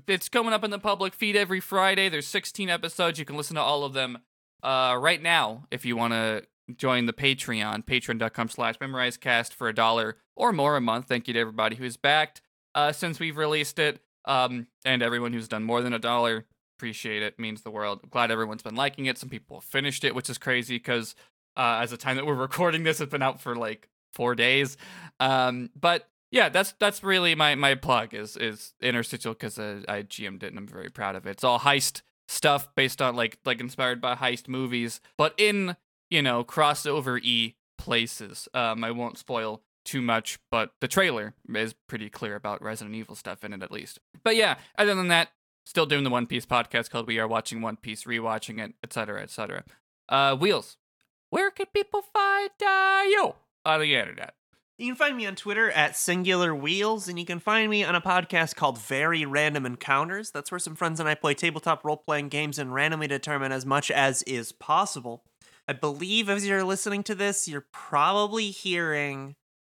it's 0.07 0.29
coming 0.29 0.53
up 0.53 0.63
in 0.63 0.71
the 0.71 0.79
public 0.79 1.13
feed 1.13 1.35
every 1.35 1.59
Friday. 1.59 2.09
There's 2.09 2.27
16 2.27 2.69
episodes. 2.69 3.17
You 3.17 3.25
can 3.25 3.37
listen 3.37 3.55
to 3.55 3.61
all 3.61 3.83
of 3.83 3.93
them 3.93 4.19
uh, 4.61 4.97
right 4.99 5.21
now, 5.21 5.65
if 5.71 5.85
you 5.85 5.95
want 5.95 6.13
to 6.13 6.43
join 6.77 7.05
the 7.05 7.13
Patreon, 7.13 7.85
patreon.com 7.85 8.49
slash 8.49 8.75
memorizecast 8.77 9.53
for 9.53 9.67
a 9.67 9.73
dollar 9.73 10.17
or 10.35 10.53
more 10.53 10.77
a 10.77 10.81
month. 10.81 11.07
Thank 11.07 11.27
you 11.27 11.33
to 11.33 11.39
everybody 11.39 11.75
who's 11.75 11.97
backed 11.97 12.41
uh, 12.75 12.91
since 12.91 13.19
we've 13.19 13.37
released 13.37 13.79
it, 13.79 13.99
um, 14.25 14.67
and 14.85 15.01
everyone 15.01 15.33
who's 15.33 15.47
done 15.47 15.63
more 15.63 15.81
than 15.81 15.93
a 15.93 15.99
dollar. 15.99 16.45
Appreciate 16.83 17.23
it. 17.23 17.39
Means 17.39 17.61
the 17.61 17.71
world. 17.71 18.01
Glad 18.11 18.29
everyone's 18.29 18.61
been 18.61 18.75
liking 18.75 19.05
it. 19.05 19.17
Some 19.17 19.29
people 19.29 19.61
finished 19.61 20.03
it, 20.03 20.13
which 20.13 20.29
is 20.29 20.37
crazy 20.37 20.75
because 20.75 21.15
uh, 21.55 21.79
as 21.81 21.91
the 21.91 21.97
time 21.97 22.17
that 22.17 22.25
we're 22.25 22.33
recording 22.49 22.83
this, 22.83 22.99
it's 22.99 23.09
been 23.09 23.21
out 23.21 23.39
for 23.39 23.55
like 23.55 23.87
four 24.11 24.35
days. 24.35 24.75
Um, 25.21 25.69
but 25.79 26.09
yeah, 26.29 26.49
that's 26.49 26.73
that's 26.81 27.01
really 27.01 27.35
my 27.35 27.55
my 27.55 27.75
plug 27.75 28.13
is 28.13 28.35
is 28.35 28.73
interstitial 28.81 29.31
because 29.31 29.57
uh, 29.57 29.83
I 29.87 30.01
GM'd 30.01 30.43
it 30.43 30.47
and 30.47 30.57
I'm 30.57 30.67
very 30.67 30.89
proud 30.89 31.15
of 31.15 31.25
it. 31.25 31.29
It's 31.29 31.45
all 31.45 31.59
heist 31.59 32.01
stuff 32.27 32.67
based 32.75 33.01
on 33.01 33.15
like 33.15 33.37
like 33.45 33.61
inspired 33.61 34.01
by 34.01 34.15
heist 34.15 34.49
movies, 34.49 34.99
but 35.17 35.33
in 35.37 35.77
you 36.11 36.21
know 36.21 36.43
crossover 36.43 37.17
e 37.23 37.55
places. 37.77 38.49
Um, 38.53 38.83
I 38.83 38.91
won't 38.91 39.17
spoil 39.17 39.61
too 39.85 40.01
much, 40.01 40.37
but 40.51 40.73
the 40.81 40.89
trailer 40.89 41.33
is 41.55 41.75
pretty 41.87 42.09
clear 42.09 42.35
about 42.35 42.61
Resident 42.61 42.93
Evil 42.93 43.15
stuff 43.15 43.45
in 43.45 43.53
it 43.53 43.63
at 43.63 43.71
least. 43.71 43.99
But 44.21 44.35
yeah, 44.35 44.57
other 44.77 44.95
than 44.95 45.07
that, 45.07 45.29
still 45.65 45.85
doing 45.85 46.03
the 46.03 46.09
One 46.09 46.27
Piece 46.27 46.45
podcast 46.45 46.89
called 46.89 47.07
We 47.07 47.19
Are 47.19 47.27
Watching 47.27 47.61
One 47.61 47.77
Piece, 47.77 48.03
rewatching 48.03 48.63
it, 48.63 48.73
etc., 48.83 49.21
etc. 49.21 49.63
Uh, 50.09 50.35
Wheels, 50.35 50.77
where 51.29 51.51
can 51.51 51.67
people 51.73 52.01
find 52.01 52.49
uh, 52.65 53.03
you 53.07 53.33
on 53.65 53.79
the 53.79 53.95
internet? 53.95 54.33
You 54.77 54.87
can 54.87 54.95
find 54.95 55.15
me 55.15 55.27
on 55.27 55.35
Twitter 55.35 55.69
at 55.69 55.95
Singular 55.95 56.53
Wheels, 56.53 57.07
and 57.07 57.19
you 57.19 57.25
can 57.25 57.39
find 57.39 57.69
me 57.69 57.83
on 57.83 57.93
a 57.93 58.01
podcast 58.01 58.55
called 58.55 58.79
Very 58.79 59.23
Random 59.23 59.65
Encounters. 59.65 60.31
That's 60.31 60.51
where 60.51 60.59
some 60.59 60.75
friends 60.75 60.99
and 60.99 61.07
I 61.07 61.13
play 61.13 61.35
tabletop 61.35 61.85
role 61.85 61.97
playing 61.97 62.29
games 62.29 62.57
and 62.57 62.73
randomly 62.73 63.07
determine 63.07 63.51
as 63.51 63.65
much 63.65 63.91
as 63.91 64.23
is 64.23 64.51
possible. 64.51 65.23
I 65.67 65.73
believe 65.73 66.27
as 66.27 66.45
you're 66.45 66.63
listening 66.63 67.03
to 67.03 67.15
this, 67.15 67.47
you're 67.47 67.67
probably 67.71 68.49
hearing 68.49 69.35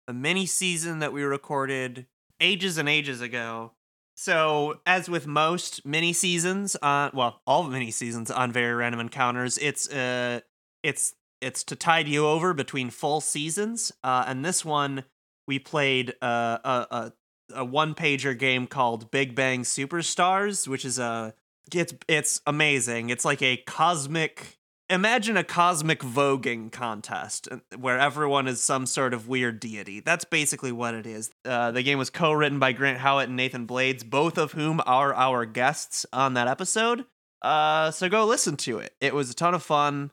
a 0.08 0.12
mini 0.12 0.46
season 0.46 1.00
that 1.00 1.12
we 1.12 1.22
recorded 1.22 2.06
ages 2.40 2.78
and 2.78 2.88
ages 2.88 3.20
ago. 3.20 3.72
So, 4.18 4.80
as 4.86 5.10
with 5.10 5.26
most 5.26 5.84
mini 5.84 6.14
seasons, 6.14 6.74
uh, 6.80 7.10
well, 7.12 7.42
all 7.46 7.64
mini 7.64 7.90
seasons 7.90 8.30
on 8.30 8.50
Very 8.50 8.72
Random 8.74 9.00
Encounters, 9.00 9.58
it's 9.58 9.92
uh, 9.92 10.40
it's 10.82 11.14
it's 11.42 11.62
to 11.64 11.76
tide 11.76 12.08
you 12.08 12.26
over 12.26 12.54
between 12.54 12.88
full 12.88 13.20
seasons. 13.20 13.92
Uh, 14.02 14.24
and 14.26 14.42
this 14.42 14.64
one, 14.64 15.04
we 15.46 15.58
played 15.58 16.14
uh, 16.22 16.58
a 16.64 16.86
a, 16.90 17.12
a 17.56 17.64
one 17.64 17.94
pager 17.94 18.36
game 18.36 18.66
called 18.66 19.10
Big 19.10 19.34
Bang 19.34 19.64
Superstars, 19.64 20.66
which 20.66 20.86
is 20.86 20.98
a 20.98 21.34
it's 21.74 21.92
it's 22.08 22.40
amazing. 22.46 23.10
It's 23.10 23.24
like 23.24 23.42
a 23.42 23.58
cosmic. 23.58 24.58
Imagine 24.88 25.36
a 25.36 25.42
cosmic 25.42 26.00
voguing 26.00 26.70
contest 26.70 27.48
uh, 27.50 27.58
where 27.76 27.98
everyone 27.98 28.46
is 28.46 28.62
some 28.62 28.86
sort 28.86 29.14
of 29.14 29.26
weird 29.26 29.58
deity. 29.58 29.98
That's 29.98 30.24
basically 30.24 30.70
what 30.70 30.94
it 30.94 31.06
is. 31.06 31.30
Uh, 31.44 31.72
the 31.72 31.82
game 31.82 31.98
was 31.98 32.08
co-written 32.08 32.60
by 32.60 32.72
Grant 32.72 32.98
Howitt 32.98 33.26
and 33.28 33.36
Nathan 33.36 33.66
Blades, 33.66 34.04
both 34.04 34.38
of 34.38 34.52
whom 34.52 34.80
are 34.86 35.12
our 35.12 35.44
guests 35.44 36.06
on 36.12 36.34
that 36.34 36.46
episode. 36.46 37.04
Uh, 37.42 37.90
so 37.90 38.08
go 38.08 38.24
listen 38.24 38.56
to 38.58 38.78
it. 38.78 38.94
It 39.00 39.12
was 39.12 39.30
a 39.30 39.34
ton 39.34 39.54
of 39.54 39.62
fun 39.62 40.12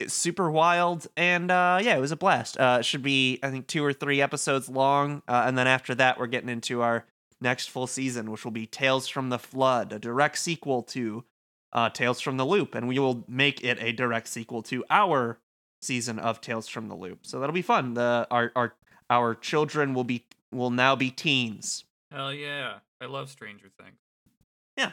it's 0.00 0.14
super 0.14 0.50
wild 0.50 1.06
and 1.16 1.50
uh 1.50 1.78
yeah 1.80 1.94
it 1.94 2.00
was 2.00 2.10
a 2.10 2.16
blast 2.16 2.58
uh 2.58 2.78
it 2.80 2.84
should 2.84 3.02
be 3.02 3.38
i 3.42 3.50
think 3.50 3.66
two 3.66 3.84
or 3.84 3.92
three 3.92 4.20
episodes 4.20 4.68
long 4.68 5.22
uh, 5.28 5.44
and 5.46 5.56
then 5.56 5.66
after 5.66 5.94
that 5.94 6.18
we're 6.18 6.26
getting 6.26 6.48
into 6.48 6.80
our 6.80 7.04
next 7.40 7.68
full 7.68 7.86
season 7.86 8.30
which 8.30 8.44
will 8.44 8.50
be 8.50 8.66
tales 8.66 9.06
from 9.06 9.28
the 9.28 9.38
flood 9.38 9.92
a 9.92 9.98
direct 9.98 10.38
sequel 10.38 10.82
to 10.82 11.22
uh 11.72 11.88
tales 11.90 12.20
from 12.20 12.36
the 12.36 12.46
loop 12.46 12.74
and 12.74 12.88
we 12.88 12.98
will 12.98 13.24
make 13.28 13.62
it 13.64 13.78
a 13.80 13.92
direct 13.92 14.28
sequel 14.28 14.62
to 14.62 14.84
our 14.90 15.38
season 15.82 16.18
of 16.18 16.40
tales 16.40 16.68
from 16.68 16.88
the 16.88 16.94
loop 16.94 17.20
so 17.26 17.40
that'll 17.40 17.54
be 17.54 17.62
fun 17.62 17.94
the 17.94 18.26
our 18.30 18.52
our 18.54 18.74
our 19.08 19.34
children 19.34 19.94
will 19.94 20.04
be 20.04 20.24
will 20.52 20.70
now 20.70 20.94
be 20.96 21.10
teens 21.10 21.84
Hell 22.10 22.34
yeah. 22.34 22.78
I 23.00 23.06
love 23.06 23.30
Stranger 23.30 23.68
Things. 23.80 23.96
Yeah. 24.76 24.92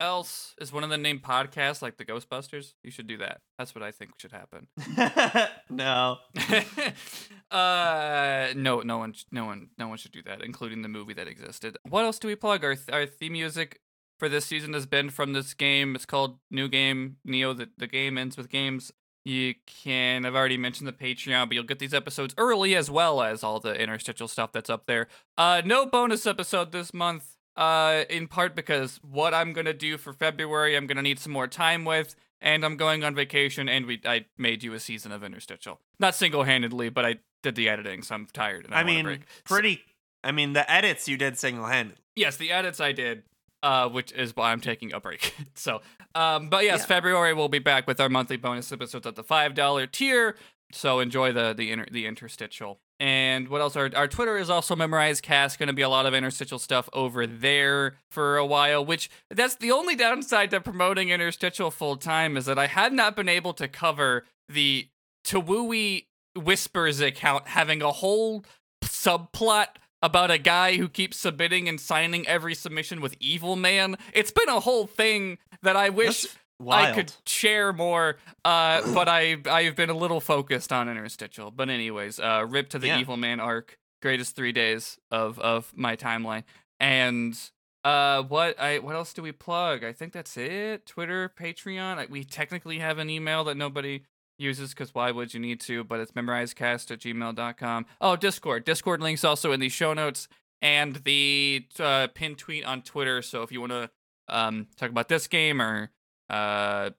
Else 0.00 0.54
is 0.60 0.72
one 0.72 0.84
of 0.84 0.90
the 0.90 0.98
named 0.98 1.22
podcasts 1.22 1.82
like 1.82 1.96
the 1.96 2.04
Ghostbusters. 2.04 2.74
You 2.84 2.90
should 2.90 3.06
do 3.06 3.16
that. 3.18 3.40
That's 3.58 3.74
what 3.74 3.82
I 3.82 3.90
think 3.90 4.12
should 4.18 4.32
happen. 4.32 4.68
no 5.70 6.18
uh 7.50 8.48
no 8.54 8.80
no 8.80 8.98
one 8.98 9.14
no 9.32 9.44
one 9.44 9.68
no 9.78 9.88
one 9.88 9.98
should 9.98 10.12
do 10.12 10.22
that, 10.22 10.42
including 10.42 10.82
the 10.82 10.88
movie 10.88 11.14
that 11.14 11.26
existed. 11.26 11.78
What 11.88 12.04
else 12.04 12.18
do 12.18 12.28
we 12.28 12.36
plug? 12.36 12.64
Our 12.64 12.74
th- 12.74 12.90
our 12.92 13.06
theme 13.06 13.32
music 13.32 13.80
for 14.18 14.28
this 14.28 14.46
season 14.46 14.72
has 14.72 14.86
been 14.86 15.10
from 15.10 15.32
this 15.32 15.54
game. 15.54 15.94
It's 15.94 16.06
called 16.06 16.38
New 16.50 16.68
Game 16.68 17.16
Neo. 17.24 17.52
The 17.52 17.68
the 17.76 17.86
game 17.86 18.18
ends 18.18 18.36
with 18.36 18.48
games. 18.48 18.92
You 19.24 19.54
can 19.66 20.24
I've 20.24 20.34
already 20.34 20.56
mentioned 20.56 20.88
the 20.88 20.92
Patreon, 20.92 21.48
but 21.48 21.54
you'll 21.54 21.64
get 21.64 21.78
these 21.78 21.94
episodes 21.94 22.34
early 22.38 22.74
as 22.74 22.90
well 22.90 23.22
as 23.22 23.42
all 23.44 23.60
the 23.60 23.74
interstitial 23.80 24.28
stuff 24.28 24.52
that's 24.52 24.70
up 24.70 24.86
there. 24.86 25.08
Uh 25.36 25.62
no 25.64 25.86
bonus 25.86 26.26
episode 26.26 26.72
this 26.72 26.94
month. 26.94 27.36
Uh 27.56 28.04
in 28.08 28.28
part 28.28 28.54
because 28.54 29.00
what 29.02 29.34
I'm 29.34 29.52
gonna 29.52 29.74
do 29.74 29.98
for 29.98 30.12
February 30.12 30.76
I'm 30.76 30.86
gonna 30.86 31.02
need 31.02 31.18
some 31.18 31.32
more 31.32 31.48
time 31.48 31.84
with 31.84 32.14
and 32.40 32.64
I'm 32.64 32.76
going 32.76 33.02
on 33.02 33.16
vacation, 33.16 33.68
and 33.68 33.84
we 33.84 34.00
I 34.04 34.26
made 34.38 34.62
you 34.62 34.72
a 34.72 34.80
season 34.80 35.10
of 35.12 35.24
interstitial. 35.24 35.80
Not 35.98 36.14
single 36.14 36.44
handedly, 36.44 36.88
but 36.88 37.04
I 37.04 37.16
did 37.42 37.56
the 37.56 37.68
editing, 37.68 38.02
so 38.02 38.14
I'm 38.14 38.26
tired. 38.32 38.64
And 38.64 38.74
I, 38.74 38.80
i 38.80 38.84
mean 38.84 39.04
break. 39.04 39.20
So- 39.44 39.54
pretty 39.54 39.82
i 40.24 40.32
mean 40.32 40.52
the 40.52 40.68
edits 40.70 41.06
you 41.08 41.16
did 41.16 41.38
single-handed 41.38 41.96
yes, 42.18 42.36
the 42.36 42.50
edits 42.50 42.80
I 42.80 42.92
did, 42.92 43.22
uh, 43.62 43.88
which 43.88 44.12
is 44.12 44.34
why 44.36 44.52
I'm 44.52 44.60
taking 44.60 44.92
a 44.92 45.00
break. 45.00 45.34
so, 45.54 45.80
um, 46.14 46.48
but 46.48 46.64
yes, 46.64 46.80
Yeah. 46.80 46.86
February 46.86 47.34
we'll 47.34 47.48
be 47.48 47.58
back 47.58 47.86
with 47.86 48.00
our 48.00 48.08
monthly 48.08 48.36
bonus 48.36 48.70
episodes 48.72 49.06
at 49.06 49.16
the 49.16 49.24
five 49.24 49.54
dollar 49.54 49.86
tier. 49.86 50.36
So 50.70 51.00
enjoy 51.00 51.32
the 51.32 51.54
the 51.54 51.70
inter, 51.72 51.86
the 51.90 52.06
interstitial. 52.06 52.80
And 53.00 53.48
what 53.48 53.60
else? 53.60 53.76
Our, 53.76 53.90
our 53.94 54.08
Twitter 54.08 54.36
is 54.36 54.50
also 54.50 54.74
memorized 54.74 55.22
cast. 55.22 55.58
Going 55.58 55.68
to 55.68 55.72
be 55.72 55.82
a 55.82 55.88
lot 55.88 56.04
of 56.04 56.14
interstitial 56.14 56.58
stuff 56.58 56.88
over 56.92 57.26
there 57.26 57.94
for 58.10 58.36
a 58.36 58.44
while. 58.44 58.84
Which 58.84 59.08
that's 59.30 59.54
the 59.54 59.70
only 59.70 59.94
downside 59.96 60.50
to 60.50 60.60
promoting 60.60 61.10
interstitial 61.10 61.70
full 61.70 61.96
time 61.96 62.36
is 62.36 62.46
that 62.46 62.58
I 62.58 62.66
had 62.66 62.92
not 62.92 63.14
been 63.16 63.28
able 63.28 63.54
to 63.54 63.68
cover 63.68 64.24
the 64.48 64.88
TWEWY 65.24 66.06
Whispers 66.36 67.00
account 67.00 67.48
having 67.48 67.82
a 67.82 67.92
whole 67.92 68.44
subplot 68.84 69.68
about 70.02 70.30
a 70.30 70.38
guy 70.38 70.76
who 70.76 70.88
keeps 70.88 71.16
submitting 71.16 71.68
and 71.68 71.80
signing 71.80 72.26
every 72.26 72.54
submission 72.54 73.00
with 73.00 73.16
Evil 73.20 73.56
Man. 73.56 73.96
It's 74.12 74.30
been 74.30 74.48
a 74.48 74.60
whole 74.60 74.86
thing 74.86 75.38
that 75.62 75.76
I 75.76 75.88
wish 75.90 76.26
I 76.68 76.92
could 76.92 77.12
share 77.26 77.72
more, 77.72 78.16
uh, 78.44 78.82
but 78.94 79.08
I 79.08 79.36
I've 79.46 79.76
been 79.76 79.90
a 79.90 79.96
little 79.96 80.20
focused 80.20 80.72
on 80.72 80.88
interstitial. 80.88 81.50
But 81.50 81.68
anyways, 81.70 82.18
uh, 82.18 82.46
rip 82.48 82.68
to 82.70 82.78
the 82.78 82.88
Yeah. 82.88 82.98
Evil 82.98 83.16
Man 83.16 83.40
arc, 83.40 83.78
greatest 84.02 84.34
three 84.36 84.52
days 84.52 84.98
of 85.10 85.38
of 85.38 85.72
my 85.76 85.96
timeline, 85.96 86.44
and 86.80 87.38
uh, 87.84 88.22
what 88.24 88.58
I 88.60 88.80
what 88.80 88.94
else 88.96 89.12
do 89.12 89.22
we 89.22 89.32
plug? 89.32 89.84
I 89.84 89.92
think 89.92 90.12
that's 90.12 90.36
it. 90.36 90.84
Twitter, 90.84 91.30
Patreon. 91.40 91.98
I, 91.98 92.06
we 92.06 92.24
technically 92.24 92.78
have 92.80 92.98
an 92.98 93.08
email 93.08 93.44
that 93.44 93.56
nobody 93.56 94.02
uses 94.38 94.70
because 94.70 94.94
why 94.94 95.10
would 95.10 95.34
you 95.34 95.40
need 95.40 95.60
to? 95.62 95.84
But 95.84 96.00
it's 96.00 96.12
memorizecast 96.12 96.90
at 96.90 97.00
gmail.com. 97.00 97.86
Oh, 98.00 98.16
Discord. 98.16 98.64
Discord 98.64 99.00
links 99.00 99.24
also 99.24 99.52
in 99.52 99.60
the 99.60 99.68
show 99.68 99.94
notes 99.94 100.28
and 100.62 100.96
the 101.04 101.66
uh, 101.78 102.08
pin 102.14 102.34
tweet 102.34 102.64
on 102.64 102.82
Twitter. 102.82 103.22
So 103.22 103.42
if 103.42 103.52
you 103.52 103.60
want 103.60 103.72
to 103.72 103.90
um, 104.28 104.66
talk 104.76 104.90
about 104.90 105.08
this 105.08 105.26
game 105.26 105.60
or 105.60 105.90
uh, 106.30 106.90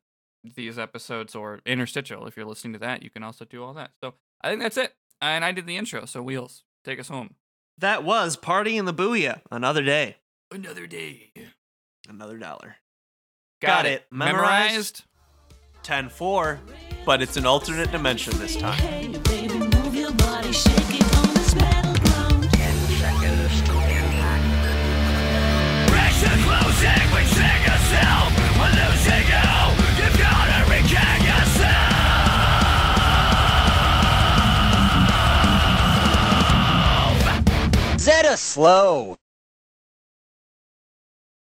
these 0.55 0.77
episodes 0.79 1.35
or 1.35 1.59
interstitial, 1.65 2.27
if 2.27 2.37
you're 2.37 2.45
listening 2.45 2.73
to 2.73 2.79
that, 2.79 3.03
you 3.03 3.09
can 3.09 3.23
also 3.23 3.45
do 3.45 3.63
all 3.63 3.73
that. 3.73 3.91
So 4.03 4.13
I 4.41 4.49
think 4.49 4.61
that's 4.61 4.77
it. 4.77 4.93
And 5.21 5.43
I 5.43 5.51
did 5.51 5.65
the 5.65 5.77
intro. 5.77 6.05
So 6.05 6.21
Wheels, 6.21 6.63
take 6.85 6.99
us 6.99 7.09
home. 7.09 7.35
That 7.77 8.03
was 8.03 8.35
Party 8.35 8.77
in 8.77 8.85
the 8.85 8.93
Booyah. 8.93 9.41
Another 9.51 9.83
day. 9.83 10.17
Another 10.51 10.87
day. 10.87 11.31
Another 12.09 12.37
dollar. 12.37 12.77
Got, 13.61 13.67
Got 13.67 13.85
it. 13.85 13.91
it. 13.91 14.05
Memorized? 14.11 14.69
Memorized? 14.71 15.03
10 15.83 16.09
4, 16.09 16.59
but 17.05 17.21
it's 17.21 17.37
an 17.37 17.45
alternate 17.45 17.91
dimension 17.91 18.37
this 18.39 18.55
time. 18.55 18.77
Hey, 18.79 19.07
baby, 19.07 19.57
move 19.59 19.95
your 19.95 20.11
body, 20.13 20.51
shake 20.51 20.99
it 20.99 21.17
on 21.17 21.33
this 21.33 21.53
battleground. 21.53 22.49
Pressure 25.87 26.37
closing, 26.43 27.07
we 27.15 27.23
sing 27.25 27.61
yourself. 27.63 28.29
We're 28.59 28.73
losing 28.75 29.25
you. 29.33 29.49
You've 29.99 30.17
gotta 30.17 30.59
regain 30.69 31.21
yourself. 31.25 31.99
Zeta 37.99 38.35
slow. 38.37 39.17